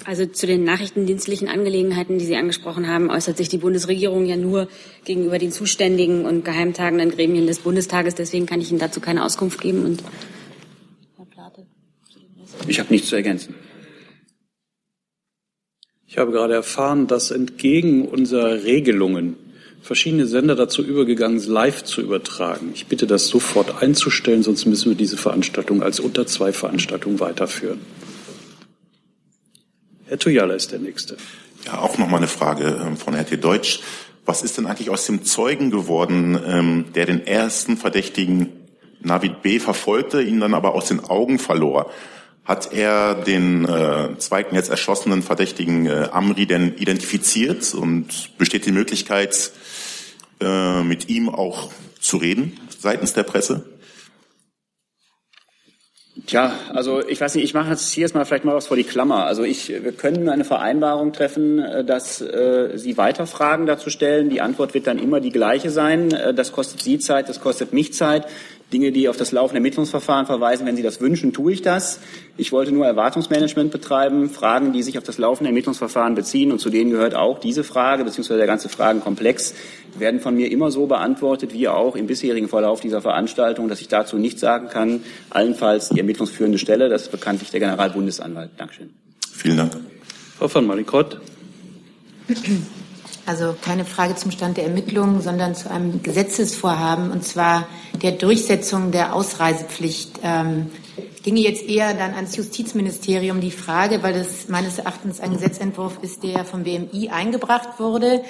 Also 0.07 0.25
zu 0.25 0.47
den 0.47 0.63
nachrichtendienstlichen 0.63 1.49
Angelegenheiten, 1.49 2.19
die 2.19 2.27
Sie 2.27 2.37
angesprochen 2.37 2.87
haben, 2.87 3.11
äußert 3.11 3.37
sich 3.37 3.49
die 3.49 3.59
Bundesregierung 3.59 4.25
ja 4.25 4.37
nur 4.37 4.69
gegenüber 5.05 5.41
den 5.41 5.51
zuständigen 5.51 6.25
und 6.25 6.45
geheimtagenden 6.45 7.11
Gremien 7.11 7.49
des 7.49 7.59
Bundestages. 7.59 8.15
Deswegen 8.15 8.47
kann 8.47 8.61
ich 8.61 8.71
Ihnen 8.71 8.79
dazu 8.79 9.01
keine 9.01 9.25
Auskunft 9.25 9.61
geben. 9.61 9.85
Und 9.85 10.05
Ich 12.69 12.79
habe 12.79 12.93
nichts 12.93 13.09
zu 13.09 13.17
ergänzen. 13.17 13.57
Ich 16.07 16.19
habe 16.19 16.31
gerade 16.31 16.55
erfahren, 16.55 17.09
dass 17.09 17.33
entgegen 17.33 18.07
unserer 18.07 18.63
Regelungen 18.63 19.35
verschiedene 19.83 20.29
Sender 20.29 20.55
dazu 20.55 20.85
übergegangen 20.85 21.41
sind, 21.41 21.53
live 21.53 21.83
zu 21.83 22.01
übertragen. 22.01 22.71
Ich 22.75 22.87
bitte 22.87 23.09
das 23.09 23.27
sofort 23.27 23.83
einzustellen, 23.83 24.45
sonst 24.45 24.67
müssen 24.67 24.89
wir 24.89 24.97
diese 24.97 25.17
Veranstaltung 25.17 25.83
als 25.83 25.99
unter 25.99 26.29
zwei 26.29 26.53
Veranstaltungen 26.53 27.19
weiterführen. 27.19 27.81
Herr 30.09 30.19
Tuyala 30.19 30.55
ist 30.55 30.71
der 30.71 30.79
Nächste. 30.79 31.17
Ja, 31.65 31.79
auch 31.79 31.99
noch 31.99 32.09
mal 32.09 32.19
eine 32.19 32.29
Frage 32.29 32.81
ähm, 32.81 32.97
von 32.97 33.15
RT 33.15 33.43
Deutsch. 33.43 33.81
Was 34.25 34.43
ist 34.43 34.57
denn 34.57 34.67
eigentlich 34.67 34.91
aus 34.91 35.07
dem 35.07 35.25
Zeugen 35.25 35.71
geworden, 35.71 36.41
ähm, 36.47 36.85
der 36.95 37.07
den 37.07 37.27
ersten 37.27 37.77
Verdächtigen 37.77 38.53
Navid 39.01 39.43
B. 39.43 39.59
verfolgte, 39.59 40.23
ihn 40.23 40.39
dann 40.41 40.55
aber 40.55 40.75
aus 40.75 40.87
den 40.87 41.01
Augen 41.01 41.41
verlor? 41.41 41.91
Hat 42.45 42.73
er 42.73 43.17
den 43.17 43.65
äh, 43.65 44.17
zweiten 44.19 44.55
jetzt 44.55 44.71
erschossenen 44.71 45.23
Verdächtigen 45.23 45.87
äh, 45.87 46.09
Amri 46.13 46.47
denn 46.47 46.77
identifiziert 46.77 47.75
und 47.75 48.39
besteht 48.39 48.65
die 48.67 48.73
Möglichkeit, 48.73 49.51
äh, 50.41 50.83
mit 50.85 51.09
ihm 51.09 51.29
auch 51.29 51.71
zu 51.99 52.19
reden 52.19 52.61
seitens 52.79 53.13
der 53.15 53.25
Presse? 53.25 53.65
Tja, 56.25 56.55
also 56.73 57.07
ich 57.07 57.21
weiß 57.21 57.35
nicht, 57.35 57.45
ich 57.45 57.53
mache 57.53 57.71
jetzt 57.71 57.93
hier 57.93 58.03
jetzt 58.03 58.15
mal 58.15 58.25
vielleicht 58.25 58.47
mal 58.47 58.55
was 58.55 58.69
vor 58.69 58.77
die 58.77 58.85
Klammer. 58.85 59.27
Also 59.27 59.43
ich, 59.45 59.69
wir 59.69 59.93
können 59.93 60.31
eine 60.31 60.45
Vereinbarung 60.45 61.13
treffen, 61.13 61.59
äh, 61.59 61.85
dass 61.85 62.23
äh, 62.23 62.71
Sie 62.77 62.97
weiter 62.97 63.27
Fragen 63.27 63.67
dazu 63.67 63.91
stellen. 63.91 64.31
Die 64.31 64.41
Antwort 64.41 64.73
wird 64.73 64.87
dann 64.87 64.99
immer 64.99 65.21
die 65.21 65.31
gleiche 65.31 65.69
sein. 65.69 66.13
Äh, 66.13 66.33
das 66.33 66.53
kostet 66.53 66.81
Sie 66.81 66.99
Zeit, 66.99 67.29
das 67.29 67.41
kostet 67.41 67.75
mich 67.75 67.93
Zeit. 67.93 68.27
Dinge, 68.73 68.91
die 68.91 69.09
auf 69.09 69.17
das 69.17 69.31
laufende 69.31 69.59
Ermittlungsverfahren 69.59 70.27
verweisen. 70.27 70.67
Wenn 70.67 70.77
Sie 70.77 70.83
das 70.83 71.01
wünschen, 71.01 71.33
tue 71.33 71.53
ich 71.53 71.63
das. 71.63 72.01
Ich 72.37 72.51
wollte 72.51 72.73
nur 72.73 72.85
Erwartungsmanagement 72.85 73.71
betreiben, 73.71 74.29
Fragen, 74.29 74.73
die 74.73 74.83
sich 74.83 74.99
auf 74.99 75.05
das 75.05 75.19
laufende 75.19 75.51
Ermittlungsverfahren 75.51 76.17
beziehen. 76.17 76.51
Und 76.51 76.59
zu 76.59 76.69
denen 76.69 76.91
gehört 76.91 77.15
auch 77.15 77.39
diese 77.39 77.63
Frage, 77.63 78.05
beziehungsweise 78.05 78.39
der 78.39 78.49
ganze 78.49 78.69
Fragenkomplex, 78.69 79.55
werden 79.99 80.19
von 80.21 80.35
mir 80.35 80.51
immer 80.51 80.73
so 80.73 80.87
beantwortet, 80.87 81.53
wie 81.53 81.69
auch 81.69 81.95
im 81.95 82.09
bisherigen 82.09 82.49
Verlauf 82.49 82.81
dieser 82.81 83.01
Veranstaltung, 83.01 83.69
dass 83.69 83.81
ich 83.81 83.89
dazu 83.89 84.19
nichts 84.19 84.41
sagen 84.41 84.69
kann. 84.69 85.03
Allenfalls 85.31 85.91
die 85.91 85.99
ermittlungsführende 85.99 86.59
Stelle, 86.59 86.89
das 86.89 87.03
ist 87.03 87.13
bekanntlich 87.13 87.51
der 87.51 87.61
Generalbundesanwalt. 87.61 88.51
Dankeschön. 88.57 88.91
Vielen 89.33 89.59
Dank. 89.59 89.77
Frau 90.39 90.49
von 90.49 90.67
Malikott. 90.67 91.21
Also 93.27 93.57
keine 93.61 93.85
Frage 93.85 94.15
zum 94.15 94.31
Stand 94.31 94.57
der 94.57 94.65
Ermittlungen, 94.65 95.21
sondern 95.21 95.57
zu 95.57 95.69
einem 95.69 96.01
Gesetzesvorhaben, 96.01 97.11
und 97.11 97.25
zwar 97.25 97.67
der 98.01 98.13
Durchsetzung 98.13 98.93
der 98.93 99.15
Ausreisepflicht. 99.15 100.21
Ähm, 100.23 100.71
ginge 101.25 101.41
jetzt 101.41 101.69
eher 101.69 101.93
dann 101.93 102.15
ans 102.15 102.37
Justizministerium 102.37 103.41
die 103.41 103.51
Frage, 103.51 104.05
weil 104.05 104.15
das 104.15 104.49
meines 104.49 104.79
Erachtens 104.79 105.19
ein 105.19 105.33
Gesetzentwurf 105.33 105.99
ist, 106.03 106.23
der 106.23 106.45
vom 106.45 106.63
BMI 106.63 107.09
eingebracht 107.09 107.81
wurde. 107.81 108.23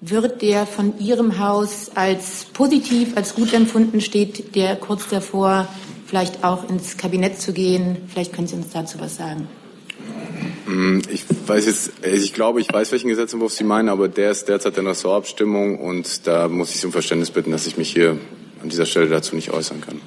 Wird 0.00 0.40
der 0.40 0.64
von 0.64 0.98
Ihrem 0.98 1.38
Haus 1.38 1.90
als 1.94 2.46
positiv, 2.54 3.18
als 3.18 3.34
gut 3.34 3.52
empfunden, 3.52 4.00
steht 4.00 4.56
der 4.56 4.76
kurz 4.76 5.06
davor, 5.08 5.68
vielleicht 6.06 6.42
auch 6.42 6.66
ins 6.70 6.96
Kabinett 6.96 7.38
zu 7.42 7.52
gehen? 7.52 7.98
Vielleicht 8.08 8.32
können 8.32 8.46
Sie 8.46 8.56
uns 8.56 8.70
dazu 8.70 8.98
was 8.98 9.16
sagen. 9.16 9.46
Hm, 10.70 11.02
Ich 11.10 11.24
weiß 11.46 11.66
jetzt, 11.66 11.92
also 12.02 12.24
ich 12.24 12.32
glaube, 12.32 12.60
ich 12.60 12.72
weiß, 12.72 12.92
welchen 12.92 13.08
Gesetzentwurf 13.08 13.52
Sie 13.52 13.64
meinen, 13.64 13.88
aber 13.88 14.08
der 14.08 14.30
ist 14.30 14.48
derzeit 14.48 14.76
in 14.78 14.84
der 14.84 14.92
Ressortabstimmung 14.92 15.78
und 15.78 16.26
da 16.26 16.48
muss 16.48 16.70
ich 16.70 16.80
Sie 16.80 16.86
um 16.86 16.92
Verständnis 16.92 17.30
bitten, 17.30 17.50
dass 17.50 17.66
ich 17.66 17.76
mich 17.76 17.90
hier 17.92 18.18
an 18.62 18.68
dieser 18.68 18.86
Stelle 18.86 19.08
dazu 19.08 19.34
nicht 19.34 19.50
äußern 19.50 19.80
kann. 19.80 20.00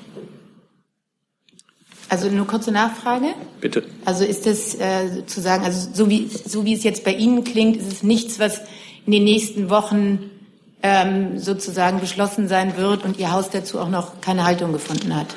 Also 2.08 2.30
nur 2.30 2.46
kurze 2.48 2.72
Nachfrage. 2.72 3.34
Bitte. 3.60 3.84
Also 4.06 4.24
ist 4.24 4.46
es 4.48 4.76
äh, 4.76 5.26
zu 5.26 5.42
sagen, 5.42 5.66
also 5.66 5.90
so 5.94 6.10
wie, 6.10 6.30
so 6.30 6.64
wie 6.64 6.74
es 6.74 6.84
jetzt 6.84 7.04
bei 7.04 7.14
Ihnen 7.14 7.44
klingt, 7.44 7.78
ist 7.78 7.92
es 7.92 8.04
nichts, 8.04 8.40
was 8.40 8.62
in 9.06 9.12
den 9.12 9.24
nächsten 9.24 9.70
Wochen 9.70 10.30
ähm, 10.84 11.40
sozusagen 11.40 12.00
beschlossen 12.00 12.48
sein 12.48 12.78
wird 12.78 13.04
und 13.04 13.18
Ihr 13.18 13.32
Haus 13.32 13.50
dazu 13.50 13.80
auch 13.80 13.90
noch 13.90 14.22
keine 14.22 14.46
Haltung 14.46 14.72
gefunden 14.72 15.16
hat. 15.16 15.36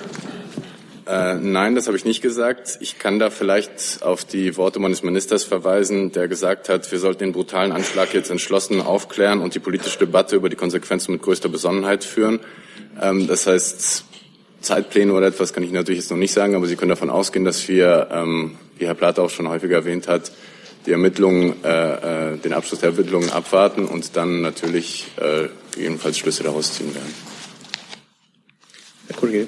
Äh, 1.06 1.34
nein, 1.34 1.76
das 1.76 1.86
habe 1.86 1.96
ich 1.96 2.04
nicht 2.04 2.20
gesagt. 2.20 2.78
Ich 2.80 2.98
kann 2.98 3.20
da 3.20 3.30
vielleicht 3.30 4.02
auf 4.02 4.24
die 4.24 4.56
Worte 4.56 4.80
meines 4.80 5.04
Ministers 5.04 5.44
verweisen, 5.44 6.10
der 6.10 6.26
gesagt 6.26 6.68
hat, 6.68 6.90
wir 6.90 6.98
sollten 6.98 7.20
den 7.20 7.32
brutalen 7.32 7.70
Anschlag 7.70 8.12
jetzt 8.12 8.30
entschlossen 8.30 8.80
aufklären 8.80 9.40
und 9.40 9.54
die 9.54 9.60
politische 9.60 10.00
Debatte 10.00 10.34
über 10.34 10.48
die 10.48 10.56
Konsequenzen 10.56 11.12
mit 11.12 11.22
größter 11.22 11.48
Besonnenheit 11.48 12.02
führen. 12.02 12.40
Ähm, 13.00 13.28
das 13.28 13.46
heißt, 13.46 14.04
Zeitpläne 14.60 15.12
oder 15.12 15.28
etwas 15.28 15.52
kann 15.52 15.62
ich 15.62 15.70
natürlich 15.70 16.00
jetzt 16.00 16.10
noch 16.10 16.16
nicht 16.16 16.32
sagen, 16.32 16.56
aber 16.56 16.66
Sie 16.66 16.74
können 16.74 16.88
davon 16.88 17.10
ausgehen, 17.10 17.44
dass 17.44 17.68
wir, 17.68 18.08
ähm, 18.10 18.58
wie 18.76 18.86
Herr 18.86 18.94
Plater 18.94 19.22
auch 19.22 19.30
schon 19.30 19.48
häufiger 19.48 19.76
erwähnt 19.76 20.08
hat, 20.08 20.32
die 20.86 20.92
Ermittlungen, 20.92 21.62
äh, 21.64 22.32
äh, 22.32 22.36
den 22.38 22.52
Abschluss 22.52 22.80
der 22.80 22.90
Ermittlungen 22.90 23.30
abwarten 23.30 23.86
und 23.86 24.16
dann 24.16 24.40
natürlich 24.40 25.06
äh, 25.18 25.48
gegebenenfalls 25.72 26.18
Schlüsse 26.18 26.42
daraus 26.42 26.74
ziehen 26.74 26.92
werden. 26.94 27.14
Herr 29.08 29.16
Kollege. 29.16 29.46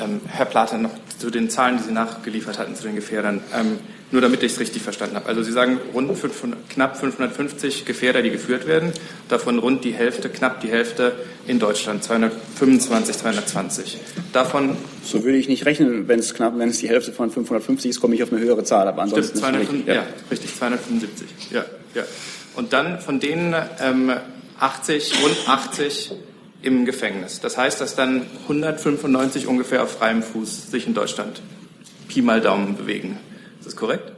Ähm, 0.00 0.20
Herr 0.26 0.46
Plater, 0.46 0.78
noch 0.78 0.90
zu 1.18 1.30
den 1.30 1.50
Zahlen, 1.50 1.78
die 1.78 1.84
Sie 1.84 1.92
nachgeliefert 1.92 2.58
hatten, 2.58 2.74
zu 2.74 2.84
den 2.84 2.94
Gefährdern. 2.94 3.40
Ähm, 3.54 3.78
nur 4.12 4.20
damit 4.20 4.42
ich 4.42 4.52
es 4.52 4.60
richtig 4.60 4.82
verstanden 4.82 5.16
habe. 5.16 5.26
Also 5.26 5.42
Sie 5.42 5.52
sagen 5.52 5.80
rund 5.92 6.16
500, 6.16 6.70
knapp 6.70 6.96
550 6.96 7.84
Gefährder, 7.84 8.22
die 8.22 8.30
geführt 8.30 8.66
werden, 8.66 8.92
davon 9.28 9.58
rund 9.58 9.84
die 9.84 9.92
Hälfte, 9.92 10.28
knapp 10.28 10.60
die 10.60 10.68
Hälfte 10.68 11.12
in 11.46 11.58
Deutschland, 11.58 12.04
225, 12.04 13.16
220. 13.16 13.98
Davon 14.32 14.76
So 15.04 15.24
würde 15.24 15.38
ich 15.38 15.48
nicht 15.48 15.66
rechnen, 15.66 16.06
wenn 16.08 16.20
es 16.20 16.34
knapp, 16.34 16.56
wenn 16.56 16.68
es 16.68 16.78
die 16.78 16.88
Hälfte 16.88 17.12
von 17.12 17.30
550 17.30 17.90
ist, 17.90 18.00
komme 18.00 18.14
ich 18.14 18.22
auf 18.22 18.32
eine 18.32 18.40
höhere 18.40 18.62
Zahl. 18.62 18.86
Aber 18.86 19.06
Stimmt, 19.06 19.16
ansonsten 19.16 19.38
ist 19.38 19.42
es 19.42 19.50
205, 19.50 19.72
richtig, 19.72 19.94
ja. 19.94 20.06
richtig, 20.30 20.56
275. 20.56 21.26
Ja, 21.50 21.64
ja. 21.94 22.02
Und 22.54 22.72
dann 22.72 23.00
von 23.00 23.18
denen 23.18 23.54
ähm, 23.80 24.12
80, 24.60 25.12
rund 25.22 25.36
80 25.48 26.12
im 26.62 26.84
Gefängnis. 26.84 27.40
Das 27.40 27.56
heißt, 27.56 27.80
dass 27.80 27.94
dann 27.94 28.22
195 28.42 29.46
ungefähr 29.46 29.82
auf 29.82 29.92
freiem 29.92 30.22
Fuß 30.22 30.70
sich 30.70 30.86
in 30.86 30.94
Deutschland 30.94 31.42
Pi 32.08 32.22
mal 32.22 32.40
Daumen 32.40 32.76
bewegen. 32.76 33.18
Ist 33.58 33.66
das 33.66 33.76
korrekt? 33.76 34.12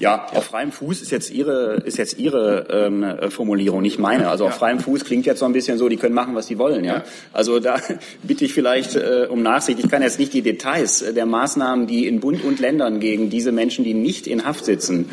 Ja, 0.00 0.26
auf 0.32 0.44
freiem 0.44 0.70
Fuß 0.70 1.02
ist 1.02 1.10
jetzt 1.10 1.30
Ihre, 1.30 1.82
ist 1.84 1.98
jetzt 1.98 2.18
Ihre 2.18 2.68
ähm, 2.70 3.02
äh, 3.02 3.30
Formulierung, 3.30 3.82
nicht 3.82 3.98
meine. 3.98 4.28
Also 4.28 4.46
auf 4.46 4.54
freiem 4.54 4.78
Fuß 4.78 5.04
klingt 5.04 5.26
jetzt 5.26 5.40
so 5.40 5.44
ein 5.44 5.52
bisschen 5.52 5.76
so, 5.76 5.88
die 5.88 5.96
können 5.96 6.14
machen, 6.14 6.36
was 6.36 6.46
sie 6.46 6.56
wollen. 6.56 6.84
Ja? 6.84 7.02
Also 7.32 7.58
da 7.58 7.80
bitte 8.22 8.44
ich 8.44 8.54
vielleicht 8.54 8.94
äh, 8.94 9.26
um 9.28 9.42
Nachsicht. 9.42 9.80
Ich 9.80 9.90
kann 9.90 10.02
jetzt 10.02 10.20
nicht 10.20 10.32
die 10.32 10.42
Details 10.42 11.04
der 11.12 11.26
Maßnahmen, 11.26 11.88
die 11.88 12.06
in 12.06 12.20
Bund 12.20 12.44
und 12.44 12.60
Ländern 12.60 13.00
gegen 13.00 13.28
diese 13.28 13.50
Menschen, 13.50 13.84
die 13.84 13.94
nicht 13.94 14.28
in 14.28 14.44
Haft 14.44 14.66
sitzen, 14.66 15.10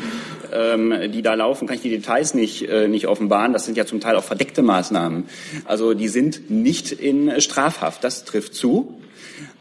ähm, 0.52 1.12
die 1.12 1.22
da 1.22 1.34
laufen, 1.34 1.66
kann 1.66 1.76
ich 1.76 1.82
die 1.82 1.90
Details 1.90 2.34
nicht, 2.34 2.68
äh, 2.68 2.88
nicht 2.88 3.06
offenbaren. 3.06 3.52
Das 3.52 3.64
sind 3.64 3.76
ja 3.76 3.86
zum 3.86 4.00
Teil 4.00 4.16
auch 4.16 4.24
verdeckte 4.24 4.62
Maßnahmen. 4.62 5.24
Also 5.64 5.94
die 5.94 6.08
sind 6.08 6.50
nicht 6.50 6.92
in 6.92 7.40
Strafhaft. 7.40 8.04
Das 8.04 8.24
trifft 8.24 8.54
zu. 8.54 9.00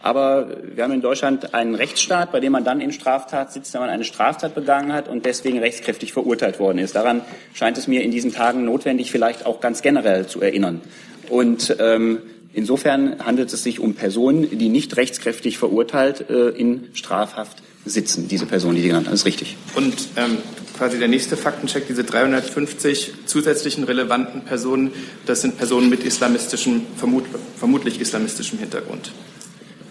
Aber 0.02 0.50
wir 0.76 0.84
haben 0.84 0.94
in 0.94 1.02
Deutschland 1.02 1.56
einen 1.56 1.74
Rechtsstaat, 1.74 2.32
bei 2.32 2.40
dem 2.40 2.52
man 2.52 2.64
dann 2.64 2.80
in 2.80 2.92
Straftat 2.92 3.52
sitzt, 3.52 3.74
wenn 3.74 3.82
man 3.82 3.90
eine 3.90 4.04
Straftat 4.04 4.54
begangen 4.54 4.94
hat 4.94 5.08
und 5.08 5.26
deswegen 5.26 5.58
rechtskräftig 5.58 6.14
verurteilt 6.14 6.60
worden 6.60 6.78
ist. 6.78 6.96
Daran 6.96 7.22
scheint 7.54 7.78
es 7.78 7.88
mir 7.88 8.04
in 8.04 8.12
diesen 8.12 8.32
Tagen 8.32 8.66
notwendig, 8.66 9.10
vielleicht 9.10 9.46
auch 9.46 9.62
ganz 9.62 9.82
generell 9.82 10.28
zu 10.28 10.42
erinnern. 10.42 10.82
Und 11.30 11.76
ähm, 11.80 12.20
insofern 12.54 13.26
handelt 13.26 13.52
es 13.52 13.64
sich 13.64 13.80
um 13.80 13.96
Personen, 13.96 14.60
die 14.60 14.70
nicht 14.70 14.96
rechtskräftig 14.96 15.58
verurteilt 15.58 16.30
äh, 16.30 16.50
in 16.50 16.90
Strafhaft 16.94 17.64
sitzen. 17.86 18.28
Diese 18.28 18.46
Personen, 18.46 18.76
die 18.76 18.82
Sie 18.82 18.88
genannt 18.90 19.08
haben, 19.08 19.16
ist 19.16 19.26
richtig. 19.26 19.58
Und 19.76 19.96
ähm, 20.18 20.38
quasi 20.78 21.00
der 21.00 21.08
nächste 21.08 21.38
Faktencheck, 21.38 21.88
diese 21.88 22.04
350 22.04 23.14
zusätzlichen 23.26 23.84
relevanten 23.84 24.42
Personen, 24.42 24.92
das 25.26 25.42
sind 25.42 25.58
Personen 25.58 25.90
mit 25.90 26.04
islamistischem, 26.04 26.86
vermut, 26.96 27.26
vermutlich 27.58 28.00
islamistischem 28.00 28.60
Hintergrund. 28.60 29.12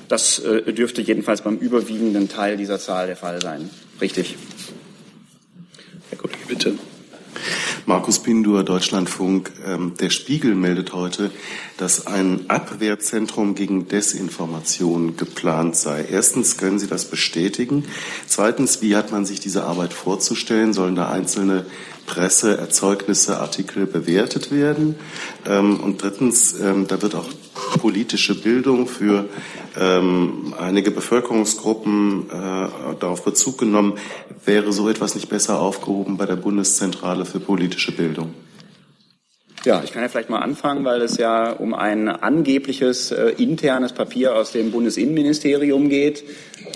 Das 0.09 0.39
äh, 0.39 0.73
dürfte 0.73 1.01
jedenfalls 1.01 1.43
beim 1.43 1.57
überwiegenden 1.57 2.29
Teil 2.29 2.57
dieser 2.57 2.79
Zahl 2.79 3.07
der 3.07 3.17
Fall 3.17 3.41
sein. 3.41 3.71
Richtig. 4.01 4.37
Herr 6.11 6.19
Kollege, 6.19 6.39
bitte. 6.47 6.75
Markus 7.87 8.23
Pindur, 8.23 8.65
Deutschlandfunk. 8.65 9.53
Ähm, 9.67 9.95
der 10.01 10.11
Spiegel 10.11 10.55
meldet 10.55 10.93
heute, 10.93 11.31
dass 11.77 12.07
ein 12.07 12.49
Abwehrzentrum 12.49 13.55
gegen 13.55 13.89
Desinformation 13.89 15.17
geplant 15.17 15.77
sei. 15.77 16.05
Erstens, 16.11 16.57
können 16.57 16.79
Sie 16.79 16.87
das 16.87 17.07
bestätigen? 17.07 17.85
Zweitens, 18.27 18.81
wie 18.81 18.97
hat 18.97 19.11
man 19.11 19.27
sich 19.27 19.41
diese 19.41 19.65
Arbeit 19.65 19.93
vorzustellen? 19.93 20.73
Sollen 20.73 20.95
da 20.95 21.09
einzelne 21.09 21.67
Presseerzeugnisse, 22.07 23.39
Artikel 23.39 23.87
bewertet 23.87 24.53
werden? 24.53 24.97
Ähm, 25.47 25.81
und 25.81 26.03
drittens, 26.03 26.59
ähm, 26.61 26.87
da 26.87 27.03
wird 27.03 27.15
auch 27.15 27.29
politische 27.81 28.41
Bildung 28.41 28.87
für 28.87 29.29
ähm, 29.79 30.55
einige 30.59 30.91
Bevölkerungsgruppen 30.91 32.31
äh, 32.31 32.95
darauf 33.01 33.25
Bezug 33.25 33.59
genommen. 33.59 33.95
Wäre 34.45 34.73
so 34.73 34.89
etwas 34.89 35.15
nicht 35.15 35.29
besser 35.29 35.59
aufgehoben 35.59 36.17
bei 36.17 36.27
der 36.27 36.37
Bundeszentrale 36.37 37.25
für 37.25 37.41
politische 37.41 37.93
Bildung? 37.93 38.33
Ja, 39.65 39.83
ich 39.83 39.93
kann 39.93 40.03
ja 40.03 40.11
vielleicht 40.11 40.29
mal 40.29 40.41
anfangen, 40.41 40.85
weil 40.85 41.01
es 41.01 41.17
ja 41.17 41.51
um 41.51 41.73
ein 41.73 42.09
angebliches 42.09 43.13
äh, 43.13 43.31
internes 43.39 43.93
Papier 43.93 44.35
aus 44.35 44.53
dem 44.53 44.71
Bundesinnenministerium 44.71 45.89
geht. 45.89 46.23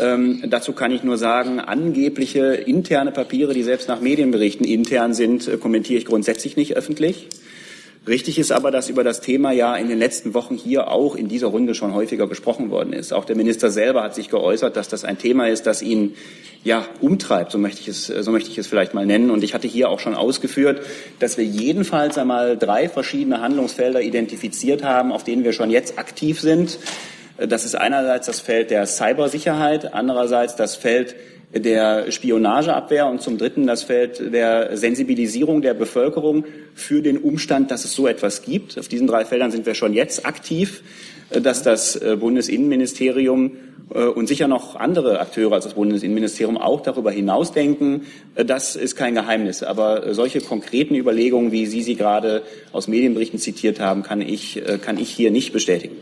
Ähm, 0.01 0.43
dazu 0.49 0.73
kann 0.73 0.91
ich 0.91 1.03
nur 1.03 1.19
sagen, 1.19 1.61
angebliche 1.61 2.55
interne 2.55 3.13
Papiere, 3.13 3.53
die 3.53 3.63
selbst 3.63 3.89
nach 3.89 4.01
Medienberichten 4.01 4.67
intern 4.67 5.13
sind, 5.13 5.49
äh, 5.49 5.59
kommentiere 5.59 5.99
ich 5.99 6.07
grundsätzlich 6.07 6.57
nicht 6.57 6.79
öffentlich. 6.79 7.29
Richtig 8.09 8.39
ist 8.39 8.53
aber, 8.53 8.71
dass 8.71 8.89
über 8.89 9.05
das 9.05 9.21
Thema 9.21 9.53
ja 9.53 9.77
in 9.77 9.89
den 9.89 9.99
letzten 9.99 10.33
Wochen 10.33 10.57
hier 10.57 10.89
auch 10.91 11.15
in 11.15 11.29
dieser 11.29 11.49
Runde 11.49 11.75
schon 11.75 11.93
häufiger 11.93 12.27
gesprochen 12.27 12.71
worden 12.71 12.95
ist. 12.95 13.13
Auch 13.13 13.27
der 13.27 13.37
Minister 13.37 13.71
selber 13.71 14.03
hat 14.03 14.15
sich 14.15 14.31
geäußert, 14.31 14.77
dass 14.77 14.89
das 14.89 15.05
ein 15.05 15.19
Thema 15.19 15.49
ist, 15.49 15.67
das 15.67 15.83
ihn 15.83 16.15
ja 16.65 16.87
umtreibt, 17.03 17.53
so 17.53 17.59
möchte 17.59 17.83
ich 17.83 17.89
es, 17.89 18.07
so 18.07 18.31
möchte 18.31 18.51
ich 18.51 18.57
es 18.57 18.67
vielleicht 18.67 18.95
mal 18.95 19.05
nennen. 19.05 19.31
Und 19.31 19.45
ich 19.45 19.53
hatte 19.53 19.69
hier 19.69 19.91
auch 19.91 20.01
schon 20.01 20.15
ausgeführt, 20.15 20.81
dass 21.19 21.37
wir 21.37 21.45
jedenfalls 21.45 22.17
einmal 22.17 22.57
drei 22.57 22.89
verschiedene 22.89 23.43
Handlungsfelder 23.43 24.01
identifiziert 24.01 24.83
haben, 24.83 25.13
auf 25.13 25.23
denen 25.23 25.45
wir 25.45 25.53
schon 25.53 25.69
jetzt 25.69 25.99
aktiv 25.99 26.41
sind. 26.41 26.79
Das 27.37 27.67
ist 27.67 27.75
einerseits 27.75 28.27
das 28.27 28.41
Feld 28.41 28.71
der 28.71 28.87
Cybersicherheit, 28.87 29.93
andererseits 29.93 30.57
das 30.57 30.77
Feld 30.77 31.15
der 31.55 32.11
Spionageabwehr 32.11 33.07
und 33.07 33.23
zum 33.23 33.39
Dritten 33.39 33.67
das 33.67 33.83
Feld 33.83 34.33
der 34.33 34.77
Sensibilisierung 34.77 35.63
der 35.63 35.75
Bevölkerung 35.75 36.45
für 36.75 37.01
den 37.01 37.19
Umstand, 37.19 37.71
dass 37.71 37.85
es 37.85 37.95
so 37.95 38.07
etwas 38.07 38.43
gibt. 38.43 38.79
Auf 38.79 38.89
diesen 38.89 39.07
drei 39.07 39.25
Feldern 39.25 39.51
sind 39.51 39.65
wir 39.65 39.75
schon 39.75 39.95
jetzt 39.95 40.27
aktiv, 40.27 40.83
äh, 41.31 41.41
dass 41.41 41.63
das 41.63 41.97
äh, 41.97 42.17
Bundesinnenministerium 42.21 43.53
äh, 43.95 44.05
und 44.05 44.27
sicher 44.27 44.47
noch 44.47 44.77
andere 44.77 45.21
Akteure 45.21 45.53
als 45.55 45.65
das 45.65 45.75
Bundesinnenministerium 45.75 46.59
auch 46.59 46.83
darüber 46.83 47.11
hinausdenken. 47.11 48.03
Das 48.35 48.77
ist 48.77 48.97
kein 48.97 49.15
Geheimnis. 49.15 49.63
Aber 49.63 50.13
solche 50.15 50.43
konkreten 50.43 50.95
Überlegungen, 50.95 51.51
wie 51.51 51.65
Sie 51.65 51.83
sie 51.83 51.95
gerade 51.95 52.43
aus 52.73 52.89
Medienberichten 52.89 53.39
zitiert 53.39 53.81
haben, 53.81 54.03
kann 54.03 54.21
ich, 54.21 54.63
kann 54.85 54.99
ich 54.99 55.09
hier 55.09 55.31
nicht 55.31 55.55
bestätigen. 55.55 55.97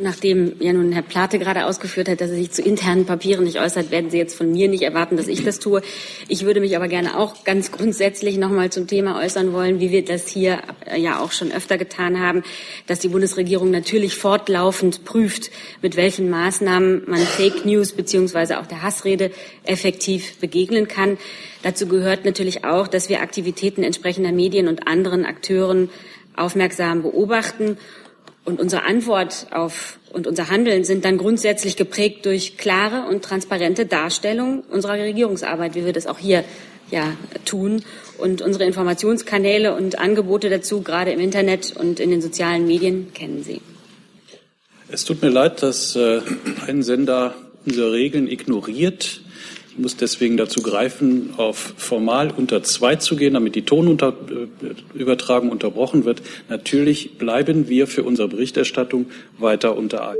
Nachdem 0.00 0.54
ja 0.60 0.72
nun 0.72 0.92
Herr 0.92 1.02
Plate 1.02 1.40
gerade 1.40 1.66
ausgeführt 1.66 2.08
hat, 2.08 2.20
dass 2.20 2.30
er 2.30 2.36
sich 2.36 2.52
zu 2.52 2.62
internen 2.62 3.04
Papieren 3.04 3.44
nicht 3.44 3.60
äußert, 3.60 3.90
werden 3.90 4.10
Sie 4.10 4.18
jetzt 4.18 4.36
von 4.36 4.52
mir 4.52 4.68
nicht 4.68 4.82
erwarten, 4.82 5.16
dass 5.16 5.26
ich 5.26 5.42
das 5.42 5.58
tue. 5.58 5.82
Ich 6.28 6.44
würde 6.44 6.60
mich 6.60 6.76
aber 6.76 6.86
gerne 6.86 7.18
auch 7.18 7.42
ganz 7.42 7.72
grundsätzlich 7.72 8.38
noch 8.38 8.50
mal 8.50 8.70
zum 8.70 8.86
Thema 8.86 9.20
äußern 9.20 9.52
wollen, 9.52 9.80
wie 9.80 9.90
wir 9.90 10.04
das 10.04 10.28
hier 10.28 10.60
äh, 10.86 11.00
ja 11.00 11.18
auch 11.18 11.32
schon 11.32 11.50
öfter 11.50 11.78
getan 11.78 12.20
haben, 12.20 12.44
dass 12.86 13.00
die 13.00 13.08
Bundesregierung 13.08 13.72
natürlich 13.72 14.14
fortlaufend 14.14 15.04
prüft, 15.04 15.50
mit 15.82 15.96
welchen 15.96 16.30
Maßnahmen 16.30 17.02
man 17.06 17.18
Fake 17.18 17.66
News 17.66 17.92
beziehungsweise 17.92 18.60
auch 18.60 18.66
der 18.66 18.82
Hassrede 18.82 19.32
effektiv 19.64 20.38
begegnen 20.38 20.86
kann. 20.86 21.18
Dazu 21.62 21.88
gehört 21.88 22.24
natürlich 22.24 22.64
auch, 22.64 22.86
dass 22.86 23.08
wir 23.08 23.20
Aktivitäten 23.20 23.82
entsprechender 23.82 24.30
Medien 24.30 24.68
und 24.68 24.86
anderen 24.86 25.24
Akteuren 25.24 25.90
aufmerksam 26.36 27.02
beobachten 27.02 27.76
und 28.48 28.60
unsere 28.60 28.84
Antwort 28.84 29.46
auf 29.50 29.98
und 30.10 30.26
unser 30.26 30.48
Handeln 30.48 30.84
sind 30.84 31.04
dann 31.04 31.18
grundsätzlich 31.18 31.76
geprägt 31.76 32.24
durch 32.24 32.56
klare 32.56 33.06
und 33.06 33.22
transparente 33.22 33.84
Darstellung 33.84 34.64
unserer 34.70 34.94
Regierungsarbeit, 34.94 35.74
wie 35.74 35.84
wir 35.84 35.92
das 35.92 36.06
auch 36.06 36.18
hier 36.18 36.44
ja 36.90 37.14
tun. 37.44 37.82
Und 38.16 38.40
unsere 38.40 38.64
Informationskanäle 38.64 39.74
und 39.74 39.98
Angebote 39.98 40.48
dazu, 40.48 40.80
gerade 40.80 41.12
im 41.12 41.20
Internet 41.20 41.76
und 41.76 42.00
in 42.00 42.10
den 42.10 42.22
sozialen 42.22 42.66
Medien, 42.66 43.12
kennen 43.12 43.44
Sie. 43.44 43.60
Es 44.90 45.04
tut 45.04 45.20
mir 45.20 45.28
leid, 45.28 45.62
dass 45.62 45.94
äh, 45.96 46.22
ein 46.66 46.82
Sender 46.82 47.34
unsere 47.66 47.92
Regeln 47.92 48.26
ignoriert 48.28 49.20
muss 49.78 49.96
deswegen 49.96 50.36
dazu 50.36 50.62
greifen, 50.62 51.30
auf 51.36 51.74
formal 51.76 52.32
unter 52.36 52.62
zwei 52.62 52.96
zu 52.96 53.16
gehen, 53.16 53.34
damit 53.34 53.54
die 53.54 53.62
Tonübertragung 53.62 55.50
unterbrochen 55.50 56.04
wird. 56.04 56.22
Natürlich 56.48 57.18
bleiben 57.18 57.68
wir 57.68 57.86
für 57.86 58.02
unsere 58.02 58.28
Berichterstattung 58.28 59.06
weiter 59.38 59.76
unter 59.76 60.14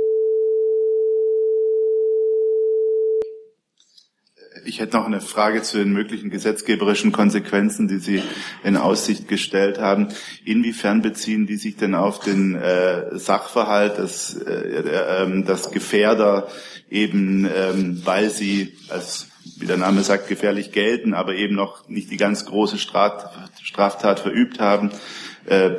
Ich 4.65 4.79
hätte 4.79 4.97
noch 4.97 5.07
eine 5.07 5.19
Frage 5.19 5.63
zu 5.63 5.79
den 5.79 5.93
möglichen 5.93 6.29
gesetzgeberischen 6.29 7.11
Konsequenzen, 7.11 7.87
die 7.87 7.97
Sie 7.97 8.21
in 8.63 8.77
Aussicht 8.77 9.27
gestellt 9.27 9.79
haben. 9.79 10.09
Inwiefern 10.45 11.01
beziehen 11.01 11.47
die 11.47 11.55
sich 11.55 11.75
denn 11.75 11.95
auf 11.95 12.19
den 12.19 12.53
äh, 12.53 13.17
Sachverhalt, 13.17 13.97
dass, 13.97 14.35
äh, 14.35 14.51
äh, 14.51 15.43
dass 15.43 15.71
Gefährder 15.71 16.49
eben, 16.89 17.45
ähm, 17.45 18.01
weil 18.05 18.29
sie 18.29 18.73
als 18.89 19.28
wie 19.57 19.65
der 19.65 19.77
Name 19.77 20.01
sagt, 20.01 20.27
gefährlich 20.27 20.71
gelten, 20.71 21.13
aber 21.13 21.35
eben 21.35 21.55
noch 21.55 21.87
nicht 21.87 22.11
die 22.11 22.17
ganz 22.17 22.45
große 22.45 22.77
Straftat 22.77 24.19
verübt 24.19 24.59
haben, 24.59 24.91
äh, 25.45 25.71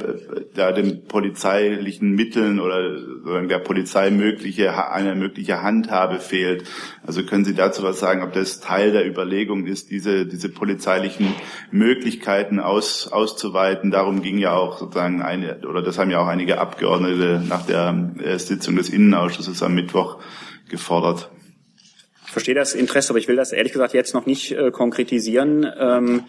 da 0.55 0.73
den 0.73 1.05
polizeilichen 1.05 2.15
Mitteln 2.15 2.61
oder 2.61 3.47
der 3.47 3.59
Polizei 3.59 4.11
mögliche, 4.11 4.91
eine 4.91 5.15
mögliche 5.15 5.63
Handhabe 5.63 6.19
fehlt. 6.19 6.65
Also 7.07 7.23
können 7.23 7.45
Sie 7.45 7.55
dazu 7.55 7.83
was 7.83 8.01
sagen, 8.01 8.23
ob 8.23 8.33
das 8.33 8.61
Teil 8.61 8.93
der 8.93 9.07
Überlegung 9.07 9.67
ist, 9.67 9.91
diese, 9.91 10.27
diese 10.27 10.49
polizeilichen 10.49 11.35
Möglichkeiten 11.71 12.59
aus, 12.59 13.13
auszuweiten? 13.13 13.91
Darum 13.91 14.23
ging 14.23 14.39
ja 14.39 14.55
auch 14.55 14.79
sozusagen 14.79 15.23
eine, 15.23 15.61
oder 15.69 15.83
das 15.83 15.99
haben 15.99 16.11
ja 16.11 16.21
auch 16.21 16.29
einige 16.29 16.59
Abgeordnete 16.59 17.43
nach 17.49 17.65
der 17.65 18.13
äh, 18.19 18.39
Sitzung 18.39 18.77
des 18.77 18.89
Innenausschusses 18.89 19.63
am 19.63 19.75
Mittwoch 19.75 20.19
gefordert. 20.69 21.31
Verstehe 22.31 22.55
das 22.55 22.75
Interesse, 22.75 23.11
aber 23.11 23.19
ich 23.19 23.29
will 23.29 23.37
das 23.37 23.53
ehrlich 23.53 23.73
gesagt 23.73 23.93
jetzt 23.93 24.15
noch 24.15 24.27
nicht 24.27 24.53
äh, 24.53 24.71
konkretisieren. 24.71 25.67
Ähm, 25.79 26.25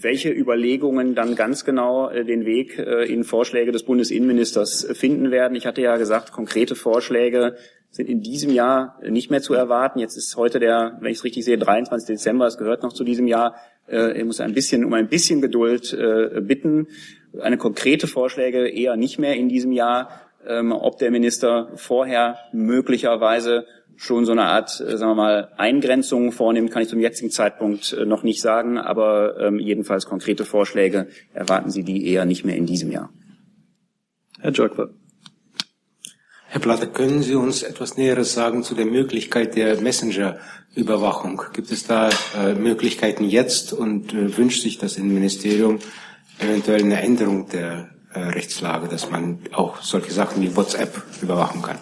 welche 0.00 0.30
Überlegungen 0.30 1.14
dann 1.14 1.34
ganz 1.34 1.64
genau 1.64 2.08
äh, 2.08 2.24
den 2.24 2.44
Weg 2.46 2.78
äh, 2.78 3.04
in 3.12 3.24
Vorschläge 3.24 3.72
des 3.72 3.82
Bundesinnenministers 3.82 4.86
finden 4.92 5.30
werden. 5.30 5.56
Ich 5.56 5.66
hatte 5.66 5.80
ja 5.80 5.96
gesagt, 5.96 6.32
konkrete 6.32 6.74
Vorschläge 6.74 7.56
sind 7.90 8.08
in 8.08 8.20
diesem 8.20 8.50
Jahr 8.50 9.00
nicht 9.08 9.30
mehr 9.30 9.42
zu 9.42 9.54
erwarten. 9.54 9.98
Jetzt 9.98 10.16
ist 10.16 10.36
heute 10.36 10.60
der, 10.60 10.98
wenn 11.00 11.10
ich 11.10 11.18
es 11.18 11.24
richtig 11.24 11.44
sehe, 11.44 11.58
23. 11.58 12.06
Dezember. 12.06 12.46
Es 12.46 12.58
gehört 12.58 12.82
noch 12.82 12.92
zu 12.92 13.02
diesem 13.02 13.26
Jahr. 13.26 13.56
Äh, 13.88 14.18
ich 14.18 14.24
muss 14.24 14.40
ein 14.40 14.54
bisschen 14.54 14.84
um 14.84 14.94
ein 14.94 15.08
bisschen 15.08 15.40
Geduld 15.40 15.92
äh, 15.92 16.40
bitten. 16.40 16.86
Eine 17.40 17.58
konkrete 17.58 18.06
Vorschläge 18.06 18.68
eher 18.68 18.96
nicht 18.96 19.18
mehr 19.18 19.34
in 19.34 19.48
diesem 19.48 19.72
Jahr. 19.72 20.10
Ähm, 20.46 20.72
ob 20.72 20.98
der 20.98 21.10
Minister 21.10 21.72
vorher 21.74 22.38
möglicherweise 22.52 23.66
schon 23.98 24.24
so 24.24 24.32
eine 24.32 24.44
Art, 24.44 24.80
äh, 24.80 24.96
sagen 24.96 25.10
wir 25.10 25.14
mal, 25.16 25.52
Eingrenzung 25.56 26.32
vornimmt, 26.32 26.70
kann 26.70 26.82
ich 26.82 26.88
zum 26.88 27.00
jetzigen 27.00 27.30
Zeitpunkt 27.30 27.92
äh, 27.92 28.06
noch 28.06 28.22
nicht 28.22 28.40
sagen, 28.40 28.78
aber 28.78 29.38
ähm, 29.40 29.58
jedenfalls 29.58 30.06
konkrete 30.06 30.44
Vorschläge 30.44 31.08
erwarten 31.34 31.70
Sie 31.70 31.82
die 31.82 32.06
eher 32.06 32.24
nicht 32.24 32.44
mehr 32.44 32.56
in 32.56 32.64
diesem 32.64 32.90
Jahr. 32.90 33.10
Herr 34.40 34.52
Jörgwer. 34.52 34.90
Herr 36.50 36.60
Platte, 36.60 36.86
können 36.86 37.22
Sie 37.22 37.34
uns 37.34 37.62
etwas 37.62 37.98
Näheres 37.98 38.32
sagen 38.32 38.62
zu 38.62 38.74
der 38.74 38.86
Möglichkeit 38.86 39.54
der 39.56 39.80
Messenger-Überwachung? 39.80 41.42
Gibt 41.52 41.70
es 41.70 41.86
da 41.86 42.08
äh, 42.38 42.54
Möglichkeiten 42.54 43.24
jetzt 43.24 43.72
und 43.72 44.14
äh, 44.14 44.34
wünscht 44.38 44.62
sich 44.62 44.78
das 44.78 44.96
Innenministerium 44.96 45.80
eventuell 46.38 46.82
eine 46.82 47.02
Änderung 47.02 47.48
der 47.48 47.90
äh, 48.14 48.20
Rechtslage, 48.20 48.88
dass 48.88 49.10
man 49.10 49.40
auch 49.52 49.82
solche 49.82 50.12
Sachen 50.12 50.40
wie 50.40 50.56
WhatsApp 50.56 51.02
überwachen 51.20 51.60
kann? 51.60 51.78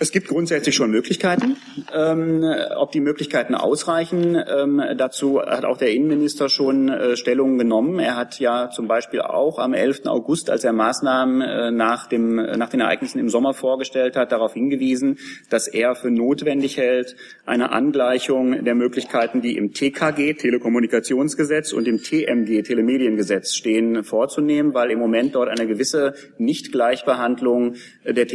Es 0.00 0.12
gibt 0.12 0.28
grundsätzlich 0.28 0.76
schon 0.76 0.92
Möglichkeiten. 0.92 1.56
Ähm, 1.92 2.44
ob 2.76 2.92
die 2.92 3.00
Möglichkeiten 3.00 3.56
ausreichen, 3.56 4.36
ähm, 4.36 4.80
dazu 4.96 5.40
hat 5.40 5.64
auch 5.64 5.76
der 5.76 5.90
Innenminister 5.92 6.48
schon 6.48 6.88
äh, 6.88 7.16
Stellung 7.16 7.58
genommen. 7.58 7.98
Er 7.98 8.14
hat 8.14 8.38
ja 8.38 8.70
zum 8.70 8.86
Beispiel 8.86 9.20
auch 9.20 9.58
am 9.58 9.74
11. 9.74 10.06
August, 10.06 10.50
als 10.50 10.62
er 10.62 10.72
Maßnahmen 10.72 11.40
äh, 11.40 11.70
nach, 11.72 12.06
dem, 12.06 12.36
nach 12.36 12.68
den 12.68 12.80
Ereignissen 12.80 13.18
im 13.18 13.28
Sommer 13.28 13.54
vorgestellt 13.54 14.14
hat, 14.14 14.30
darauf 14.30 14.54
hingewiesen, 14.54 15.18
dass 15.50 15.66
er 15.66 15.96
für 15.96 16.12
notwendig 16.12 16.76
hält, 16.76 17.16
eine 17.44 17.72
Angleichung 17.72 18.64
der 18.64 18.76
Möglichkeiten, 18.76 19.40
die 19.40 19.56
im 19.56 19.72
TKG, 19.72 20.34
Telekommunikationsgesetz, 20.34 21.72
und 21.72 21.88
im 21.88 21.98
TMG, 21.98 22.62
Telemediengesetz 22.62 23.54
stehen, 23.54 24.04
vorzunehmen, 24.04 24.74
weil 24.74 24.92
im 24.92 25.00
Moment 25.00 25.34
dort 25.34 25.48
eine 25.48 25.66
gewisse 25.66 26.14
Nichtgleichbehandlung 26.38 27.74
der 28.04 28.26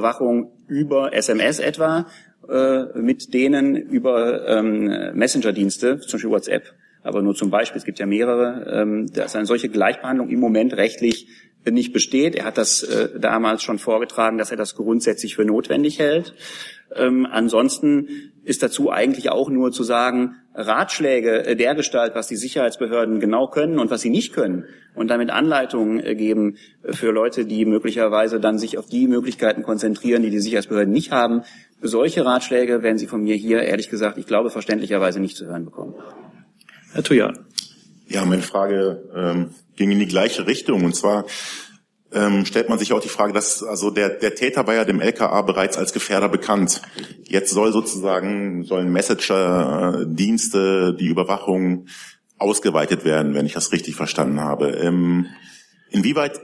Telekommunikationsüberwachung 0.00 0.52
über 0.68 1.12
SMS 1.12 1.58
etwa 1.58 2.06
äh, 2.48 2.98
mit 2.98 3.32
denen 3.34 3.76
über 3.76 4.48
ähm, 4.48 5.14
Messenger-Dienste, 5.14 6.00
zum 6.00 6.12
Beispiel 6.12 6.30
WhatsApp, 6.30 6.72
aber 7.02 7.22
nur 7.22 7.34
zum 7.34 7.50
Beispiel, 7.50 7.78
es 7.78 7.84
gibt 7.84 7.98
ja 7.98 8.06
mehrere, 8.06 8.80
ähm, 8.82 9.06
dass 9.12 9.36
eine 9.36 9.46
solche 9.46 9.68
Gleichbehandlung 9.68 10.28
im 10.28 10.40
Moment 10.40 10.74
rechtlich 10.74 11.28
nicht 11.68 11.92
besteht. 11.92 12.34
Er 12.34 12.46
hat 12.46 12.56
das 12.56 12.82
äh, 12.82 13.18
damals 13.18 13.62
schon 13.62 13.78
vorgetragen, 13.78 14.38
dass 14.38 14.50
er 14.50 14.56
das 14.56 14.74
grundsätzlich 14.74 15.36
für 15.36 15.44
notwendig 15.44 15.98
hält. 15.98 16.34
Ähm, 16.94 17.26
ansonsten 17.30 18.08
ist 18.44 18.62
dazu 18.62 18.90
eigentlich 18.90 19.30
auch 19.30 19.48
nur 19.48 19.70
zu 19.70 19.84
sagen, 19.84 20.36
Ratschläge 20.54 21.44
äh, 21.46 21.56
der 21.56 21.74
Gestalt, 21.74 22.14
was 22.14 22.26
die 22.26 22.36
Sicherheitsbehörden 22.36 23.20
genau 23.20 23.46
können 23.46 23.78
und 23.78 23.90
was 23.90 24.00
sie 24.00 24.10
nicht 24.10 24.32
können 24.32 24.64
und 24.94 25.08
damit 25.08 25.30
Anleitungen 25.30 26.04
äh, 26.04 26.14
geben 26.14 26.56
äh, 26.82 26.92
für 26.92 27.10
Leute, 27.10 27.44
die 27.44 27.64
möglicherweise 27.64 28.40
dann 28.40 28.58
sich 28.58 28.78
auf 28.78 28.86
die 28.86 29.06
Möglichkeiten 29.06 29.62
konzentrieren, 29.62 30.22
die 30.22 30.30
die 30.30 30.40
Sicherheitsbehörden 30.40 30.92
nicht 30.92 31.12
haben. 31.12 31.42
Solche 31.80 32.24
Ratschläge 32.24 32.82
werden 32.82 32.98
Sie 32.98 33.06
von 33.06 33.22
mir 33.22 33.36
hier, 33.36 33.62
ehrlich 33.62 33.88
gesagt, 33.88 34.18
ich 34.18 34.26
glaube, 34.26 34.50
verständlicherweise 34.50 35.20
nicht 35.20 35.36
zu 35.36 35.46
hören 35.46 35.64
bekommen. 35.64 35.94
Herr 36.92 37.02
Tujan. 37.02 37.38
Ja, 38.08 38.24
meine 38.24 38.42
Frage 38.42 39.08
ähm, 39.14 39.50
ging 39.76 39.92
in 39.92 40.00
die 40.00 40.08
gleiche 40.08 40.46
Richtung 40.46 40.84
und 40.84 40.96
zwar 40.96 41.24
ähm, 42.12 42.44
stellt 42.44 42.68
man 42.68 42.78
sich 42.78 42.92
auch 42.92 43.00
die 43.00 43.08
Frage, 43.08 43.32
dass 43.32 43.62
also 43.62 43.90
der, 43.90 44.10
der 44.10 44.34
Täter 44.34 44.66
war 44.66 44.74
ja 44.74 44.84
dem 44.84 45.00
LKA 45.00 45.42
bereits 45.42 45.76
als 45.76 45.92
Gefährder 45.92 46.28
bekannt. 46.28 46.82
Jetzt 47.24 47.50
soll 47.50 47.72
sozusagen 47.72 48.64
sollen 48.64 48.92
Messenger-Dienste 48.92 50.96
die 50.98 51.06
Überwachung 51.06 51.86
ausgeweitet 52.38 53.04
werden, 53.04 53.34
wenn 53.34 53.46
ich 53.46 53.52
das 53.52 53.72
richtig 53.72 53.94
verstanden 53.94 54.40
habe. 54.40 54.70
Ähm, 54.70 55.26
inwieweit 55.90 56.40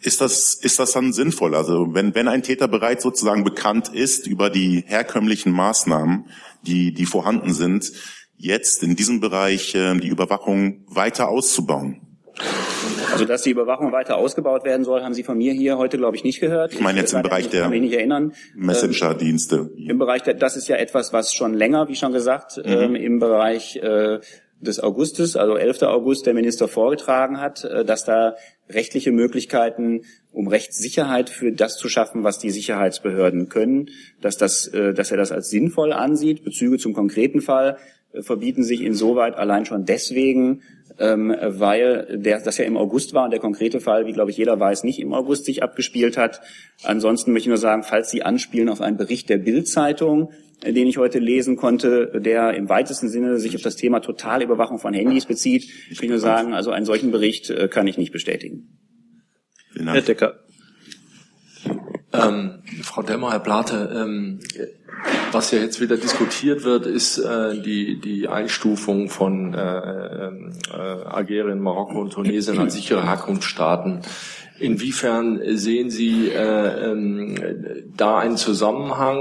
ist 0.00 0.20
das, 0.20 0.54
ist 0.54 0.78
das 0.78 0.92
dann 0.92 1.12
sinnvoll? 1.12 1.54
Also 1.54 1.94
wenn, 1.94 2.14
wenn 2.14 2.28
ein 2.28 2.42
Täter 2.42 2.68
bereits 2.68 3.02
sozusagen 3.02 3.44
bekannt 3.44 3.88
ist 3.88 4.26
über 4.26 4.50
die 4.50 4.84
herkömmlichen 4.86 5.52
Maßnahmen, 5.52 6.26
die, 6.62 6.92
die 6.92 7.06
vorhanden 7.06 7.54
sind, 7.54 7.92
jetzt 8.36 8.82
in 8.82 8.96
diesem 8.96 9.20
Bereich 9.20 9.74
äh, 9.74 9.98
die 9.98 10.08
Überwachung 10.08 10.84
weiter 10.88 11.28
auszubauen? 11.28 12.02
Also, 13.16 13.26
dass 13.26 13.42
die 13.42 13.50
Überwachung 13.50 13.92
weiter 13.92 14.16
ausgebaut 14.16 14.64
werden 14.64 14.84
soll, 14.84 15.02
haben 15.02 15.14
Sie 15.14 15.22
von 15.22 15.38
mir 15.38 15.52
hier 15.52 15.78
heute, 15.78 15.96
glaube 15.96 16.16
ich, 16.16 16.24
nicht 16.24 16.40
gehört. 16.40 16.72
Ich 16.72 16.80
meine 16.80 16.98
jetzt 16.98 17.12
im 17.12 17.22
Bereich 17.22 17.48
der 17.48 17.68
Messenger-Dienste. 18.54 19.70
Ähm, 19.76 19.90
Im 19.90 19.98
Bereich 19.98 20.22
der, 20.22 20.34
das 20.34 20.56
ist 20.56 20.68
ja 20.68 20.76
etwas, 20.76 21.12
was 21.12 21.32
schon 21.32 21.54
länger, 21.54 21.88
wie 21.88 21.96
schon 21.96 22.12
gesagt, 22.12 22.58
mhm. 22.58 22.64
ähm, 22.64 22.94
im 22.94 23.18
Bereich 23.18 23.76
äh, 23.76 24.20
des 24.60 24.80
Augustes, 24.80 25.36
also 25.36 25.56
11. 25.56 25.82
August, 25.82 26.26
der 26.26 26.34
Minister 26.34 26.68
vorgetragen 26.68 27.40
hat, 27.40 27.64
äh, 27.64 27.84
dass 27.84 28.04
da 28.04 28.36
rechtliche 28.68 29.12
Möglichkeiten, 29.12 30.02
um 30.32 30.48
Rechtssicherheit 30.48 31.30
für 31.30 31.52
das 31.52 31.76
zu 31.76 31.88
schaffen, 31.88 32.24
was 32.24 32.38
die 32.38 32.50
Sicherheitsbehörden 32.50 33.48
können, 33.48 33.90
dass, 34.20 34.36
das, 34.36 34.66
äh, 34.68 34.94
dass 34.94 35.10
er 35.10 35.16
das 35.16 35.32
als 35.32 35.50
sinnvoll 35.50 35.92
ansieht. 35.92 36.44
Bezüge 36.44 36.78
zum 36.78 36.94
konkreten 36.94 37.40
Fall 37.40 37.78
äh, 38.12 38.22
verbieten 38.22 38.64
sich 38.64 38.82
insoweit 38.82 39.36
allein 39.36 39.66
schon 39.66 39.84
deswegen, 39.84 40.62
ähm, 40.98 41.34
weil 41.40 42.18
der, 42.18 42.40
das 42.40 42.58
ja 42.58 42.64
im 42.64 42.76
August 42.76 43.14
war 43.14 43.24
und 43.24 43.30
der 43.30 43.40
konkrete 43.40 43.80
Fall, 43.80 44.06
wie 44.06 44.12
glaube 44.12 44.30
ich 44.30 44.36
jeder 44.36 44.58
weiß, 44.58 44.84
nicht 44.84 45.00
im 45.00 45.12
August 45.12 45.44
sich 45.44 45.62
abgespielt 45.62 46.16
hat. 46.16 46.40
Ansonsten 46.82 47.32
möchte 47.32 47.46
ich 47.46 47.50
nur 47.50 47.58
sagen, 47.58 47.82
falls 47.82 48.10
Sie 48.10 48.22
anspielen 48.22 48.68
auf 48.68 48.80
einen 48.80 48.96
Bericht 48.96 49.28
der 49.28 49.38
Bild-Zeitung, 49.38 50.32
äh, 50.62 50.72
den 50.72 50.86
ich 50.86 50.98
heute 50.98 51.18
lesen 51.18 51.56
konnte, 51.56 52.20
der 52.20 52.54
im 52.54 52.68
weitesten 52.68 53.08
Sinne 53.08 53.38
sich 53.38 53.54
auf 53.54 53.62
das 53.62 53.76
Thema 53.76 54.00
Totalüberwachung 54.00 54.78
von 54.78 54.94
Handys 54.94 55.26
bezieht, 55.26 55.68
ich 55.90 56.00
will 56.00 56.08
nur 56.08 56.18
sagen, 56.18 56.54
also 56.54 56.70
einen 56.70 56.86
solchen 56.86 57.10
Bericht 57.10 57.50
äh, 57.50 57.68
kann 57.68 57.86
ich 57.86 57.98
nicht 57.98 58.12
bestätigen. 58.12 58.78
Herr 59.78 60.00
Decker. 60.00 60.45
Ähm, 62.22 62.62
Frau 62.82 63.02
Demmer, 63.02 63.32
Herr 63.32 63.40
Plate, 63.40 63.90
ähm, 63.94 64.40
was 65.32 65.50
ja 65.50 65.58
jetzt 65.58 65.80
wieder 65.80 65.96
diskutiert 65.96 66.64
wird, 66.64 66.86
ist 66.86 67.18
äh, 67.18 67.60
die, 67.60 68.00
die 68.00 68.28
Einstufung 68.28 69.08
von 69.08 69.54
äh, 69.54 69.58
äh, 69.58 71.04
Algerien, 71.04 71.60
Marokko 71.60 72.00
und 72.00 72.12
Tunesien 72.12 72.58
als 72.58 72.74
sichere 72.74 73.04
Herkunftsstaaten. 73.04 74.00
Inwiefern 74.58 75.40
sehen 75.56 75.90
Sie 75.90 76.28
äh, 76.30 76.90
ähm, 76.90 77.34
da 77.94 78.18
einen 78.18 78.38
Zusammenhang 78.38 79.18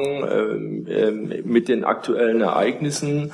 äh, 0.88 0.92
äh, 0.92 1.42
mit 1.44 1.68
den 1.68 1.84
aktuellen 1.84 2.40
Ereignissen 2.40 3.34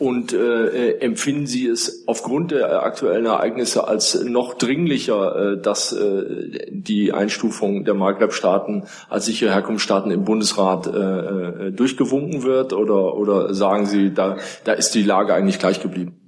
und 0.00 0.32
äh, 0.32 0.96
empfinden 1.00 1.46
Sie 1.46 1.66
es 1.66 2.04
aufgrund 2.06 2.52
der 2.52 2.84
aktuellen 2.84 3.26
Ereignisse 3.26 3.86
als 3.86 4.14
noch 4.24 4.54
dringlicher, 4.54 5.56
äh, 5.58 5.60
dass 5.60 5.92
äh, 5.92 6.68
die 6.70 7.12
Einstufung 7.12 7.84
der 7.84 7.92
Maghreb-Staaten 7.92 8.84
als 9.10 9.26
sichere 9.26 9.52
Herkunftsstaaten 9.52 10.10
im 10.10 10.24
Bundesrat 10.24 10.86
äh, 10.86 11.66
äh, 11.68 11.72
durchgewunken 11.72 12.44
wird? 12.44 12.72
Oder, 12.72 13.14
oder 13.14 13.52
sagen 13.52 13.84
Sie, 13.84 14.14
da, 14.14 14.38
da 14.64 14.72
ist 14.72 14.94
die 14.94 15.02
Lage 15.02 15.34
eigentlich 15.34 15.58
gleich 15.58 15.82
geblieben? 15.82 16.18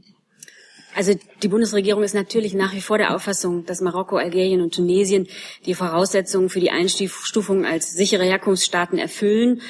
Also 0.95 1.14
die 1.43 1.49
Bundesregierung 1.49 2.03
ist 2.03 2.14
natürlich 2.14 2.53
nach 2.53 2.75
wie 2.75 2.83
vor 2.83 2.99
der 2.99 3.14
Auffassung, 3.14 3.64
dass 3.64 3.81
Marokko, 3.81 4.18
Algerien 4.18 4.61
und 4.61 4.75
Tunesien 4.75 5.29
die 5.64 5.75
Voraussetzungen 5.75 6.51
für 6.51 6.61
die 6.61 6.70
Einstufung 6.70 7.64
als 7.64 7.95
sichere 7.95 8.25
Herkunftsstaaten 8.25 8.99
erfüllen. 8.99 9.62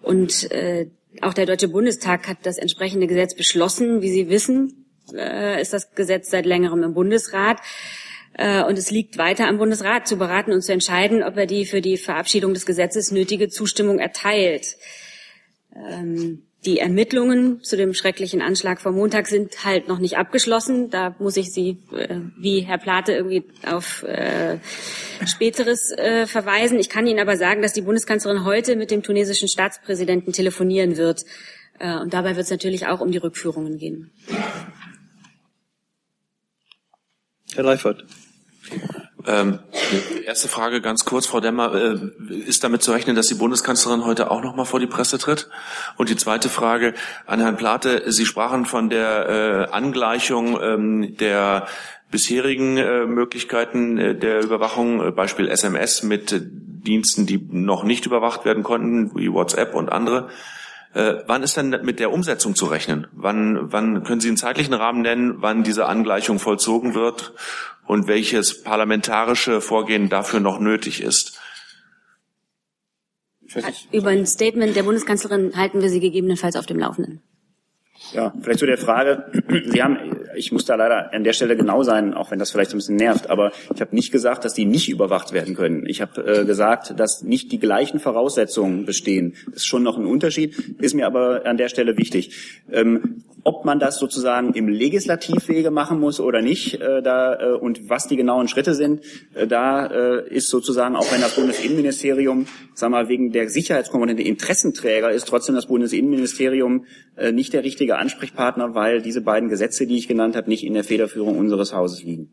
Und 0.00 0.50
äh, 0.50 0.86
auch 1.20 1.34
der 1.34 1.46
Deutsche 1.46 1.68
Bundestag 1.68 2.28
hat 2.28 2.38
das 2.44 2.58
entsprechende 2.58 3.06
Gesetz 3.06 3.34
beschlossen. 3.34 4.02
Wie 4.02 4.10
Sie 4.10 4.28
wissen, 4.28 4.86
äh, 5.14 5.60
ist 5.60 5.72
das 5.72 5.94
Gesetz 5.94 6.30
seit 6.30 6.46
längerem 6.46 6.82
im 6.82 6.94
Bundesrat. 6.94 7.60
Äh, 8.34 8.64
und 8.64 8.78
es 8.78 8.90
liegt 8.90 9.18
weiter 9.18 9.46
am 9.46 9.58
Bundesrat 9.58 10.08
zu 10.08 10.16
beraten 10.16 10.52
und 10.52 10.62
zu 10.62 10.72
entscheiden, 10.72 11.22
ob 11.22 11.36
er 11.36 11.46
die 11.46 11.66
für 11.66 11.80
die 11.80 11.98
Verabschiedung 11.98 12.54
des 12.54 12.64
Gesetzes 12.64 13.10
nötige 13.10 13.48
Zustimmung 13.48 13.98
erteilt. 13.98 14.76
Ähm, 15.74 16.44
die 16.64 16.78
Ermittlungen 16.78 17.62
zu 17.62 17.76
dem 17.76 17.92
schrecklichen 17.92 18.40
Anschlag 18.40 18.80
vom 18.80 18.94
Montag 18.94 19.26
sind 19.26 19.64
halt 19.64 19.88
noch 19.88 19.98
nicht 19.98 20.16
abgeschlossen. 20.16 20.90
Da 20.90 21.16
muss 21.18 21.36
ich 21.36 21.52
Sie, 21.52 21.78
äh, 21.92 22.20
wie 22.38 22.60
Herr 22.60 22.78
Plate, 22.78 23.12
irgendwie 23.12 23.44
auf 23.66 24.04
äh, 24.04 24.58
Späteres 25.26 25.90
äh, 25.90 26.26
verweisen. 26.26 26.78
Ich 26.78 26.88
kann 26.88 27.06
Ihnen 27.06 27.18
aber 27.18 27.36
sagen, 27.36 27.62
dass 27.62 27.72
die 27.72 27.82
Bundeskanzlerin 27.82 28.44
heute 28.44 28.76
mit 28.76 28.92
dem 28.92 29.02
tunesischen 29.02 29.48
Staatspräsidenten 29.48 30.32
telefonieren 30.32 30.96
wird. 30.96 31.24
Äh, 31.80 31.96
und 31.96 32.14
dabei 32.14 32.36
wird 32.36 32.44
es 32.44 32.50
natürlich 32.50 32.86
auch 32.86 33.00
um 33.00 33.10
die 33.10 33.18
Rückführungen 33.18 33.78
gehen. 33.78 34.12
Herr 37.54 37.64
Leifert. 37.64 38.04
Ähm, 39.26 39.58
erste 40.26 40.48
Frage 40.48 40.80
ganz 40.80 41.04
kurz, 41.04 41.26
Frau 41.26 41.40
Demmer. 41.40 41.74
Äh, 41.74 41.98
ist 42.46 42.64
damit 42.64 42.82
zu 42.82 42.92
rechnen, 42.92 43.16
dass 43.16 43.28
die 43.28 43.34
Bundeskanzlerin 43.34 44.04
heute 44.04 44.30
auch 44.30 44.42
noch 44.42 44.56
mal 44.56 44.64
vor 44.64 44.80
die 44.80 44.86
Presse 44.86 45.18
tritt? 45.18 45.48
Und 45.96 46.08
die 46.08 46.16
zweite 46.16 46.48
Frage 46.48 46.94
an 47.26 47.40
Herrn 47.40 47.56
Plate. 47.56 48.10
Sie 48.10 48.26
sprachen 48.26 48.66
von 48.66 48.90
der 48.90 49.68
äh, 49.70 49.72
Angleichung 49.72 50.60
ähm, 50.60 51.16
der 51.18 51.66
bisherigen 52.10 52.76
äh, 52.76 53.06
Möglichkeiten 53.06 53.98
äh, 53.98 54.14
der 54.14 54.42
Überwachung, 54.42 55.04
äh, 55.04 55.10
Beispiel 55.10 55.48
SMS 55.48 56.02
mit 56.02 56.40
Diensten, 56.40 57.26
die 57.26 57.38
noch 57.50 57.84
nicht 57.84 58.06
überwacht 58.06 58.44
werden 58.44 58.62
konnten, 58.62 59.10
wie 59.16 59.32
WhatsApp 59.32 59.74
und 59.74 59.90
andere. 59.90 60.28
Äh, 60.94 61.22
wann 61.26 61.42
ist 61.42 61.56
denn 61.56 61.70
mit 61.82 62.00
der 62.00 62.12
Umsetzung 62.12 62.54
zu 62.54 62.66
rechnen? 62.66 63.06
Wann, 63.12 63.72
wann 63.72 64.04
können 64.04 64.20
Sie 64.20 64.28
einen 64.28 64.36
zeitlichen 64.36 64.74
Rahmen 64.74 65.00
nennen, 65.02 65.36
wann 65.40 65.62
diese 65.62 65.86
Angleichung 65.86 66.38
vollzogen 66.38 66.94
wird 66.94 67.32
und 67.86 68.08
welches 68.08 68.62
parlamentarische 68.62 69.60
Vorgehen 69.60 70.08
dafür 70.08 70.40
noch 70.40 70.60
nötig 70.60 71.02
ist? 71.02 71.40
Über 73.90 74.10
ein 74.10 74.26
Statement 74.26 74.76
der 74.76 74.82
Bundeskanzlerin 74.82 75.56
halten 75.56 75.82
wir 75.82 75.90
Sie 75.90 76.00
gegebenenfalls 76.00 76.56
auf 76.56 76.66
dem 76.66 76.78
Laufenden. 76.78 77.22
Ja, 78.12 78.32
vielleicht 78.42 78.58
zu 78.58 78.66
der 78.66 78.78
Frage. 78.78 79.24
Sie 79.66 79.82
haben, 79.82 79.98
ich 80.36 80.52
muss 80.52 80.66
da 80.66 80.74
leider 80.74 81.12
an 81.14 81.24
der 81.24 81.32
Stelle 81.32 81.56
genau 81.56 81.82
sein, 81.82 82.12
auch 82.12 82.30
wenn 82.30 82.38
das 82.38 82.50
vielleicht 82.50 82.72
ein 82.72 82.76
bisschen 82.76 82.96
nervt, 82.96 83.30
aber 83.30 83.52
ich 83.74 83.80
habe 83.80 83.94
nicht 83.94 84.12
gesagt, 84.12 84.44
dass 84.44 84.52
die 84.52 84.66
nicht 84.66 84.90
überwacht 84.90 85.32
werden 85.32 85.54
können. 85.54 85.86
Ich 85.86 86.02
habe 86.02 86.40
äh, 86.40 86.44
gesagt, 86.44 86.98
dass 86.98 87.22
nicht 87.22 87.52
die 87.52 87.58
gleichen 87.58 88.00
Voraussetzungen 88.00 88.84
bestehen. 88.84 89.34
Das 89.46 89.56
ist 89.56 89.66
schon 89.66 89.82
noch 89.82 89.96
ein 89.96 90.06
Unterschied, 90.06 90.56
ist 90.78 90.94
mir 90.94 91.06
aber 91.06 91.46
an 91.46 91.56
der 91.56 91.68
Stelle 91.68 91.96
wichtig. 91.96 92.60
Ähm, 92.70 93.22
ob 93.44 93.64
man 93.64 93.80
das 93.80 93.98
sozusagen 93.98 94.54
im 94.54 94.68
Legislativwege 94.68 95.70
machen 95.70 95.98
muss 95.98 96.20
oder 96.20 96.42
nicht, 96.42 96.80
äh, 96.80 97.02
da 97.02 97.34
äh, 97.34 97.52
und 97.52 97.88
was 97.88 98.06
die 98.06 98.16
genauen 98.16 98.48
Schritte 98.48 98.74
sind, 98.74 99.02
äh, 99.34 99.46
da 99.46 99.86
äh, 99.86 100.28
ist 100.28 100.48
sozusagen 100.48 100.96
auch 100.96 101.10
wenn 101.12 101.20
das 101.20 101.34
Bundesinnenministerium, 101.34 102.46
wir 102.78 102.88
mal, 102.88 103.08
wegen 103.08 103.32
der 103.32 103.48
Sicherheitskomponente 103.48 104.22
Interessenträger 104.22 105.10
ist, 105.10 105.26
trotzdem 105.26 105.54
das 105.54 105.66
Bundesinnenministerium 105.66 106.84
äh, 107.16 107.32
nicht 107.32 107.52
der 107.52 107.64
richtige 107.64 107.98
Ansprechpartner, 108.02 108.74
weil 108.74 109.00
diese 109.00 109.20
beiden 109.20 109.48
Gesetze, 109.48 109.86
die 109.86 109.96
ich 109.96 110.08
genannt 110.08 110.36
habe, 110.36 110.48
nicht 110.50 110.64
in 110.64 110.74
der 110.74 110.84
Federführung 110.84 111.38
unseres 111.38 111.72
Hauses 111.72 112.02
liegen. 112.02 112.30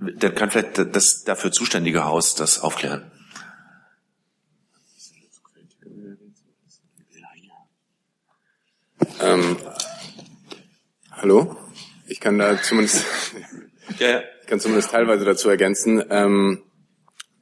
Dann 0.00 0.34
kann 0.34 0.50
vielleicht 0.50 0.78
das 0.94 1.24
dafür 1.24 1.52
zuständige 1.52 2.04
Haus 2.04 2.34
das 2.34 2.60
aufklären. 2.60 3.10
Ähm, 9.20 9.56
hallo? 11.12 11.56
Ich 12.06 12.20
kann 12.20 12.38
da 12.38 12.60
zumindest, 12.62 13.04
ja, 13.98 14.20
ich 14.40 14.46
kann 14.46 14.60
zumindest 14.60 14.92
teilweise 14.92 15.24
dazu 15.24 15.48
ergänzen. 15.48 16.02
Ähm, 16.08 16.62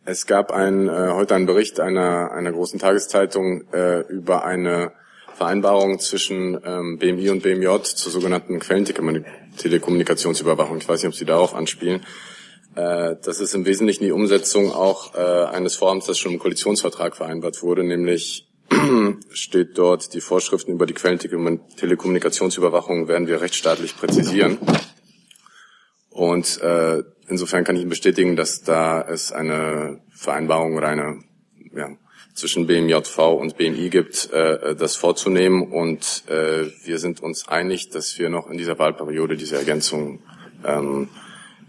es 0.04 0.26
gab 0.26 0.52
ein, 0.52 0.88
äh, 0.88 1.10
heute 1.12 1.34
einen 1.34 1.46
Bericht 1.46 1.80
einer, 1.80 2.32
einer 2.32 2.52
großen 2.52 2.78
Tageszeitung 2.78 3.68
äh, 3.72 4.00
über 4.08 4.44
eine 4.44 4.92
Vereinbarung 5.36 5.98
zwischen 5.98 6.58
ähm, 6.64 6.96
BMI 6.98 7.28
und 7.28 7.42
BMJ 7.42 7.82
zur 7.82 8.10
sogenannten 8.10 8.58
Quellentelekommunikationsüberwachung. 8.58 10.78
Ich 10.78 10.88
weiß 10.88 11.02
nicht, 11.02 11.10
ob 11.10 11.14
Sie 11.14 11.26
darauf 11.26 11.54
anspielen. 11.54 12.06
Äh, 12.74 13.16
das 13.22 13.40
ist 13.40 13.54
im 13.54 13.66
Wesentlichen 13.66 14.04
die 14.04 14.12
Umsetzung 14.12 14.72
auch 14.72 15.14
äh, 15.14 15.18
eines 15.18 15.76
Vorhabens, 15.76 16.06
das 16.06 16.18
schon 16.18 16.32
im 16.32 16.38
Koalitionsvertrag 16.38 17.16
vereinbart 17.16 17.62
wurde, 17.62 17.84
nämlich 17.84 18.48
steht 19.30 19.76
dort, 19.76 20.14
die 20.14 20.22
Vorschriften 20.22 20.72
über 20.72 20.86
die 20.86 20.94
Quellentelekommunikationsüberwachung 20.94 23.08
werden 23.08 23.28
wir 23.28 23.42
rechtsstaatlich 23.42 23.98
präzisieren. 23.98 24.56
Und 26.08 26.62
äh, 26.62 27.02
insofern 27.28 27.64
kann 27.64 27.76
ich 27.76 27.82
Ihnen 27.82 27.90
bestätigen, 27.90 28.36
dass 28.36 28.62
da 28.62 29.02
es 29.02 29.32
eine 29.32 30.00
Vereinbarung 30.14 30.76
oder 30.76 30.88
eine 30.88 31.22
ja, 31.74 31.90
zwischen 32.36 32.66
BMJV 32.66 33.18
und 33.18 33.56
BMI 33.56 33.90
gibt, 33.90 34.30
äh, 34.32 34.76
das 34.76 34.94
vorzunehmen. 34.94 35.72
Und 35.72 36.22
äh, 36.28 36.66
wir 36.84 36.98
sind 36.98 37.20
uns 37.20 37.48
einig, 37.48 37.90
dass 37.90 38.18
wir 38.18 38.28
noch 38.28 38.48
in 38.48 38.58
dieser 38.58 38.78
Wahlperiode 38.78 39.36
diese 39.36 39.56
Ergänzung 39.56 40.20
ähm, 40.64 41.08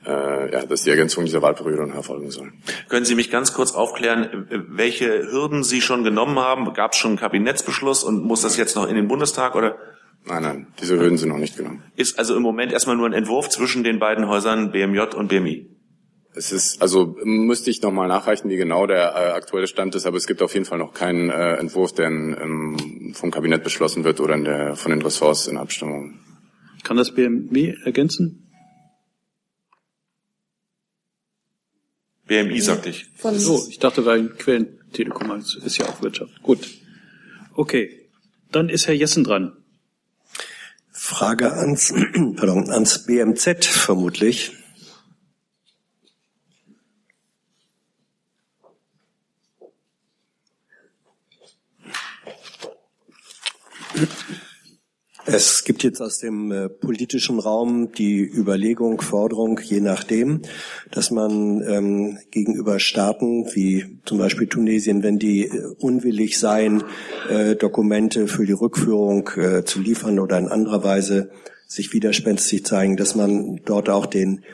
äh, 0.05 0.53
ja, 0.53 0.65
dass 0.65 0.83
die 0.83 0.89
Ergänzung 0.89 1.25
dieser 1.25 1.41
Wahlperiode 1.41 1.91
erfolgen 1.93 2.31
soll. 2.31 2.51
Können 2.87 3.05
Sie 3.05 3.15
mich 3.15 3.29
ganz 3.29 3.53
kurz 3.53 3.73
aufklären, 3.73 4.47
welche 4.69 5.31
Hürden 5.31 5.63
Sie 5.63 5.81
schon 5.81 6.03
genommen 6.03 6.39
haben? 6.39 6.73
Gab 6.73 6.93
es 6.93 6.97
schon 6.97 7.11
einen 7.11 7.19
Kabinettsbeschluss 7.19 8.03
und 8.03 8.23
muss 8.23 8.41
das 8.41 8.57
jetzt 8.57 8.75
noch 8.75 8.87
in 8.87 8.95
den 8.95 9.07
Bundestag 9.07 9.55
oder? 9.55 9.77
Nein, 10.25 10.43
nein, 10.43 10.67
diese 10.81 10.99
Hürden 10.99 11.17
sind 11.17 11.29
noch 11.29 11.37
nicht 11.37 11.57
genommen. 11.57 11.83
Ist 11.95 12.19
also 12.19 12.35
im 12.35 12.41
Moment 12.41 12.71
erstmal 12.71 12.95
nur 12.95 13.05
ein 13.05 13.13
Entwurf 13.13 13.49
zwischen 13.49 13.83
den 13.83 13.99
beiden 13.99 14.27
Häusern 14.27 14.71
BMJ 14.71 15.15
und 15.15 15.27
BMI? 15.29 15.76
Es 16.37 16.51
ist, 16.51 16.81
also 16.81 17.17
müsste 17.23 17.69
ich 17.69 17.81
nochmal 17.81 18.07
nachreichen, 18.07 18.49
wie 18.49 18.57
genau 18.57 18.85
der 18.85 19.13
äh, 19.15 19.31
aktuelle 19.31 19.67
Stand 19.67 19.95
ist, 19.95 20.05
aber 20.05 20.17
es 20.17 20.27
gibt 20.27 20.41
auf 20.41 20.53
jeden 20.53 20.65
Fall 20.65 20.77
noch 20.77 20.93
keinen 20.93 21.29
äh, 21.29 21.55
Entwurf, 21.55 21.93
der 21.93 22.07
ähm, 22.07 23.13
vom 23.15 23.31
Kabinett 23.31 23.63
beschlossen 23.63 24.03
wird 24.03 24.19
oder 24.19 24.35
in 24.35 24.43
der, 24.43 24.75
von 24.75 24.91
den 24.91 25.01
Ressorts 25.01 25.47
in 25.47 25.57
Abstimmung. 25.57 26.19
Kann 26.83 26.97
das 26.97 27.13
BMI 27.13 27.75
ergänzen? 27.83 28.47
BMI, 32.27 32.59
sagte 32.61 32.89
ich. 32.89 33.07
Von 33.15 33.39
so, 33.39 33.65
ich 33.69 33.79
dachte, 33.79 34.05
weil 34.05 34.29
Quellentelekom 34.29 35.31
ist 35.63 35.77
ja 35.77 35.85
auch 35.87 36.01
Wirtschaft. 36.01 36.41
Gut. 36.43 36.67
Okay. 37.53 38.09
Dann 38.51 38.69
ist 38.69 38.87
Herr 38.87 38.93
Jessen 38.93 39.23
dran. 39.23 39.53
Frage 40.91 41.53
ans, 41.53 41.93
pardon, 42.35 42.69
ans 42.69 43.05
BMZ 43.05 43.65
vermutlich. 43.65 44.51
Es 55.29 55.65
gibt 55.65 55.83
jetzt 55.83 55.99
aus 55.99 56.19
dem 56.19 56.53
äh, 56.53 56.69
politischen 56.69 57.39
Raum 57.39 57.91
die 57.91 58.21
Überlegung, 58.21 59.01
Forderung, 59.01 59.59
je 59.61 59.81
nachdem, 59.81 60.43
dass 60.89 61.11
man 61.11 61.61
ähm, 61.67 62.17
gegenüber 62.31 62.79
Staaten 62.79 63.45
wie 63.53 63.99
zum 64.05 64.19
Beispiel 64.19 64.47
Tunesien, 64.47 65.03
wenn 65.03 65.19
die 65.19 65.47
äh, 65.47 65.65
unwillig 65.79 66.39
seien, 66.39 66.85
äh, 67.29 67.57
Dokumente 67.57 68.29
für 68.29 68.45
die 68.45 68.53
Rückführung 68.53 69.29
äh, 69.35 69.65
zu 69.65 69.81
liefern 69.81 70.19
oder 70.19 70.37
in 70.37 70.47
anderer 70.47 70.85
Weise 70.85 71.29
sich 71.67 71.91
widerspenstig 71.91 72.65
zeigen, 72.65 72.95
dass 72.95 73.13
man 73.13 73.59
dort 73.65 73.89
auch 73.89 74.05
den 74.05 74.45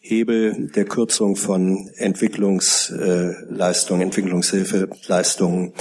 Hebel 0.00 0.70
der 0.74 0.86
Kürzung 0.86 1.36
von 1.36 1.90
Entwicklungsleistungen, 1.96 4.02
Entwicklungshilfeleistungen 4.02 5.74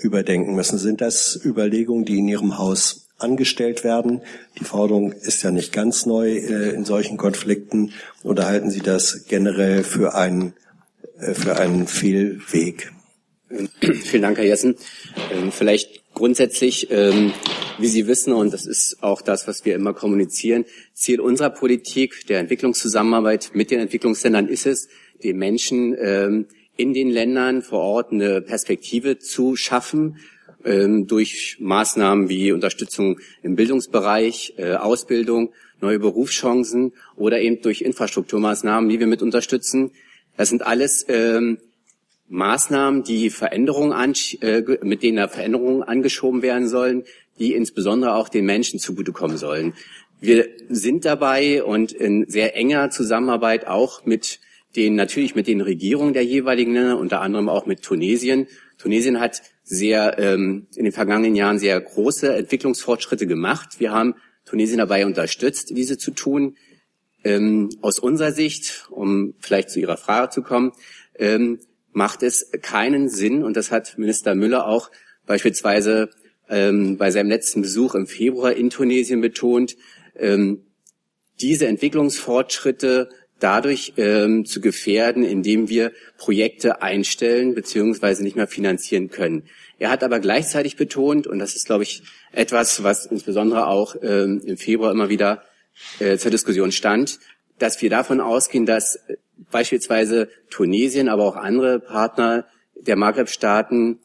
überdenken 0.00 0.54
müssen. 0.54 0.78
Sind 0.78 1.00
das 1.00 1.40
Überlegungen, 1.44 2.04
die 2.04 2.18
in 2.18 2.28
Ihrem 2.28 2.58
Haus 2.58 3.03
angestellt 3.18 3.84
werden. 3.84 4.22
Die 4.58 4.64
Forderung 4.64 5.12
ist 5.12 5.42
ja 5.42 5.50
nicht 5.50 5.72
ganz 5.72 6.06
neu 6.06 6.36
äh, 6.36 6.70
in 6.74 6.84
solchen 6.84 7.16
Konflikten. 7.16 7.92
Oder 8.22 8.46
halten 8.46 8.70
Sie 8.70 8.80
das 8.80 9.26
generell 9.28 9.84
für 9.84 10.14
einen, 10.14 10.54
äh, 11.18 11.34
für 11.34 11.56
einen 11.56 11.86
Fehlweg? 11.86 12.92
Vielen 13.80 14.22
Dank, 14.22 14.38
Herr 14.38 14.44
Jessen. 14.44 14.76
Ähm, 15.32 15.52
vielleicht 15.52 16.12
grundsätzlich, 16.14 16.90
ähm, 16.90 17.32
wie 17.78 17.86
Sie 17.86 18.06
wissen, 18.06 18.32
und 18.32 18.52
das 18.52 18.66
ist 18.66 19.02
auch 19.02 19.22
das, 19.22 19.46
was 19.46 19.64
wir 19.64 19.74
immer 19.74 19.92
kommunizieren, 19.92 20.64
Ziel 20.92 21.20
unserer 21.20 21.50
Politik 21.50 22.26
der 22.26 22.40
Entwicklungszusammenarbeit 22.40 23.50
mit 23.54 23.70
den 23.70 23.80
Entwicklungsländern 23.80 24.48
ist 24.48 24.66
es, 24.66 24.88
den 25.22 25.36
Menschen 25.36 25.96
ähm, 25.98 26.46
in 26.76 26.92
den 26.92 27.10
Ländern 27.10 27.62
vor 27.62 27.80
Ort 27.80 28.12
eine 28.12 28.40
Perspektive 28.40 29.18
zu 29.18 29.54
schaffen, 29.56 30.18
durch 31.06 31.56
Maßnahmen 31.60 32.28
wie 32.28 32.52
Unterstützung 32.52 33.20
im 33.42 33.54
Bildungsbereich, 33.54 34.54
äh, 34.56 34.74
Ausbildung, 34.74 35.52
neue 35.80 35.98
Berufschancen 35.98 36.92
oder 37.16 37.40
eben 37.40 37.60
durch 37.62 37.82
Infrastrukturmaßnahmen, 37.82 38.88
die 38.88 38.98
wir 38.98 39.06
mit 39.06 39.22
unterstützen. 39.22 39.90
Das 40.36 40.48
sind 40.48 40.66
alles 40.66 41.04
ähm, 41.08 41.58
Maßnahmen, 42.28 43.04
die 43.04 43.30
Veränderungen 43.30 43.92
äh, 44.40 44.62
mit 44.82 45.02
denen 45.02 45.28
Veränderungen 45.28 45.82
angeschoben 45.82 46.42
werden 46.42 46.68
sollen, 46.68 47.04
die 47.38 47.54
insbesondere 47.54 48.14
auch 48.14 48.28
den 48.28 48.46
Menschen 48.46 48.78
zugutekommen 48.78 49.36
sollen. 49.36 49.74
Wir 50.20 50.48
sind 50.68 51.04
dabei 51.04 51.62
und 51.62 51.92
in 51.92 52.28
sehr 52.28 52.56
enger 52.56 52.90
Zusammenarbeit 52.90 53.66
auch 53.66 54.06
mit 54.06 54.40
den, 54.76 54.94
natürlich 54.94 55.34
mit 55.34 55.46
den 55.46 55.60
Regierungen 55.60 56.14
der 56.14 56.24
jeweiligen 56.24 56.72
Länder, 56.72 56.98
unter 56.98 57.20
anderem 57.20 57.48
auch 57.48 57.66
mit 57.66 57.82
Tunesien. 57.82 58.46
Tunesien 58.78 59.20
hat 59.20 59.42
sehr 59.64 60.18
ähm, 60.18 60.66
in 60.76 60.84
den 60.84 60.92
vergangenen 60.92 61.34
Jahren 61.34 61.58
sehr 61.58 61.80
große 61.80 62.32
Entwicklungsfortschritte 62.34 63.26
gemacht. 63.26 63.80
Wir 63.80 63.92
haben 63.92 64.14
Tunesien 64.44 64.78
dabei 64.78 65.06
unterstützt, 65.06 65.70
diese 65.70 65.98
zu 65.98 66.10
tun. 66.12 66.56
Ähm, 67.24 67.70
aus 67.80 67.98
unserer 67.98 68.32
Sicht, 68.32 68.86
um 68.90 69.34
vielleicht 69.40 69.70
zu 69.70 69.80
Ihrer 69.80 69.96
Frage 69.96 70.28
zu 70.28 70.42
kommen, 70.42 70.72
ähm, 71.18 71.58
macht 71.92 72.22
es 72.22 72.50
keinen 72.60 73.08
Sinn, 73.08 73.42
und 73.42 73.56
das 73.56 73.70
hat 73.70 73.96
Minister 73.96 74.34
Müller 74.34 74.66
auch 74.66 74.90
beispielsweise 75.26 76.10
ähm, 76.50 76.98
bei 76.98 77.10
seinem 77.10 77.30
letzten 77.30 77.62
Besuch 77.62 77.94
im 77.94 78.06
Februar 78.06 78.52
in 78.52 78.68
Tunesien 78.68 79.22
betont, 79.22 79.76
ähm, 80.16 80.66
diese 81.40 81.66
Entwicklungsfortschritte 81.66 83.08
dadurch 83.40 83.94
ähm, 83.96 84.44
zu 84.44 84.60
gefährden, 84.60 85.24
indem 85.24 85.68
wir 85.68 85.92
Projekte 86.16 86.82
einstellen 86.82 87.54
bzw. 87.54 88.22
nicht 88.22 88.36
mehr 88.36 88.46
finanzieren 88.46 89.10
können. 89.10 89.44
Er 89.78 89.90
hat 89.90 90.04
aber 90.04 90.20
gleichzeitig 90.20 90.76
betont, 90.76 91.26
und 91.26 91.38
das 91.38 91.56
ist, 91.56 91.66
glaube 91.66 91.82
ich, 91.82 92.02
etwas, 92.32 92.82
was 92.82 93.06
insbesondere 93.06 93.66
auch 93.66 93.96
ähm, 94.02 94.40
im 94.44 94.56
Februar 94.56 94.92
immer 94.92 95.08
wieder 95.08 95.42
äh, 95.98 96.16
zur 96.16 96.30
Diskussion 96.30 96.72
stand, 96.72 97.18
dass 97.58 97.80
wir 97.82 97.90
davon 97.90 98.20
ausgehen, 98.20 98.66
dass 98.66 98.98
beispielsweise 99.50 100.28
Tunesien, 100.50 101.08
aber 101.08 101.24
auch 101.24 101.36
andere 101.36 101.80
Partner 101.80 102.46
der 102.76 102.96
Maghreb-Staaten 102.96 103.98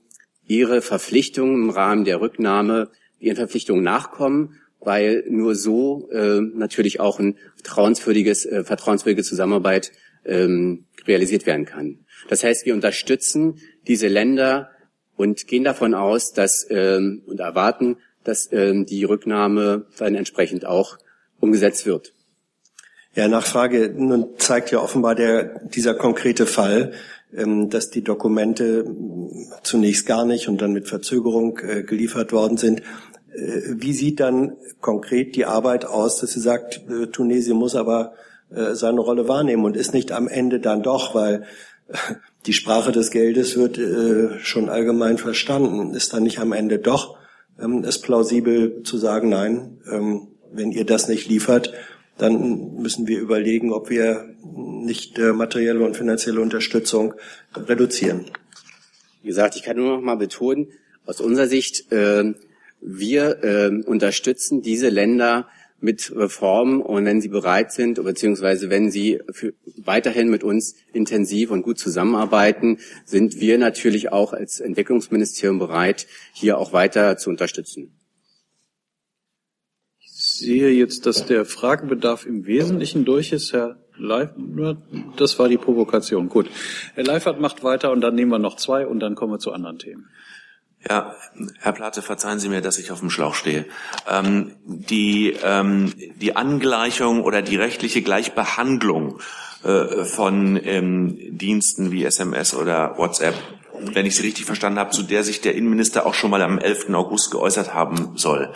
ihre 0.48 0.82
Verpflichtungen 0.82 1.56
im 1.56 1.70
Rahmen 1.70 2.06
der 2.06 2.22
Rücknahme 2.22 2.90
ihren 3.20 3.36
Verpflichtungen 3.36 3.84
nachkommen 3.84 4.59
weil 4.80 5.24
nur 5.30 5.56
so 5.56 6.10
äh, 6.12 6.40
natürlich 6.42 7.00
auch 7.00 7.20
ein 7.20 7.38
vertrauenswürdiges, 7.56 8.46
äh, 8.46 8.64
vertrauenswürdige 8.64 9.24
Zusammenarbeit 9.24 9.92
ähm, 10.26 10.86
realisiert 11.06 11.46
werden 11.46 11.66
kann. 11.66 12.00
Das 12.28 12.44
heißt, 12.44 12.66
wir 12.66 12.74
unterstützen 12.74 13.60
diese 13.88 14.08
Länder 14.08 14.70
und 15.16 15.48
gehen 15.48 15.64
davon 15.64 15.94
aus, 15.94 16.34
dass 16.34 16.66
ähm, 16.70 17.24
und 17.26 17.40
erwarten, 17.40 17.98
dass 18.24 18.52
ähm, 18.52 18.86
die 18.86 19.04
Rücknahme 19.04 19.88
dann 19.98 20.16
entsprechend 20.16 20.66
auch 20.66 20.98
umgesetzt 21.40 21.86
wird. 21.86 22.14
Ja, 23.16 23.28
Nachfrage. 23.28 23.94
Nun 23.96 24.38
zeigt 24.38 24.72
ja 24.72 24.80
offenbar 24.80 25.16
der, 25.16 25.60
dieser 25.68 25.96
konkrete 25.96 26.46
Fall, 26.46 26.94
ähm, 27.36 27.70
dass 27.70 27.90
die 27.90 28.04
Dokumente 28.04 28.86
zunächst 29.64 30.06
gar 30.06 30.26
nicht 30.26 30.48
und 30.48 30.62
dann 30.62 30.74
mit 30.74 30.88
Verzögerung 30.88 31.60
äh, 31.60 31.84
geliefert 31.84 32.32
worden 32.32 32.58
sind. 32.58 32.82
Äh, 33.34 33.76
wie 33.76 33.94
sieht 33.94 34.20
dann 34.20 34.58
konkret 34.82 35.36
die 35.36 35.46
Arbeit 35.46 35.86
aus, 35.86 36.20
dass 36.20 36.32
sie 36.32 36.40
sagt, 36.40 36.82
äh, 36.90 37.08
Tunesien 37.08 37.58
muss 37.58 37.76
aber 37.76 38.14
seine 38.52 39.02
Rolle 39.02 39.28
wahrnehmen 39.28 39.64
und 39.64 39.78
ist 39.78 39.94
nicht 39.94 40.12
am 40.12 40.28
Ende 40.28 40.60
dann 40.60 40.82
doch, 40.82 41.14
weil 41.14 41.44
die 42.48 42.54
Sprache 42.54 42.92
des 42.92 43.12
Geldes 43.12 43.56
wird 43.56 43.80
schon 44.44 44.70
allgemein 44.70 45.20
verstanden, 45.20 45.94
ist 45.94 46.14
dann 46.14 46.24
nicht 46.24 46.40
am 46.40 46.52
Ende 46.52 46.80
doch 46.80 47.20
ähm, 47.62 47.84
es 47.84 48.00
plausibel 48.00 48.84
zu 48.84 48.98
sagen, 48.98 49.30
nein, 49.30 49.82
ähm, 49.92 50.28
wenn 50.52 50.72
ihr 50.72 50.86
das 50.86 51.08
nicht 51.08 51.28
liefert, 51.28 51.74
dann 52.18 52.76
müssen 52.76 53.08
wir 53.08 53.20
überlegen, 53.20 53.72
ob 53.72 53.90
wir 53.90 54.36
nicht 54.44 55.18
äh, 55.18 55.32
materielle 55.32 55.86
und 55.86 55.96
finanzielle 55.96 56.42
Unterstützung 56.42 57.14
reduzieren. 57.56 58.26
Wie 59.22 59.28
gesagt, 59.28 59.56
ich 59.56 59.64
kann 59.64 59.78
nur 59.78 59.98
noch 59.98 60.02
mal 60.02 60.16
betonen, 60.16 60.68
aus 61.06 61.22
unserer 61.22 61.48
Sicht, 61.48 61.92
äh, 61.92 62.34
wir 62.82 63.44
äh, 63.44 63.84
unterstützen 63.86 64.62
diese 64.62 64.90
Länder 64.90 65.48
mit 65.82 66.14
Reformen 66.16 66.82
und 66.82 67.06
wenn 67.06 67.22
sie 67.22 67.30
bereit 67.30 67.72
sind, 67.72 68.04
beziehungsweise 68.04 68.70
wenn 68.70 68.92
sie 68.92 69.20
für, 69.32 69.54
weiterhin 69.78 70.30
mit 70.30 70.44
uns 70.44 70.76
intensiv 70.92 71.52
und 71.52 71.62
gut 71.62 71.80
zusammenarbeiten, 71.80 72.80
sind 73.06 73.40
wir 73.40 73.58
natürlich 73.58 74.12
auch 74.12 74.34
als 74.34 74.60
Entwicklungsministerium 74.60 75.60
bereit, 75.60 76.08
hier 76.34 76.58
auch 76.58 76.74
weiter 76.74 77.18
zu 77.18 77.30
unterstützen 77.30 78.00
sehe 80.20 80.70
jetzt, 80.72 81.06
dass 81.06 81.26
der 81.26 81.46
Fragebedarf 81.46 82.26
im 82.26 82.46
Wesentlichen 82.46 83.06
durch 83.06 83.32
ist. 83.32 83.54
Herr 83.54 83.78
Leif, 83.98 84.32
das 85.16 85.40
war 85.40 85.48
die 85.48 85.58
Provokation. 85.58 86.28
Gut. 86.28 86.50
Herr 86.96 87.06
Leifert 87.06 87.40
macht 87.40 87.64
weiter 87.64 87.92
und 87.92 88.02
dann 88.02 88.16
nehmen 88.16 88.32
wir 88.32 88.40
noch 88.40 88.58
zwei 88.58 88.86
und 88.86 89.00
dann 89.00 89.16
kommen 89.16 89.34
wir 89.34 89.40
zu 89.40 89.52
anderen 89.52 89.80
Themen. 89.80 90.10
Ja, 90.88 91.14
Herr 91.60 91.74
Plate, 91.74 92.02
verzeihen 92.02 92.40
Sie 92.40 92.48
mir, 92.48 92.62
dass 92.62 92.78
ich 92.78 92.92
auf 92.92 93.00
dem 93.00 93.10
Schlauch 93.10 93.36
stehe. 93.36 93.66
Ähm, 94.10 94.56
die, 94.64 95.36
ähm, 95.44 95.94
die 96.16 96.36
Angleichung 96.36 97.24
oder 97.24 97.42
die 97.42 97.58
rechtliche 97.58 98.02
Gleichbehandlung 98.02 99.20
äh, 99.64 100.06
von 100.06 100.60
ähm, 100.64 101.38
Diensten 101.38 101.92
wie 101.92 102.06
SMS 102.06 102.54
oder 102.54 102.98
WhatsApp 102.98 103.36
wenn 103.82 104.06
ich 104.06 104.16
Sie 104.16 104.24
richtig 104.24 104.46
verstanden 104.46 104.80
habe, 104.80 104.92
zu 104.92 105.04
der 105.04 105.24
sich 105.24 105.42
der 105.42 105.56
Innenminister 105.56 106.06
auch 106.06 106.14
schon 106.14 106.32
mal 106.32 106.42
am 106.42 106.60
11. 106.60 106.90
August 106.94 107.32
geäußert 107.32 107.74
haben 107.74 108.18
soll. 108.18 108.54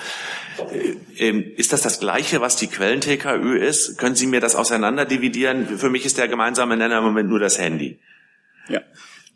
Äh, 0.71 0.95
ähm, 1.17 1.51
ist 1.55 1.73
das 1.73 1.81
das 1.81 1.99
Gleiche, 1.99 2.41
was 2.41 2.55
die 2.55 2.67
Quellen-TKÜ 2.67 3.57
ist? 3.57 3.97
Können 3.97 4.15
Sie 4.15 4.27
mir 4.27 4.41
das 4.41 4.55
auseinanderdividieren? 4.55 5.77
Für 5.77 5.89
mich 5.89 6.05
ist 6.05 6.17
der 6.17 6.27
gemeinsame 6.27 6.77
Nenner 6.77 6.99
im 6.99 7.03
Moment 7.03 7.29
nur 7.29 7.39
das 7.39 7.59
Handy. 7.59 7.99
Ja. 8.67 8.81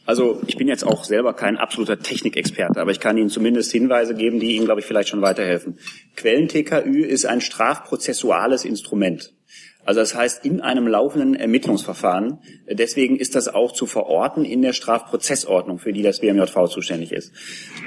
Also 0.08 0.42
ich 0.48 0.56
bin 0.56 0.70
jetzt 0.70 0.86
auch 0.86 1.04
selber 1.04 1.34
kein 1.34 1.58
absoluter 1.58 2.00
Technikexperte, 2.00 2.80
aber 2.80 2.92
ich 2.92 3.02
kann 3.02 3.18
Ihnen 3.18 3.30
zumindest 3.30 3.74
Hinweise 3.74 4.16
geben, 4.16 4.40
die 4.40 4.56
Ihnen, 4.56 4.64
glaube 4.64 4.80
ich, 4.80 4.88
vielleicht 4.88 5.10
schon 5.10 5.22
weiterhelfen. 5.22 5.80
Quellen-TKÜ 6.16 7.04
ist 7.04 7.26
ein 7.26 7.42
strafprozessuales 7.42 8.64
Instrument. 8.64 9.34
Also 9.84 10.00
das 10.00 10.16
heißt, 10.16 10.46
in 10.46 10.62
einem 10.62 10.88
laufenden 10.88 11.36
Ermittlungsverfahren. 11.36 12.40
Deswegen 12.70 13.18
ist 13.18 13.36
das 13.36 13.50
auch 13.50 13.74
zu 13.74 13.86
verorten 13.86 14.46
in 14.46 14.62
der 14.62 14.72
Strafprozessordnung, 14.72 15.78
für 15.78 15.92
die 15.92 16.04
das 16.04 16.22
BMJV 16.22 16.70
zuständig 16.70 17.12
ist. 17.12 17.34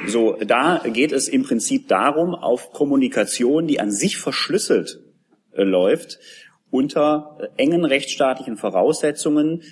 So, 0.07 0.37
da 0.47 0.83
geht 0.85 1.13
es 1.13 1.27
im 1.27 1.43
Prinzip 1.43 1.89
darum, 1.89 2.35
auf 2.35 2.73
Kommunikation, 2.73 3.67
die 3.67 3.81
an 3.81 3.91
sich 3.91 4.19
verschlüsselt 4.19 5.01
äh, 5.53 5.63
läuft, 5.63 6.19
unter 6.71 7.39
äh, 7.41 7.63
engen 7.63 7.85
rechtsstaatlichen 7.87 8.57
Voraussetzungen 8.57 9.63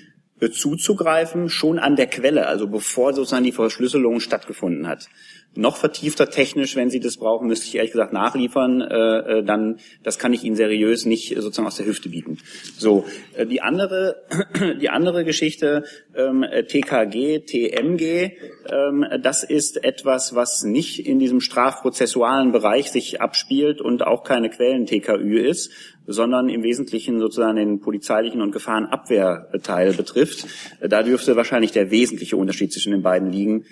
zuzugreifen, 0.41 1.49
schon 1.49 1.78
an 1.78 1.97
der 1.97 2.07
Quelle, 2.07 2.47
also 2.47 2.66
bevor 2.66 3.12
sozusagen 3.12 3.45
die 3.45 3.53
Verschlüsselung 3.53 4.20
stattgefunden 4.20 4.86
hat 4.86 5.09
noch 5.55 5.76
vertiefter 5.76 6.30
technisch, 6.30 6.76
wenn 6.76 6.90
Sie 6.90 7.01
das 7.01 7.16
brauchen, 7.16 7.49
müsste 7.49 7.66
ich 7.66 7.74
ehrlich 7.74 7.92
gesagt 7.92 8.12
nachliefern. 8.12 8.80
Äh, 8.80 9.38
äh 9.38 9.44
dann, 9.44 9.78
das 10.03 10.18
kann 10.18 10.32
ich 10.32 10.44
Ihnen 10.44 10.57
seriös 10.57 11.05
nicht 11.05 11.36
äh, 11.36 11.40
sozusagen 11.40 11.66
aus 11.66 11.76
der 11.76 11.86
Hüfte 11.86 12.09
bieten. 12.11 12.38
So, 12.76 13.05
äh, 13.34 13.44
die 13.44 13.61
andere, 13.61 14.22
die 14.80 14.88
andere 14.88 15.24
Geschichte, 15.24 15.84
ähm, 16.14 16.44
TKG, 16.68 17.40
TMG, 17.40 18.32
ähm, 18.70 19.05
das 19.20 19.42
ist 19.42 19.82
etwas, 19.82 20.34
was 20.34 20.62
nicht 20.62 21.05
in 21.05 21.18
diesem 21.18 21.40
strafprozessualen 21.40 22.53
Bereich 22.53 22.90
sich 22.90 23.20
abspielt 23.20 23.80
und 23.80 24.07
auch 24.07 24.22
keine 24.22 24.51
Quellen-TKÜ 24.51 25.38
ist, 25.38 25.72
sondern 26.07 26.49
im 26.49 26.62
Wesentlichen 26.62 27.18
sozusagen 27.18 27.57
den 27.57 27.80
polizeilichen 27.80 28.40
und 28.40 28.53
Gefahrenabwehrteil 28.53 29.92
betrifft. 29.92 30.46
Da 30.80 31.03
dürfte 31.03 31.36
wahrscheinlich 31.36 31.72
der 31.72 31.90
wesentliche 31.90 32.36
Unterschied 32.36 32.72
zwischen 32.72 32.92
den 32.92 33.03
beiden 33.03 33.30
liegen. 33.30 33.66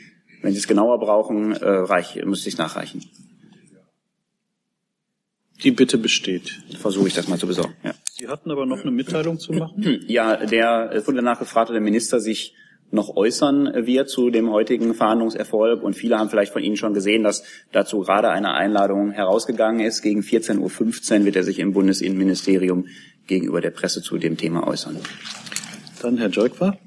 Wenn 0.47 0.53
Sie 0.53 0.61
es 0.61 0.69
genauer 0.69 1.01
brauchen, 1.01 1.55
äh, 1.55 1.69
reich, 1.69 2.23
müsste 2.25 2.49
ich 2.49 2.55
es 2.55 2.59
nachreichen. 2.59 3.05
Die 5.65 5.73
Bitte 5.73 5.99
besteht. 5.99 6.63
Versuche 6.79 7.09
ich 7.09 7.15
das 7.15 7.27
mal 7.27 7.37
zu 7.37 7.49
besorgen. 7.49 7.75
Ja. 7.83 7.95
Sie 8.13 8.29
hatten 8.29 8.53
aber 8.53 8.65
noch 8.65 8.83
eine 8.83 8.93
Mitteilung 8.93 9.41
zu 9.41 9.53
machen? 9.53 10.03
Ja, 10.07 10.37
der 10.37 10.93
es 10.93 11.09
wurde 11.09 11.21
nachgefragt, 11.21 11.71
ob 11.71 11.75
der 11.75 11.81
Minister 11.81 12.21
sich 12.21 12.55
noch 12.93 13.17
äußern 13.17 13.87
wird 13.87 14.09
zu 14.09 14.31
dem 14.31 14.53
heutigen 14.53 14.95
Verhandlungserfolg. 14.95 15.83
Und 15.83 15.95
viele 15.95 16.17
haben 16.17 16.31
vielleicht 16.31 16.53
von 16.53 16.63
Ihnen 16.63 16.77
schon 16.77 16.95
gesehen, 16.95 17.25
dass 17.25 17.43
dazu 17.73 18.03
gerade 18.03 18.29
eine 18.29 18.55
Einladung 18.55 19.11
herausgegangen 19.11 19.85
ist. 19.85 20.01
Gegen 20.03 20.21
14.15 20.21 20.61
Uhr 21.19 21.25
wird 21.25 21.35
er 21.35 21.43
sich 21.43 21.59
im 21.59 21.73
Bundesinnenministerium 21.73 22.87
gegenüber 23.27 23.61
der 23.61 23.73
Presse 23.73 24.01
zu 24.01 24.17
dem 24.17 24.37
Thema 24.37 24.65
äußern. 24.65 24.97
Dann 26.03 26.19
Herr 26.19 26.29
Jolkwa. 26.29 26.79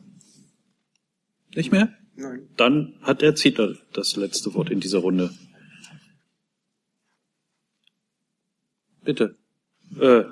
Nicht 1.53 1.73
mehr? 1.73 1.89
Nein. 2.19 2.49
Dann 2.57 2.95
hat 3.01 3.21
Herr 3.21 3.35
Zietler 3.35 3.75
das 3.93 4.17
letzte 4.17 4.53
Wort 4.53 4.69
in 4.69 4.81
dieser 4.81 4.99
Runde. 4.99 5.31
Bitte. 9.03 9.37
Äh, 9.97 10.23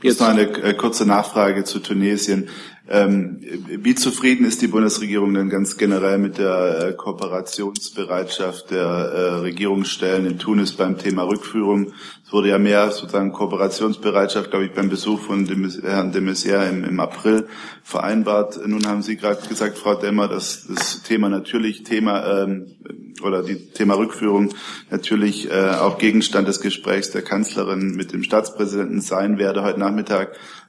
Jetzt 0.00 0.20
noch 0.20 0.28
eine 0.28 0.42
äh, 0.42 0.74
kurze 0.74 1.06
Nachfrage 1.06 1.64
zu 1.64 1.80
Tunesien. 1.80 2.48
Ähm, 2.90 3.40
wie 3.66 3.94
zufrieden 3.96 4.46
ist 4.46 4.62
die 4.62 4.68
Bundesregierung 4.68 5.34
denn 5.34 5.50
ganz 5.50 5.76
generell 5.76 6.16
mit 6.18 6.38
der 6.38 6.88
äh, 6.88 6.92
Kooperationsbereitschaft 6.94 8.70
der 8.70 8.80
äh, 8.80 9.34
Regierungsstellen 9.40 10.24
in 10.24 10.38
Tunis 10.38 10.72
beim 10.72 10.96
Thema 10.96 11.24
Rückführung? 11.24 11.92
Es 12.24 12.32
wurde 12.32 12.48
ja 12.48 12.58
mehr 12.58 12.90
sozusagen 12.90 13.32
Kooperationsbereitschaft, 13.32 14.50
glaube 14.50 14.66
ich, 14.66 14.72
beim 14.72 14.88
Besuch 14.88 15.20
von 15.20 15.46
dem, 15.46 15.68
Herrn 15.82 16.12
de 16.12 16.22
Maizière 16.22 16.70
im, 16.70 16.84
im 16.84 17.00
April 17.00 17.46
vereinbart. 17.82 18.58
Nun 18.66 18.86
haben 18.86 19.02
Sie 19.02 19.16
gerade 19.16 19.46
gesagt, 19.48 19.76
Frau 19.76 19.94
Demmer, 19.94 20.28
dass 20.28 20.66
das 20.66 21.02
Thema 21.02 21.28
natürlich 21.28 21.82
Thema 21.82 22.42
ähm, 22.42 22.76
oder 23.22 23.42
die 23.42 23.70
Thema 23.70 23.94
Rückführung 23.94 24.54
natürlich 24.90 25.50
äh, 25.50 25.70
auch 25.70 25.98
Gegenstand 25.98 26.48
des 26.48 26.60
Gesprächs 26.60 27.10
der 27.10 27.22
Kanzlerin 27.22 27.96
mit 27.96 28.12
dem 28.12 28.22
Staatspräsidenten 28.22 29.00
sein 29.00 29.38
werde 29.38 29.62
heute 29.62 29.80
Nachmittag. 29.80 29.87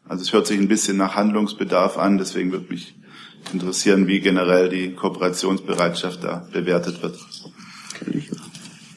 Also 0.07 0.23
es 0.23 0.33
hört 0.33 0.47
sich 0.47 0.59
ein 0.59 0.67
bisschen 0.67 0.97
nach 0.97 1.15
Handlungsbedarf 1.15 1.97
an, 1.97 2.17
deswegen 2.17 2.51
würde 2.51 2.65
mich 2.69 2.95
interessieren, 3.53 4.07
wie 4.07 4.19
generell 4.19 4.69
die 4.69 4.93
Kooperationsbereitschaft 4.93 6.23
da 6.23 6.47
bewertet 6.51 7.01
wird. 7.01 7.17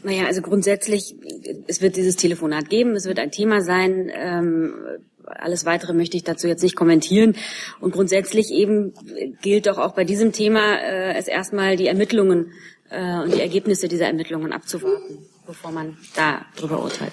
Naja, 0.05 0.27
also 0.27 0.43
grundsätzlich, 0.43 1.14
es 1.66 1.81
wird 1.81 1.97
dieses 1.97 2.16
Telefonat 2.16 2.68
geben, 2.68 2.95
es 2.95 3.07
wird 3.07 3.18
ein 3.18 3.31
Thema 3.31 3.61
sein. 3.61 4.11
Ähm, 4.12 4.75
alles 5.25 5.64
Weitere 5.64 5.93
möchte 5.93 6.16
ich 6.16 6.25
dazu 6.25 6.49
jetzt 6.49 6.62
nicht 6.62 6.77
kommentieren. 6.77 7.37
Und 7.81 7.93
grundsätzlich 7.93 8.51
eben 8.51 8.93
gilt 9.43 9.66
doch 9.66 9.79
auch 9.79 9.95
bei 9.95 10.05
diesem 10.05 10.33
Thema 10.33 10.77
äh, 10.79 11.14
es 11.14 11.29
erstmal 11.29 11.77
die 11.77 11.87
Ermittlungen 11.87 12.53
äh, 12.91 13.20
und 13.20 13.35
die 13.35 13.41
Ergebnisse 13.41 13.89
dieser 13.89 14.07
Ermittlungen 14.07 14.53
abzuwarten, 14.53 15.18
bevor 15.47 15.70
man 15.70 15.97
da 16.16 16.45
drüber 16.57 16.83
urteilt. 16.83 17.12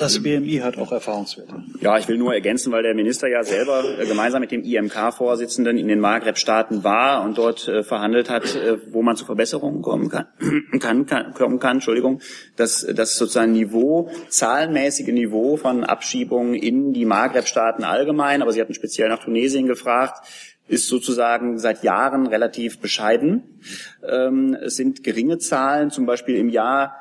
Das 0.00 0.22
BMI 0.22 0.60
hat 0.64 0.78
auch 0.78 0.92
Erfahrungswerte. 0.92 1.62
Ja, 1.80 1.98
ich 1.98 2.08
will 2.08 2.16
nur 2.16 2.32
ergänzen, 2.32 2.72
weil 2.72 2.82
der 2.82 2.94
Minister 2.94 3.28
ja 3.28 3.44
selber 3.44 3.84
äh, 3.98 4.06
gemeinsam 4.06 4.40
mit 4.40 4.50
dem 4.50 4.64
IMK-Vorsitzenden 4.64 5.76
in 5.76 5.88
den 5.88 6.00
Maghreb-Staaten 6.00 6.84
war 6.84 7.22
und 7.22 7.36
dort 7.36 7.68
äh, 7.68 7.82
verhandelt 7.84 8.30
hat, 8.30 8.54
äh, 8.54 8.78
wo 8.92 9.02
man 9.02 9.16
zu 9.16 9.26
Verbesserungen 9.26 9.82
kommen 9.82 10.08
kann, 10.08 10.26
kann, 10.80 11.04
kann, 11.04 11.34
kommen 11.34 11.58
kann, 11.58 11.76
Entschuldigung, 11.76 12.22
dass 12.56 12.80
das 12.80 13.16
sozusagen 13.16 13.52
Niveau, 13.52 14.10
zahlenmäßige 14.30 15.08
Niveau 15.08 15.58
von 15.58 15.84
Abschiebungen 15.84 16.54
in 16.54 16.94
die 16.94 17.04
Maghreb-Staaten 17.04 17.84
allgemein, 17.84 18.40
aber 18.40 18.52
Sie 18.52 18.60
hatten 18.62 18.72
speziell 18.72 19.10
nach 19.10 19.22
Tunesien 19.22 19.66
gefragt, 19.66 20.26
ist 20.66 20.88
sozusagen 20.88 21.58
seit 21.58 21.82
Jahren 21.82 22.26
relativ 22.26 22.80
bescheiden. 22.80 23.60
Ähm, 24.08 24.56
es 24.62 24.76
sind 24.76 25.02
geringe 25.02 25.36
Zahlen, 25.36 25.90
zum 25.90 26.06
Beispiel 26.06 26.36
im 26.36 26.48
Jahr 26.48 26.94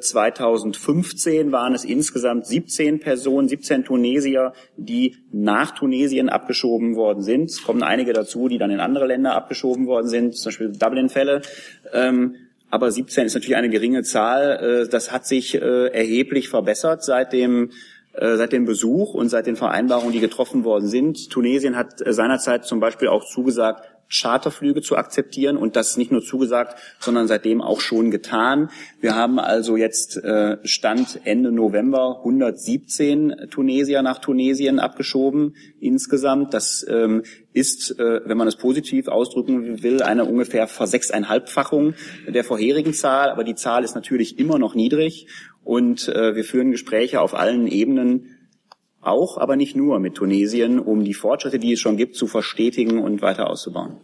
2015 0.00 1.48
äh, 1.48 1.52
waren 1.52 1.74
es 1.74 1.84
insgesamt 1.84 2.46
17 2.46 3.00
Personen, 3.00 3.48
17 3.48 3.84
Tunesier, 3.84 4.52
die 4.76 5.16
nach 5.32 5.72
Tunesien 5.72 6.28
abgeschoben 6.28 6.96
worden 6.96 7.22
sind. 7.22 7.50
Es 7.50 7.62
kommen 7.62 7.82
einige 7.82 8.12
dazu, 8.12 8.48
die 8.48 8.58
dann 8.58 8.70
in 8.70 8.80
andere 8.80 9.06
Länder 9.06 9.34
abgeschoben 9.34 9.86
worden 9.86 10.08
sind, 10.08 10.34
zum 10.34 10.48
Beispiel 10.50 10.72
Dublin-Fälle. 10.72 11.42
Ähm, 11.92 12.36
aber 12.70 12.90
17 12.90 13.26
ist 13.26 13.34
natürlich 13.34 13.56
eine 13.56 13.68
geringe 13.68 14.02
Zahl. 14.02 14.84
Äh, 14.84 14.88
das 14.88 15.12
hat 15.12 15.26
sich 15.26 15.54
äh, 15.54 15.88
erheblich 15.88 16.48
verbessert 16.48 17.04
seit 17.04 17.32
dem 17.32 17.70
seit 18.18 18.52
dem 18.52 18.64
Besuch 18.64 19.12
und 19.12 19.28
seit 19.28 19.46
den 19.46 19.56
Vereinbarungen, 19.56 20.10
die 20.10 20.20
getroffen 20.20 20.64
worden 20.64 20.88
sind. 20.88 21.28
Tunesien 21.28 21.76
hat 21.76 21.96
seinerzeit 21.98 22.64
zum 22.64 22.80
Beispiel 22.80 23.08
auch 23.08 23.26
zugesagt, 23.26 23.82
Charterflüge 24.08 24.82
zu 24.82 24.96
akzeptieren 24.96 25.56
und 25.56 25.76
das 25.76 25.96
nicht 25.96 26.12
nur 26.12 26.22
zugesagt, 26.22 26.78
sondern 27.00 27.26
seitdem 27.26 27.60
auch 27.60 27.80
schon 27.80 28.10
getan. 28.10 28.70
Wir 29.00 29.14
haben 29.14 29.38
also 29.38 29.76
jetzt 29.76 30.16
äh, 30.16 30.58
Stand 30.64 31.20
Ende 31.24 31.52
November 31.52 32.18
117 32.18 33.48
Tunesier 33.50 34.02
nach 34.02 34.18
Tunesien 34.18 34.78
abgeschoben 34.78 35.56
insgesamt. 35.80 36.54
Das 36.54 36.86
ähm, 36.88 37.24
ist, 37.52 37.98
äh, 37.98 38.20
wenn 38.24 38.36
man 38.36 38.48
es 38.48 38.56
positiv 38.56 39.08
ausdrücken 39.08 39.82
will, 39.82 40.02
eine 40.02 40.24
ungefähr 40.24 40.66
versechseinhalbfachung 40.66 41.94
der 42.28 42.44
vorherigen 42.44 42.94
Zahl. 42.94 43.30
Aber 43.30 43.44
die 43.44 43.54
Zahl 43.54 43.82
ist 43.82 43.94
natürlich 43.94 44.38
immer 44.38 44.58
noch 44.58 44.74
niedrig 44.74 45.26
und 45.64 46.08
äh, 46.08 46.36
wir 46.36 46.44
führen 46.44 46.70
Gespräche 46.70 47.20
auf 47.20 47.34
allen 47.34 47.66
Ebenen 47.66 48.35
auch, 49.06 49.38
aber 49.38 49.56
nicht 49.56 49.76
nur 49.76 49.98
mit 49.98 50.14
Tunesien, 50.14 50.78
um 50.78 51.04
die 51.04 51.14
Fortschritte, 51.14 51.58
die 51.58 51.72
es 51.72 51.80
schon 51.80 51.96
gibt, 51.96 52.16
zu 52.16 52.26
verstetigen 52.26 52.98
und 52.98 53.22
weiter 53.22 53.50
auszubauen. 53.50 53.98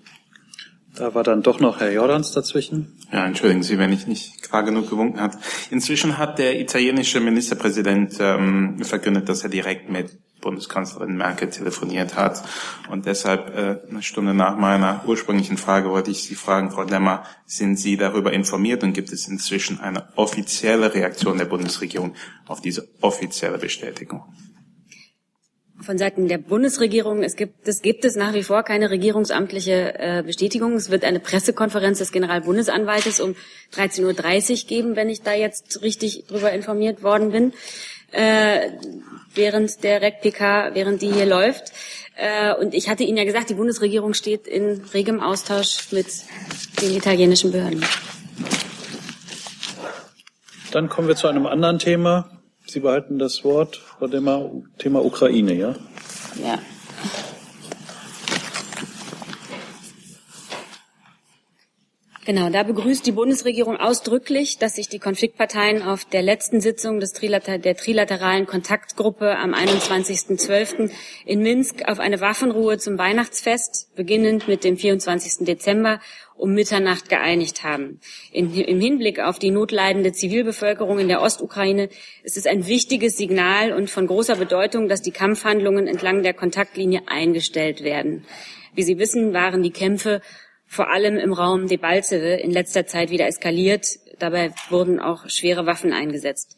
Da 0.95 1.15
war 1.15 1.25
dann 1.25 1.43
doch 1.43 1.59
noch 1.59 1.81
Herr 1.81 1.91
Jordans 1.91 2.33
dazwischen. 2.33 2.99
Ja, 3.11 3.25
entschuldigen 3.25 3.63
Sie, 3.63 3.79
wenn 3.79 3.93
ich 3.93 4.07
nicht 4.07 4.43
klar 4.43 4.63
genug 4.63 4.91
gewunken 4.91 5.21
habe. 5.21 5.39
Inzwischen 5.71 6.19
hat 6.19 6.39
der 6.39 6.61
italienische 6.61 7.21
Ministerpräsident 7.21 8.19
ähm, 8.21 8.79
verkündet, 8.83 9.29
dass 9.29 9.43
er 9.43 9.49
direkt 9.49 9.89
mit 9.89 10.11
Bundeskanzlerin 10.43 11.17
Merkel 11.17 11.49
telefoniert 11.49 12.17
hat. 12.17 12.43
Und 12.91 13.07
deshalb 13.07 13.57
äh, 13.57 13.89
eine 13.89 14.03
Stunde 14.03 14.35
nach 14.35 14.59
meiner 14.59 15.03
ursprünglichen 15.07 15.57
Frage 15.57 15.89
wollte 15.89 16.11
ich 16.11 16.25
Sie 16.25 16.35
fragen, 16.35 16.71
Frau 16.71 16.83
Lemmer, 16.83 17.25
sind 17.47 17.79
Sie 17.79 17.97
darüber 17.97 18.35
informiert 18.35 18.83
und 18.83 18.93
gibt 18.93 19.13
es 19.13 19.27
inzwischen 19.29 19.81
eine 19.81 20.09
offizielle 20.17 20.93
Reaktion 20.93 21.39
der 21.39 21.47
Bundesregierung 21.47 22.15
auf 22.47 22.61
diese 22.61 22.89
offizielle 23.01 23.57
Bestätigung? 23.57 24.25
Von 25.83 25.99
Seiten 25.99 26.29
der 26.29 26.39
Bundesregierung. 26.39 27.23
Es 27.23 27.37
gibt, 27.37 27.67
es 27.67 27.83
gibt 27.83 28.05
es 28.05 28.17
nach 28.17 28.35
wie 28.35 28.43
vor 28.43 28.63
keine 28.63 28.91
regierungsamtliche 28.91 29.95
äh, 29.99 30.23
Bestätigung. 30.25 30.75
Es 30.75 30.91
wird 30.91 31.05
eine 31.05 31.21
Pressekonferenz 31.21 31.99
des 31.99 32.13
Generalbundesanwaltes 32.13 33.21
um 33.21 33.35
13.30 33.75 34.63
Uhr 34.63 34.69
geben, 34.69 34.97
wenn 34.97 35.09
ich 35.09 35.23
da 35.23 35.35
jetzt 35.35 35.83
richtig 35.83 36.27
drüber 36.27 36.53
informiert 36.53 37.03
worden 37.03 37.33
bin, 37.33 37.53
äh, 38.13 38.71
während 39.35 39.83
der 39.85 40.03
REC-PK, 40.03 40.75
während 40.75 41.03
die 41.03 41.13
hier 41.13 41.27
läuft. 41.27 41.73
Äh, 42.17 42.55
und 42.55 42.75
ich 42.75 42.89
hatte 42.89 43.05
Ihnen 43.05 43.17
ja 43.17 43.25
gesagt, 43.25 43.51
die 43.51 43.55
Bundesregierung 43.55 44.15
steht 44.15 44.47
in 44.47 44.83
regem 44.93 45.21
Austausch 45.21 45.93
mit 45.93 46.07
den 46.81 46.97
italienischen 46.97 47.53
Behörden. 47.53 47.85
Dann 50.73 50.89
kommen 50.89 51.09
wir 51.09 51.17
zu 51.17 51.29
einem 51.29 51.47
anderen 51.47 51.79
Thema. 51.79 52.42
Sie 52.73 52.81
behalten 52.81 53.19
das 53.19 53.45
Wort, 53.45 53.77
Frau 53.77 54.07
Demmer, 54.07 54.51
Thema 54.79 55.05
Ukraine, 55.05 55.53
ja? 55.53 55.75
Ja. 56.43 56.59
Genau, 62.25 62.49
da 62.49 62.63
begrüßt 62.63 63.05
die 63.05 63.13
Bundesregierung 63.13 63.77
ausdrücklich, 63.77 64.57
dass 64.57 64.77
sich 64.77 64.89
die 64.89 65.01
Konfliktparteien 65.01 65.83
auf 65.83 66.07
der 66.07 66.23
letzten 66.23 66.63
Sitzung 66.63 66.99
des 66.99 67.13
Trilater 67.13 67.59
der 67.59 67.77
trilateralen 67.77 68.47
Kontaktgruppe 68.47 69.37
am 69.37 69.53
21.12. 69.53 70.91
in 71.27 71.41
Minsk 71.41 71.83
auf 71.87 71.99
eine 71.99 72.23
Waffenruhe 72.23 72.79
zum 72.79 72.97
Weihnachtsfest, 72.97 73.95
beginnend 73.97 74.49
mit 74.49 74.65
dem 74.65 74.79
24. 74.79 75.45
Dezember 75.45 76.01
um 76.43 76.55
Mitternacht 76.55 77.09
geeinigt 77.09 77.63
haben. 77.63 78.01
In, 78.33 78.53
Im 78.53 78.81
Hinblick 78.81 79.21
auf 79.21 79.39
die 79.39 79.53
notleidende 79.53 80.13
Zivilbevölkerung 80.13 80.99
in 80.99 81.07
der 81.07 81.23
Ostukraine 81.23 81.89
ist 82.25 82.37
es 82.37 82.47
ein 82.47 82.67
wichtiges 82.67 83.17
Signal 83.17 83.73
und 83.73 83.89
von 83.89 84.09
großer 84.09 84.35
Bedeutung, 84.35 84.89
dass 84.89 85.03
die 85.03 85.13
Kampfhandlungen 85.13 85.87
entlang 85.87 86.25
der 86.25 86.35
Kontaktlinie 86.35 87.03
eingestellt 87.07 87.85
werden. 87.85 88.25
Wie 88.75 88.83
Sie 88.83 88.99
wissen, 88.99 89.33
waren 89.33 89.63
die 89.63 89.71
Kämpfe 89.71 90.21
vor 90.67 90.91
allem 90.91 91.17
im 91.17 91.33
Raum 91.33 91.69
Debaltseve 91.69 92.35
in 92.35 92.51
letzter 92.51 92.87
Zeit 92.87 93.11
wieder 93.11 93.29
eskaliert. 93.29 93.87
Dabei 94.19 94.51
wurden 94.69 94.99
auch 94.99 95.29
schwere 95.29 95.65
Waffen 95.67 95.93
eingesetzt. 95.93 96.57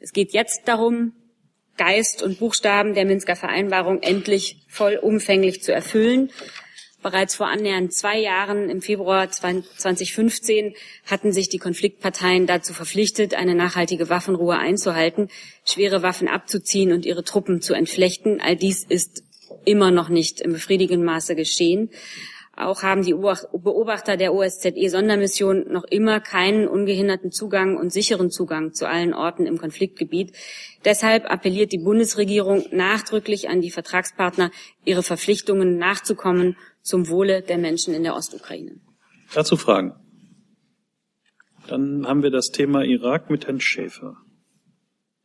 Es 0.00 0.12
geht 0.12 0.32
jetzt 0.32 0.66
darum, 0.66 1.12
Geist 1.76 2.22
und 2.22 2.38
Buchstaben 2.38 2.94
der 2.94 3.04
Minsker 3.04 3.36
Vereinbarung 3.36 4.00
endlich 4.00 4.64
vollumfänglich 4.68 5.62
zu 5.62 5.74
erfüllen. 5.74 6.30
Bereits 7.06 7.36
vor 7.36 7.46
annähernd 7.46 7.92
zwei 7.92 8.18
Jahren, 8.18 8.68
im 8.68 8.82
Februar 8.82 9.30
2015, 9.30 10.74
hatten 11.04 11.30
sich 11.30 11.48
die 11.48 11.58
Konfliktparteien 11.58 12.48
dazu 12.48 12.74
verpflichtet, 12.74 13.32
eine 13.34 13.54
nachhaltige 13.54 14.08
Waffenruhe 14.08 14.58
einzuhalten, 14.58 15.28
schwere 15.64 16.02
Waffen 16.02 16.26
abzuziehen 16.26 16.90
und 16.90 17.06
ihre 17.06 17.22
Truppen 17.22 17.62
zu 17.62 17.74
entflechten. 17.74 18.40
All 18.40 18.56
dies 18.56 18.82
ist 18.82 19.22
immer 19.64 19.92
noch 19.92 20.08
nicht 20.08 20.40
im 20.40 20.54
befriedigenden 20.54 21.06
Maße 21.06 21.36
geschehen. 21.36 21.90
Auch 22.58 22.82
haben 22.82 23.02
die 23.02 23.12
Beobachter 23.12 24.16
der 24.16 24.32
OSZE-Sondermission 24.32 25.70
noch 25.70 25.84
immer 25.84 26.20
keinen 26.20 26.66
ungehinderten 26.66 27.30
Zugang 27.30 27.76
und 27.76 27.92
sicheren 27.92 28.30
Zugang 28.30 28.72
zu 28.72 28.88
allen 28.88 29.12
Orten 29.12 29.44
im 29.44 29.58
Konfliktgebiet. 29.58 30.32
Deshalb 30.86 31.30
appelliert 31.30 31.72
die 31.72 31.78
Bundesregierung 31.78 32.64
nachdrücklich 32.72 33.50
an 33.50 33.60
die 33.60 33.70
Vertragspartner, 33.70 34.50
ihre 34.86 35.02
Verpflichtungen 35.02 35.76
nachzukommen 35.76 36.56
zum 36.80 37.10
Wohle 37.10 37.42
der 37.42 37.58
Menschen 37.58 37.92
in 37.92 38.04
der 38.04 38.16
Ostukraine. 38.16 38.80
Dazu 39.34 39.58
Fragen. 39.58 39.94
Dann 41.68 42.06
haben 42.06 42.22
wir 42.22 42.30
das 42.30 42.52
Thema 42.52 42.84
Irak 42.84 43.28
mit 43.28 43.46
Herrn 43.46 43.60
Schäfer. 43.60 44.16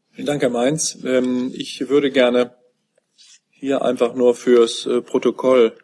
Vielen 0.09 0.25
Dank, 0.27 0.41
Herr 0.41 0.49
Mainz. 0.49 0.97
Ähm, 1.05 1.53
ich 1.55 1.87
würde 1.87 2.11
gerne 2.11 2.55
hier 3.51 3.83
einfach 3.83 4.15
nur 4.15 4.35
fürs 4.35 4.85
äh, 4.85 5.01
Protokoll 5.01 5.77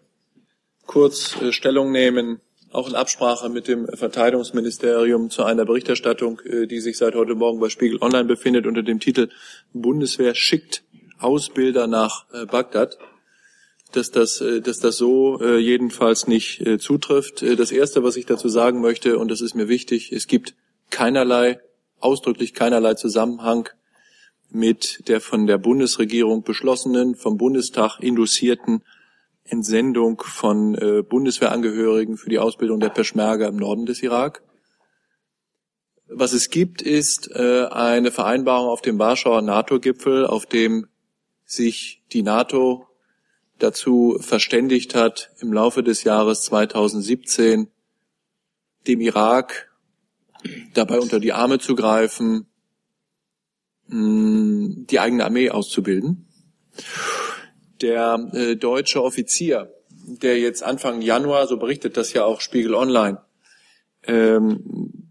kurz 0.87 1.39
äh, 1.41 1.51
Stellung 1.51 1.91
nehmen, 1.91 2.41
auch 2.71 2.89
in 2.89 2.95
Absprache 2.95 3.49
mit 3.49 3.67
dem 3.67 3.87
Verteidigungsministerium 3.87 5.29
zu 5.29 5.43
einer 5.43 5.65
Berichterstattung, 5.65 6.41
äh, 6.45 6.65
die 6.65 6.79
sich 6.79 6.97
seit 6.97 7.13
heute 7.13 7.35
Morgen 7.35 7.59
bei 7.59 7.69
Spiegel 7.69 8.01
Online 8.01 8.25
befindet 8.25 8.65
unter 8.65 8.81
dem 8.81 8.99
Titel 8.99 9.29
Bundeswehr 9.73 10.33
schickt 10.33 10.83
Ausbilder 11.19 11.87
nach 11.87 12.25
äh, 12.33 12.45
Bagdad 12.45 12.97
dass 13.93 14.11
das, 14.11 14.43
dass 14.63 14.79
das 14.79 14.97
so 14.97 15.41
jedenfalls 15.41 16.27
nicht 16.27 16.61
zutrifft. 16.79 17.41
Das 17.41 17.71
Erste, 17.71 18.03
was 18.03 18.17
ich 18.17 18.25
dazu 18.25 18.49
sagen 18.49 18.81
möchte, 18.81 19.17
und 19.17 19.31
das 19.31 19.39
ist 19.39 19.55
mir 19.55 19.69
wichtig, 19.69 20.11
es 20.11 20.27
gibt 20.27 20.55
keinerlei, 20.89 21.61
ausdrücklich 22.01 22.53
keinerlei 22.53 22.95
Zusammenhang 22.95 23.69
mit 24.49 25.07
der 25.07 25.21
von 25.21 25.47
der 25.47 25.57
Bundesregierung 25.57 26.43
beschlossenen, 26.43 27.15
vom 27.15 27.37
Bundestag 27.37 27.99
inducierten 28.01 28.83
Entsendung 29.49 30.21
von 30.21 30.75
äh, 30.75 31.03
Bundeswehrangehörigen 31.03 32.17
für 32.17 32.29
die 32.29 32.39
Ausbildung 32.39 32.79
der 32.79 32.89
Peschmerga 32.89 33.47
im 33.47 33.57
Norden 33.57 33.85
des 33.85 34.01
Irak. 34.03 34.43
Was 36.07 36.33
es 36.33 36.49
gibt, 36.49 36.81
ist 36.81 37.29
äh, 37.31 37.65
eine 37.65 38.11
Vereinbarung 38.11 38.69
auf 38.69 38.81
dem 38.81 38.97
Warschauer 38.99 39.41
NATO-Gipfel, 39.41 40.25
auf 40.25 40.45
dem 40.45 40.87
sich 41.45 42.03
die 42.13 42.23
NATO 42.23 42.87
dazu 43.59 44.17
verständigt 44.19 44.95
hat, 44.95 45.31
im 45.39 45.51
Laufe 45.51 45.83
des 45.83 46.03
Jahres 46.03 46.43
2017 46.43 47.67
dem 48.87 49.01
Irak 49.01 49.71
dabei 50.73 50.99
unter 50.99 51.19
die 51.19 51.33
Arme 51.33 51.59
zu 51.59 51.75
greifen, 51.75 52.47
mh, 53.87 54.85
die 54.89 54.99
eigene 54.99 55.25
Armee 55.25 55.49
auszubilden 55.49 56.27
der 57.81 58.29
äh, 58.33 58.55
deutsche 58.55 59.03
Offizier, 59.03 59.71
der 59.89 60.39
jetzt 60.39 60.63
Anfang 60.63 61.01
Januar, 61.01 61.47
so 61.47 61.57
berichtet 61.57 61.97
das 61.97 62.13
ja 62.13 62.25
auch 62.25 62.41
Spiegel 62.41 62.75
Online, 62.75 63.19
ähm, 64.03 65.07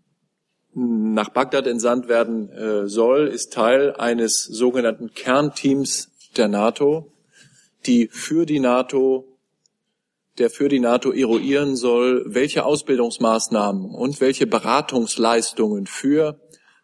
nach 0.78 1.30
Bagdad 1.30 1.66
entsandt 1.66 2.08
werden 2.08 2.50
äh, 2.50 2.86
soll, 2.86 3.28
ist 3.28 3.52
Teil 3.52 3.94
eines 3.94 4.42
sogenannten 4.44 5.14
Kernteams 5.14 6.10
der 6.36 6.48
NATO, 6.48 7.12
die 7.86 8.08
für 8.08 8.44
die 8.44 8.60
NATO, 8.60 9.38
der 10.38 10.50
für 10.50 10.68
die 10.68 10.80
NATO 10.80 11.12
eruieren 11.12 11.76
soll, 11.76 12.24
welche 12.26 12.66
Ausbildungsmaßnahmen 12.66 13.86
und 13.86 14.20
welche 14.20 14.46
Beratungsleistungen 14.46 15.86
für 15.86 16.38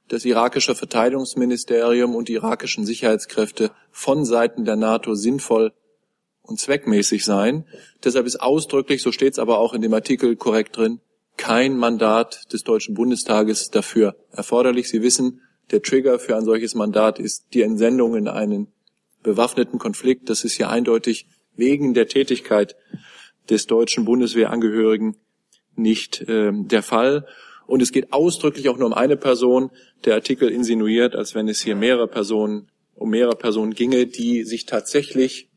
das 0.08 0.24
irakische 0.24 0.74
Verteidigungsministerium 0.74 2.14
und 2.14 2.28
die 2.28 2.34
irakischen 2.34 2.84
Sicherheitskräfte 2.84 3.70
von 3.90 4.24
Seiten 4.24 4.64
der 4.64 4.76
NATO 4.76 5.14
sinnvoll 5.14 5.72
und 6.42 6.60
zweckmäßig 6.60 7.24
sein. 7.24 7.64
Deshalb 8.04 8.26
ist 8.26 8.40
ausdrücklich, 8.40 9.02
so 9.02 9.12
steht 9.12 9.34
es 9.34 9.38
aber 9.38 9.58
auch 9.58 9.74
in 9.74 9.82
dem 9.82 9.94
Artikel 9.94 10.36
korrekt 10.36 10.76
drin, 10.76 11.00
kein 11.36 11.76
Mandat 11.76 12.52
des 12.52 12.62
Deutschen 12.62 12.94
Bundestages 12.94 13.70
dafür 13.70 14.16
erforderlich. 14.32 14.88
Sie 14.88 15.02
wissen, 15.02 15.40
der 15.70 15.82
Trigger 15.82 16.18
für 16.18 16.36
ein 16.36 16.44
solches 16.44 16.74
Mandat 16.74 17.18
ist 17.18 17.46
die 17.54 17.62
Entsendung 17.62 18.14
in 18.16 18.28
einen 18.28 18.68
bewaffneten 19.22 19.78
Konflikt. 19.78 20.28
Das 20.28 20.44
ist 20.44 20.58
ja 20.58 20.68
eindeutig 20.68 21.26
wegen 21.56 21.94
der 21.94 22.08
Tätigkeit 22.08 22.76
des 23.48 23.66
deutschen 23.66 24.04
Bundeswehrangehörigen 24.04 25.16
nicht 25.74 26.20
äh, 26.22 26.52
der 26.52 26.82
Fall. 26.82 27.26
Und 27.72 27.80
es 27.80 27.90
geht 27.90 28.12
ausdrücklich 28.12 28.68
auch 28.68 28.76
nur 28.76 28.88
um 28.88 28.92
eine 28.92 29.16
Person. 29.16 29.70
Der 30.04 30.12
Artikel 30.12 30.50
insinuiert, 30.50 31.16
als 31.16 31.34
wenn 31.34 31.48
es 31.48 31.62
hier 31.62 31.74
mehrere 31.74 32.06
Personen, 32.06 32.70
um 32.94 33.08
mehrere 33.08 33.34
Personen 33.34 33.72
ginge, 33.72 34.06
die 34.06 34.44
sich 34.44 34.66
tatsächlich 34.66 35.48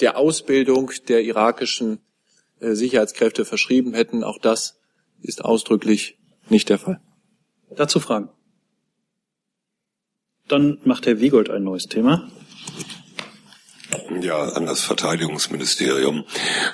der 0.00 0.16
Ausbildung 0.16 0.92
der 1.08 1.22
irakischen 1.22 2.00
äh, 2.60 2.72
Sicherheitskräfte 2.72 3.44
verschrieben 3.44 3.92
hätten. 3.92 4.24
Auch 4.24 4.38
das 4.38 4.80
ist 5.20 5.44
ausdrücklich 5.44 6.16
nicht 6.48 6.70
der 6.70 6.78
Fall. 6.78 7.02
Dazu 7.76 8.00
Fragen. 8.00 8.30
Dann 10.46 10.78
macht 10.84 11.04
Herr 11.04 11.20
Wiegold 11.20 11.50
ein 11.50 11.64
neues 11.64 11.84
Thema. 11.84 12.30
Ja, 14.22 14.42
an 14.54 14.64
das 14.64 14.80
Verteidigungsministerium. 14.80 16.24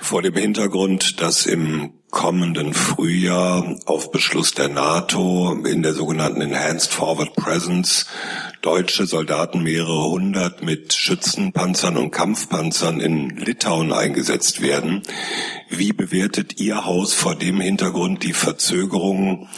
Vor 0.01 0.23
dem 0.23 0.35
Hintergrund, 0.35 1.21
dass 1.21 1.47
im 1.47 1.95
kommenden 2.15 2.73
Frühjahr 2.73 3.77
auf 3.87 4.13
Beschluss 4.13 4.55
der 4.55 4.69
NATO 4.69 5.53
in 5.67 5.83
der 5.83 5.95
sogenannten 5.95 6.41
Enhanced 6.41 6.93
Forward 6.93 7.35
Presence 7.35 8.07
deutsche 8.63 9.05
Soldaten 9.05 9.65
mehrere 9.65 10.11
hundert 10.11 10.63
mit 10.63 10.95
Schützenpanzern 10.95 11.97
und 11.97 12.13
Kampfpanzern 12.13 13.01
in 13.01 13.31
Litauen 13.31 13.93
eingesetzt 13.93 14.63
werden. 14.63 15.03
Wie 15.69 15.93
bewertet 15.93 16.61
Ihr 16.61 16.87
Haus 16.87 17.13
vor 17.13 17.35
dem 17.35 17.61
Hintergrund 17.61 18.23
die 18.23 18.33
Verzögerungen 18.33 19.49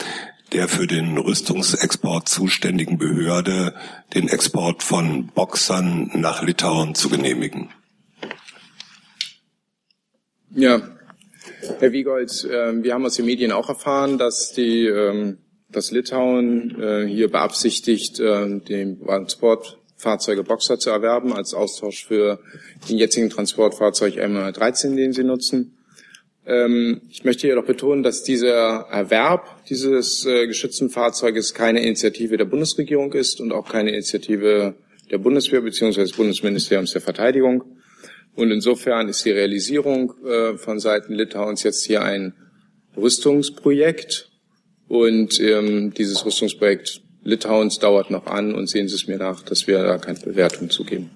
der 0.52 0.66
für 0.68 0.86
den 0.86 1.18
Rüstungsexport 1.18 2.28
zuständigen 2.28 2.96
Behörde 2.96 3.74
den 4.14 4.28
Export 4.28 4.82
von 4.82 5.26
Boxern 5.26 6.10
nach 6.14 6.42
Litauen 6.42 6.94
zu 6.94 7.10
genehmigen. 7.10 7.68
Ja, 10.54 10.95
Herr 11.78 11.92
Wiegold, 11.92 12.44
äh, 12.44 12.82
wir 12.82 12.94
haben 12.94 13.04
aus 13.04 13.16
den 13.16 13.26
Medien 13.26 13.52
auch 13.52 13.68
erfahren, 13.68 14.18
dass 14.18 14.52
die, 14.52 14.86
ähm, 14.86 15.38
dass 15.68 15.90
Litauen 15.90 16.80
äh, 16.80 17.06
hier 17.06 17.30
beabsichtigt, 17.30 18.20
äh, 18.20 18.60
den 18.60 19.00
Transportfahrzeuge 19.04 20.42
Boxer 20.42 20.78
zu 20.78 20.90
erwerben 20.90 21.32
als 21.32 21.54
Austausch 21.54 22.06
für 22.06 22.40
den 22.88 22.98
jetzigen 22.98 23.30
Transportfahrzeug 23.30 24.14
M13, 24.16 24.96
den 24.96 25.12
sie 25.12 25.24
nutzen. 25.24 25.76
Ähm, 26.46 27.02
ich 27.10 27.24
möchte 27.24 27.48
jedoch 27.48 27.64
betonen, 27.64 28.02
dass 28.02 28.22
dieser 28.22 28.86
Erwerb 28.90 29.66
dieses 29.68 30.24
äh, 30.24 30.46
geschützten 30.46 30.90
Fahrzeuges 30.90 31.54
keine 31.54 31.82
Initiative 31.82 32.36
der 32.36 32.44
Bundesregierung 32.44 33.12
ist 33.12 33.40
und 33.40 33.52
auch 33.52 33.68
keine 33.68 33.90
Initiative 33.90 34.74
der 35.10 35.18
Bundeswehr 35.18 35.60
bzw. 35.60 36.00
des 36.00 36.12
Bundesministeriums 36.12 36.92
der 36.92 37.02
Verteidigung. 37.02 37.64
Und 38.36 38.50
insofern 38.50 39.08
ist 39.08 39.24
die 39.24 39.30
Realisierung 39.30 40.12
äh, 40.24 40.58
von 40.58 40.78
Seiten 40.78 41.14
Litauens 41.14 41.62
jetzt 41.62 41.84
hier 41.84 42.02
ein 42.02 42.34
Rüstungsprojekt. 42.96 44.30
Und 44.88 45.40
ähm, 45.40 45.92
dieses 45.94 46.24
Rüstungsprojekt 46.24 47.02
Litauens 47.24 47.78
dauert 47.80 48.10
noch 48.10 48.26
an 48.26 48.54
und 48.54 48.68
sehen 48.68 48.88
Sie 48.88 48.94
es 48.94 49.08
mir 49.08 49.16
nach, 49.16 49.42
dass 49.42 49.66
wir 49.66 49.82
da 49.82 49.98
keine 49.98 50.20
Bewertung 50.20 50.70
zugeben. 50.70 51.10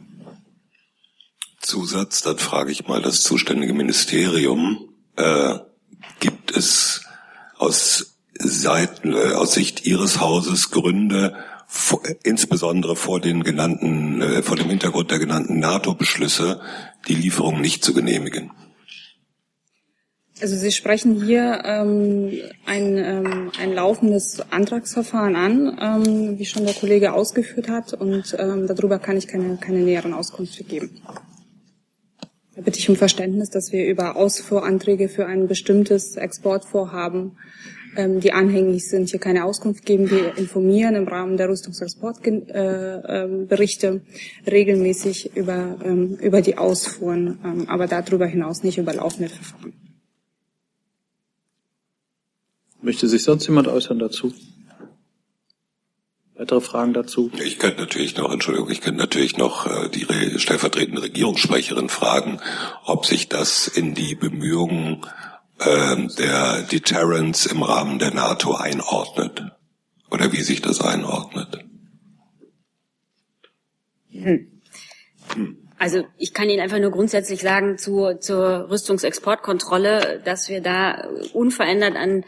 Zusatz, 1.61 2.23
dann 2.23 2.39
frage 2.39 2.73
ich 2.73 2.89
mal 2.89 3.01
das 3.01 3.23
zuständige 3.23 3.75
Ministerium 3.75 4.89
äh, 5.16 5.59
gibt 6.18 6.57
es 6.57 7.03
aus 7.59 8.16
Seiten, 8.39 9.12
äh, 9.12 9.35
aus 9.35 9.53
Sicht 9.53 9.87
Ihres 9.87 10.21
Hauses 10.21 10.71
Gründe, 10.71 11.37
vor, 11.66 12.03
insbesondere 12.25 12.97
vor 12.97 13.21
den 13.21 13.45
genannten, 13.45 14.21
äh, 14.23 14.43
vor 14.43 14.57
dem 14.57 14.68
Hintergrund 14.68 15.11
der 15.11 15.21
genannten 15.21 15.61
NATO-Beschlüsse, 15.61 16.61
die 17.09 17.14
Lieferung 17.14 17.61
nicht 17.61 17.84
zu 17.84 17.94
genehmigen? 17.94 18.51
Also 20.40 20.57
Sie 20.57 20.72
sprechen 20.72 21.22
hier 21.22 21.62
ähm, 21.64 22.32
ein, 22.64 22.96
ähm, 22.96 23.53
ein 23.61 23.74
laufendes 23.74 24.40
Antragsverfahren 24.51 25.36
an, 25.36 25.78
ähm, 25.80 26.38
wie 26.38 26.46
schon 26.46 26.64
der 26.64 26.74
Kollege 26.74 27.12
ausgeführt 27.12 27.68
hat, 27.68 27.92
und 27.92 28.34
ähm, 28.38 28.66
darüber 28.66 28.98
kann 28.98 29.18
ich 29.18 29.26
keine, 29.26 29.59
keine 29.59 29.80
näheren 29.80 30.14
Auskünfte 30.14 30.64
geben. 30.64 31.03
Da 32.55 32.62
bitte 32.62 32.78
ich 32.78 32.88
um 32.88 32.96
Verständnis, 32.96 33.51
dass 33.51 33.70
wir 33.70 33.86
über 33.86 34.16
Ausfuhranträge 34.16 35.09
für 35.09 35.26
ein 35.26 35.46
bestimmtes 35.46 36.16
Exportvorhaben, 36.16 37.36
ähm, 37.97 38.20
die 38.20 38.32
anhängig 38.32 38.88
sind, 38.88 39.11
hier 39.11 39.20
keine 39.20 39.45
Auskunft 39.45 39.84
geben. 39.84 40.11
Wir 40.11 40.38
informieren 40.38 40.95
im 40.95 41.09
Rahmen 41.09 41.36
der 41.36 41.49
Rüstungsexportberichte 41.49 43.86
äh, 43.86 43.95
äh, 43.95 44.51
regelmäßig 44.51 45.36
über, 45.36 45.76
ähm, 45.84 46.16
über 46.20 46.41
die 46.41 46.57
Ausfuhren, 46.57 47.38
ähm, 47.45 47.68
aber 47.68 47.86
darüber 47.86 48.26
hinaus 48.26 48.62
nicht 48.62 48.78
über 48.78 48.95
laufende 48.95 49.28
Verfahren. 49.28 49.74
Möchte 52.82 53.09
sich 53.09 53.22
sonst 53.22 53.47
jemand 53.47 53.68
äußern 53.68 53.99
dazu? 53.99 54.32
Weitere 56.41 56.62
Fragen 56.62 56.95
dazu? 56.95 57.30
Ich 57.45 57.59
könnte 57.59 57.82
natürlich 57.82 58.16
noch, 58.16 58.32
Entschuldigung, 58.32 58.70
ich 58.70 58.80
könnte 58.80 58.99
natürlich 58.99 59.36
noch 59.36 59.66
äh, 59.66 59.91
die 59.91 60.07
stellvertretende 60.38 61.03
Regierungssprecherin 61.03 61.91
fragen, 61.91 62.41
ob 62.86 63.05
sich 63.05 63.28
das 63.28 63.68
in 63.68 63.95
die 63.95 64.14
Bemühungen 64.14 65.05
äh, 65.61 65.96
der 66.18 66.62
Deterrence 66.62 67.46
im 67.46 67.62
Rahmen 67.62 67.98
der 67.98 68.12
NATO 68.12 68.54
einordnet 68.54 69.42
oder 70.11 70.32
wie 70.32 70.42
sich 70.42 70.61
das 70.61 70.80
einordnet. 70.80 71.64
Hm. 74.11 74.46
Also 75.78 76.04
ich 76.18 76.34
kann 76.34 76.50
Ihnen 76.50 76.61
einfach 76.61 76.78
nur 76.78 76.90
grundsätzlich 76.90 77.40
sagen 77.40 77.78
zu, 77.78 78.18
zur 78.18 78.68
Rüstungsexportkontrolle, 78.68 80.20
dass 80.24 80.48
wir 80.50 80.61
da 80.61 81.08
unverändert 81.32 81.96
an 81.96 82.24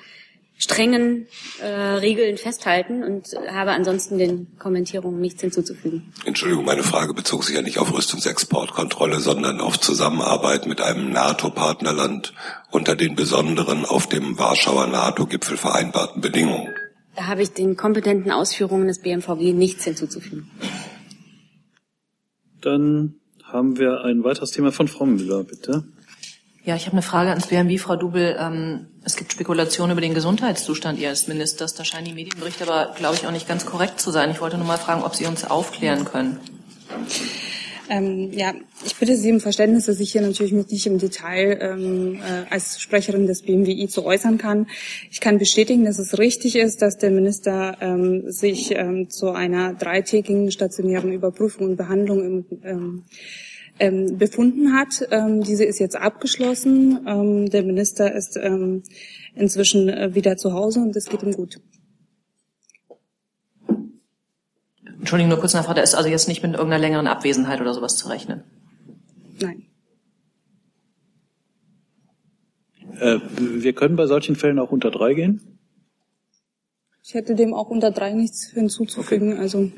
strengen 0.56 1.26
äh, 1.60 1.66
Regeln 1.66 2.38
festhalten 2.38 3.02
und 3.02 3.28
habe 3.50 3.72
ansonsten 3.72 4.18
den 4.18 4.46
Kommentierungen 4.58 5.20
nichts 5.20 5.40
hinzuzufügen. 5.40 6.12
Entschuldigung, 6.24 6.64
meine 6.64 6.84
Frage 6.84 7.14
bezog 7.14 7.44
sich 7.44 7.56
ja 7.56 7.62
nicht 7.62 7.78
auf 7.78 7.92
Rüstungsexportkontrolle, 7.92 9.18
sondern 9.20 9.60
auf 9.60 9.80
Zusammenarbeit 9.80 10.66
mit 10.66 10.80
einem 10.80 11.10
NATO-Partnerland 11.10 12.32
unter 12.70 12.94
den 12.94 13.16
besonderen 13.16 13.84
auf 13.84 14.06
dem 14.08 14.38
Warschauer 14.38 14.86
NATO-Gipfel 14.86 15.56
vereinbarten 15.56 16.20
Bedingungen. 16.20 16.68
Da 17.16 17.26
habe 17.26 17.42
ich 17.42 17.52
den 17.52 17.76
kompetenten 17.76 18.30
Ausführungen 18.30 18.86
des 18.86 19.00
BMVG 19.00 19.52
nichts 19.52 19.84
hinzuzufügen. 19.84 20.50
Dann 22.60 23.16
haben 23.42 23.78
wir 23.78 24.02
ein 24.04 24.24
weiteres 24.24 24.52
Thema 24.52 24.72
von 24.72 24.88
Frau 24.88 25.04
Müller, 25.04 25.44
bitte. 25.44 25.84
Ja, 26.64 26.76
ich 26.76 26.86
habe 26.86 26.92
eine 26.92 27.02
Frage 27.02 27.30
ans 27.30 27.48
BMW, 27.48 27.76
Frau 27.76 27.96
Dubel. 27.96 28.36
Ähm, 28.38 28.86
es 29.04 29.16
gibt 29.16 29.32
Spekulationen 29.32 29.92
über 29.92 30.00
den 30.00 30.14
Gesundheitszustand 30.14 30.96
Ihres 30.96 31.26
Ministers. 31.26 31.74
Da 31.74 31.84
scheinen 31.84 32.04
die 32.04 32.12
Medienberichte 32.12 32.62
aber, 32.62 32.94
glaube 32.94 33.16
ich, 33.16 33.26
auch 33.26 33.32
nicht 33.32 33.48
ganz 33.48 33.66
korrekt 33.66 34.00
zu 34.00 34.12
sein. 34.12 34.30
Ich 34.30 34.40
wollte 34.40 34.58
nur 34.58 34.66
mal 34.66 34.78
fragen, 34.78 35.02
ob 35.02 35.16
Sie 35.16 35.26
uns 35.26 35.44
aufklären 35.44 36.04
können. 36.04 36.38
Ähm, 37.90 38.30
ja, 38.32 38.54
ich 38.84 38.94
bitte 38.94 39.16
Sie 39.16 39.32
um 39.32 39.40
Verständnis, 39.40 39.86
dass 39.86 39.98
ich 39.98 40.12
hier 40.12 40.22
natürlich 40.22 40.52
mich 40.52 40.68
nicht 40.68 40.86
im 40.86 40.98
Detail 40.98 41.58
ähm, 41.60 42.20
äh, 42.22 42.48
als 42.48 42.80
Sprecherin 42.80 43.26
des 43.26 43.42
BMWI 43.42 43.88
zu 43.88 44.04
äußern 44.04 44.38
kann. 44.38 44.68
Ich 45.10 45.20
kann 45.20 45.38
bestätigen, 45.38 45.84
dass 45.84 45.98
es 45.98 46.16
richtig 46.16 46.54
ist, 46.54 46.80
dass 46.80 46.96
der 46.96 47.10
Minister 47.10 47.76
ähm, 47.80 48.30
sich 48.30 48.70
ähm, 48.70 49.10
zu 49.10 49.32
einer 49.32 49.74
dreitägigen 49.74 50.52
stationären 50.52 51.12
Überprüfung 51.12 51.70
und 51.70 51.76
Behandlung 51.76 52.46
im 52.62 53.04
ähm, 53.78 54.18
befunden 54.18 54.74
hat. 54.74 55.06
Ähm, 55.10 55.42
diese 55.42 55.64
ist 55.64 55.78
jetzt 55.78 55.96
abgeschlossen. 55.96 57.06
Ähm, 57.06 57.50
der 57.50 57.62
Minister 57.62 58.14
ist 58.14 58.36
ähm, 58.36 58.82
inzwischen 59.34 59.88
äh, 59.88 60.14
wieder 60.14 60.36
zu 60.36 60.52
Hause 60.52 60.80
und 60.80 60.96
es 60.96 61.06
geht 61.06 61.22
ihm 61.22 61.32
gut. 61.32 61.60
Entschuldigung, 64.98 65.30
nur 65.30 65.40
kurz 65.40 65.54
nachfrage, 65.54 65.76
da 65.76 65.82
ist 65.82 65.94
also 65.94 66.08
jetzt 66.08 66.28
nicht 66.28 66.42
mit 66.42 66.52
irgendeiner 66.52 66.80
längeren 66.80 67.08
Abwesenheit 67.08 67.60
oder 67.60 67.74
sowas 67.74 67.96
zu 67.96 68.08
rechnen? 68.08 68.44
Nein. 69.40 69.66
Äh, 73.00 73.18
wir 73.36 73.72
können 73.72 73.96
bei 73.96 74.06
solchen 74.06 74.36
Fällen 74.36 74.60
auch 74.60 74.70
unter 74.70 74.92
drei 74.92 75.14
gehen? 75.14 75.40
Ich 77.02 77.14
hätte 77.14 77.34
dem 77.34 77.52
auch 77.52 77.68
unter 77.68 77.90
drei 77.90 78.12
nichts 78.12 78.50
hinzuzufügen. 78.50 79.32
Okay. 79.32 79.40
Also, 79.40 79.64
wie 79.64 79.72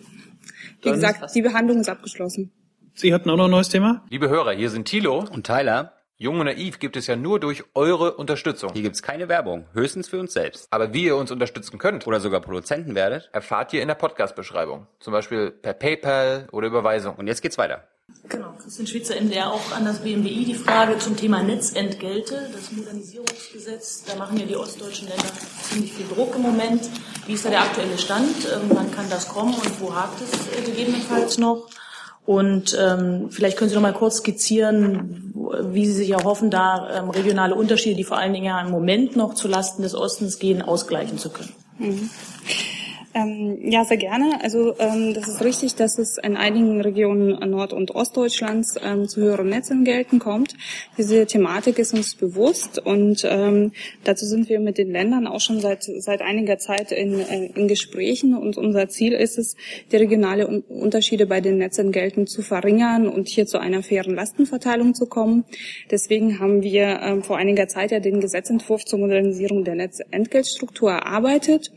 Dann 0.83 0.95
gesagt, 0.95 1.35
die 1.35 1.41
Behandlung 1.41 1.81
ist 1.81 1.89
abgeschlossen. 1.89 2.53
Sie 2.97 3.13
hatten 3.13 3.29
auch 3.29 3.37
noch 3.37 3.47
ein 3.47 3.51
neues 3.51 3.69
Thema? 3.71 4.05
Liebe 4.09 4.29
Hörer, 4.29 4.53
hier 4.53 4.71
sind 4.71 4.85
Thilo 4.85 5.25
und 5.33 5.45
Tyler. 5.45 5.95
Jung 6.17 6.39
und 6.39 6.47
Naiv 6.47 6.79
gibt 6.79 6.97
es 6.97 7.09
ja 7.09 7.17
nur 7.17 7.41
durch 7.41 7.65
eure 7.75 8.15
Unterstützung. 8.15 8.71
Hier 8.73 8.83
gibt's 8.83 9.03
keine 9.03 9.29
Werbung, 9.29 9.67
höchstens 9.73 10.07
für 10.07 10.21
uns 10.21 10.33
selbst. 10.33 10.69
Aber 10.71 10.95
wie 10.95 11.07
ihr 11.07 11.17
uns 11.17 11.33
unterstützen 11.33 11.79
könnt 11.79 12.07
oder 12.07 12.21
sogar 12.21 12.41
Produzenten 12.41 12.95
werdet, 12.95 13.31
erfahrt 13.33 13.73
ihr 13.73 13.83
in 13.83 13.89
der 13.89 13.97
Podcast-Beschreibung. 13.97 14.87
Zum 15.01 15.13
Beispiel 15.13 15.51
per 15.51 15.75
PayPal 15.75 16.47
oder 16.53 16.69
Überweisung. 16.69 17.17
Und 17.17 17.27
jetzt 17.27 17.43
geht's 17.43 17.59
weiter. 17.59 17.83
Genau, 18.29 18.55
Christian 18.63 18.87
Schwitzer 18.87 19.17
NDR 19.17 19.51
auch 19.51 19.73
an 19.73 19.85
das 19.85 19.99
BMWI 19.99 20.45
die 20.45 20.55
Frage 20.55 20.97
zum 20.99 21.17
Thema 21.17 21.43
Netzentgelte, 21.43 22.49
das 22.53 22.71
Modernisierungsgesetz. 22.71 24.05
Da 24.05 24.15
machen 24.15 24.39
ja 24.39 24.47
die 24.47 24.55
ostdeutschen 24.55 25.09
Länder 25.09 25.33
ziemlich 25.63 25.93
viel 25.93 26.07
Druck 26.07 26.37
im 26.37 26.43
Moment. 26.43 26.89
Wie 27.27 27.33
ist 27.33 27.45
da 27.45 27.51
der 27.51 27.63
aktuelle 27.63 27.99
Stand? 27.99 28.47
Wann 28.69 28.93
kann 28.93 29.11
das 29.11 29.29
kommen 29.29 29.53
und 29.53 29.81
wo 29.81 29.93
hakt 29.93 30.21
es 30.21 30.65
gegebenenfalls 30.65 31.39
noch? 31.39 31.67
Und 32.27 32.77
ähm, 32.81 33.29
vielleicht 33.31 33.59
können 33.59 33.69
Sie 33.69 33.75
noch 33.75 33.83
mal 33.83 33.93
kurz 33.93 34.19
skizzieren, 34.19 35.35
wie 35.73 35.87
Sie 35.87 35.93
sich 35.93 36.11
erhoffen, 36.11 36.51
da 36.51 37.01
ähm, 37.01 37.11
regionale 37.11 37.55
Unterschiede, 37.55 37.97
die 37.97 38.05
vor 38.05 38.17
allen 38.17 38.33
Dingen 38.33 38.47
ja 38.47 38.61
im 38.63 38.71
Moment 38.71 39.15
noch 39.15 39.35
zu 39.35 39.47
Lasten 39.47 39.83
des 39.83 39.95
Ostens 39.95 40.39
gehen, 40.39 40.63
ausgleichen 40.63 41.19
zu 41.19 41.29
können. 41.31 41.53
Mhm. 41.79 42.11
Ähm, 43.17 43.59
ja, 43.63 43.85
sehr 43.85 43.97
gerne. 43.97 44.41
Also 44.43 44.75
ähm, 44.81 45.15
das 45.15 45.29
ist 45.29 45.45
richtig, 45.45 45.77
dass 45.77 45.99
es 45.99 46.19
in 46.19 46.37
einigen 46.37 46.81
Regionen 46.81 47.39
Nord- 47.49 47.73
und 47.73 47.95
Ostdeutschlands 47.95 48.75
ähm, 48.83 49.07
zu 49.07 49.21
höheren 49.21 49.49
Netzentgelten 49.49 50.19
kommt. 50.19 50.57
Diese 50.99 51.25
Thematik 51.25 51.79
ist 51.79 51.95
uns 51.95 52.17
bewusst 52.17 52.81
und 52.85 53.25
ähm, 53.25 53.71
dazu 54.03 54.27
sind 54.27 54.49
wir 54.49 54.59
mit 54.59 54.79
den 54.79 54.91
Ländern 54.91 55.29
auch 55.29 55.39
schon 55.39 55.61
seit 55.61 55.85
seit 55.85 56.23
einiger 56.23 56.59
Zeit 56.59 56.91
in, 56.91 57.21
äh, 57.21 57.51
in 57.55 57.69
Gesprächen 57.69 58.35
und 58.37 58.59
unser 58.59 58.89
Ziel 58.89 59.13
ist 59.13 59.39
es, 59.39 59.55
die 59.93 59.97
regionale 59.97 60.49
Un 60.49 60.65
Unterschiede 60.69 61.27
bei 61.27 61.41
den 61.41 61.59
Netzentgelten 61.59 62.27
zu 62.27 62.43
verringern 62.43 63.07
und 63.07 63.29
hier 63.29 63.47
zu 63.47 63.59
einer 63.59 63.83
fairen 63.85 64.17
Lastenverteilung 64.17 64.95
zu 64.95 65.07
kommen. 65.07 65.45
Deswegen 65.89 66.41
haben 66.41 66.63
wir 66.63 67.01
ähm, 67.01 67.23
vor 67.23 67.37
einiger 67.37 67.69
Zeit 67.69 67.93
ja 67.93 68.01
den 68.01 68.21
Gesetzentwurf 68.21 68.85
zur 68.85 68.99
Modernisierung 68.99 69.63
der 69.63 69.77
Netzentgeltstruktur 69.77 70.91
erarbeitet. 70.91 71.71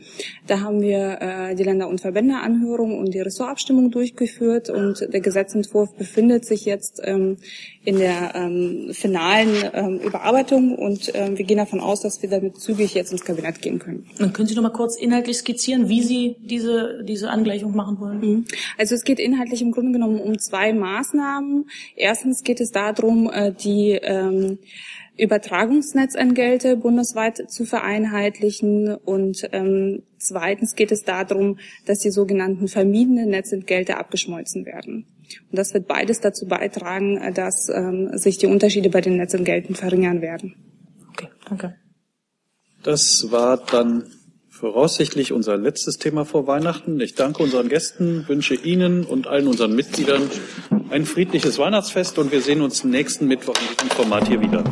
Da 0.46 0.60
haben 0.60 0.80
wir 0.80 1.18
äh, 1.20 1.27
die 1.54 1.62
Länder- 1.62 1.88
und 1.88 2.00
Verbändeanhörung 2.00 2.98
und 2.98 3.14
die 3.14 3.20
Ressortabstimmung 3.20 3.90
durchgeführt. 3.90 4.70
Und 4.70 5.08
der 5.12 5.20
Gesetzentwurf 5.20 5.94
befindet 5.94 6.44
sich 6.44 6.64
jetzt 6.64 7.00
ähm, 7.04 7.36
in 7.88 7.96
der 7.96 8.34
ähm, 8.34 8.90
finalen 8.92 9.48
ähm, 9.72 9.98
Überarbeitung 10.00 10.74
und 10.74 11.10
ähm, 11.14 11.38
wir 11.38 11.46
gehen 11.46 11.56
davon 11.56 11.80
aus, 11.80 12.02
dass 12.02 12.20
wir 12.20 12.28
damit 12.28 12.60
zügig 12.60 12.92
jetzt 12.92 13.12
ins 13.12 13.24
Kabinett 13.24 13.62
gehen 13.62 13.78
können. 13.78 14.04
Dann 14.18 14.34
können 14.34 14.46
Sie 14.46 14.54
noch 14.54 14.62
mal 14.62 14.68
kurz 14.68 14.98
inhaltlich 14.98 15.38
skizzieren, 15.38 15.88
wie 15.88 16.02
Sie 16.02 16.36
diese, 16.38 17.02
diese 17.02 17.30
Angleichung 17.30 17.74
machen 17.74 17.98
wollen? 17.98 18.20
Mhm. 18.20 18.44
Also 18.76 18.94
es 18.94 19.04
geht 19.04 19.18
inhaltlich 19.18 19.62
im 19.62 19.72
Grunde 19.72 19.92
genommen 19.92 20.20
um 20.20 20.38
zwei 20.38 20.74
Maßnahmen. 20.74 21.70
Erstens 21.96 22.44
geht 22.44 22.60
es 22.60 22.72
darum, 22.72 23.30
äh, 23.32 23.52
die 23.52 23.92
ähm, 23.92 24.58
Übertragungsnetzentgelte 25.16 26.76
bundesweit 26.76 27.50
zu 27.50 27.64
vereinheitlichen 27.64 28.96
und 28.96 29.48
ähm, 29.52 30.02
zweitens 30.18 30.74
geht 30.74 30.92
es 30.92 31.04
darum, 31.04 31.58
dass 31.86 32.00
die 32.00 32.10
sogenannten 32.10 32.68
vermiedenen 32.68 33.30
Netzentgelte 33.30 33.96
abgeschmolzen 33.96 34.66
werden. 34.66 35.06
Und 35.50 35.58
das 35.58 35.74
wird 35.74 35.86
beides 35.86 36.20
dazu 36.20 36.46
beitragen, 36.46 37.18
äh, 37.18 37.32
dass 37.32 37.68
ähm, 37.68 38.16
sich 38.16 38.38
die 38.38 38.46
Unterschiede 38.46 38.90
bei 38.90 39.00
den 39.00 39.16
Netzentgelten 39.16 39.74
verringern 39.74 40.20
werden. 40.20 40.54
Okay, 41.10 41.28
danke. 41.48 41.74
Das 42.82 43.30
war 43.30 43.56
dann 43.56 44.04
voraussichtlich 44.48 45.32
unser 45.32 45.56
letztes 45.56 45.98
Thema 45.98 46.24
vor 46.24 46.46
Weihnachten. 46.46 47.00
Ich 47.00 47.14
danke 47.14 47.42
unseren 47.42 47.68
Gästen, 47.68 48.26
wünsche 48.28 48.54
Ihnen 48.54 49.04
und 49.04 49.28
allen 49.28 49.46
unseren 49.46 49.74
Mitgliedern 49.74 50.28
ein 50.90 51.04
friedliches 51.04 51.58
Weihnachtsfest 51.58 52.18
und 52.18 52.32
wir 52.32 52.40
sehen 52.40 52.60
uns 52.60 52.82
nächsten 52.82 53.26
Mittwoch 53.26 53.54
in 53.54 53.76
diesem 53.76 53.90
Format 53.90 54.26
hier 54.26 54.40
wieder. 54.40 54.64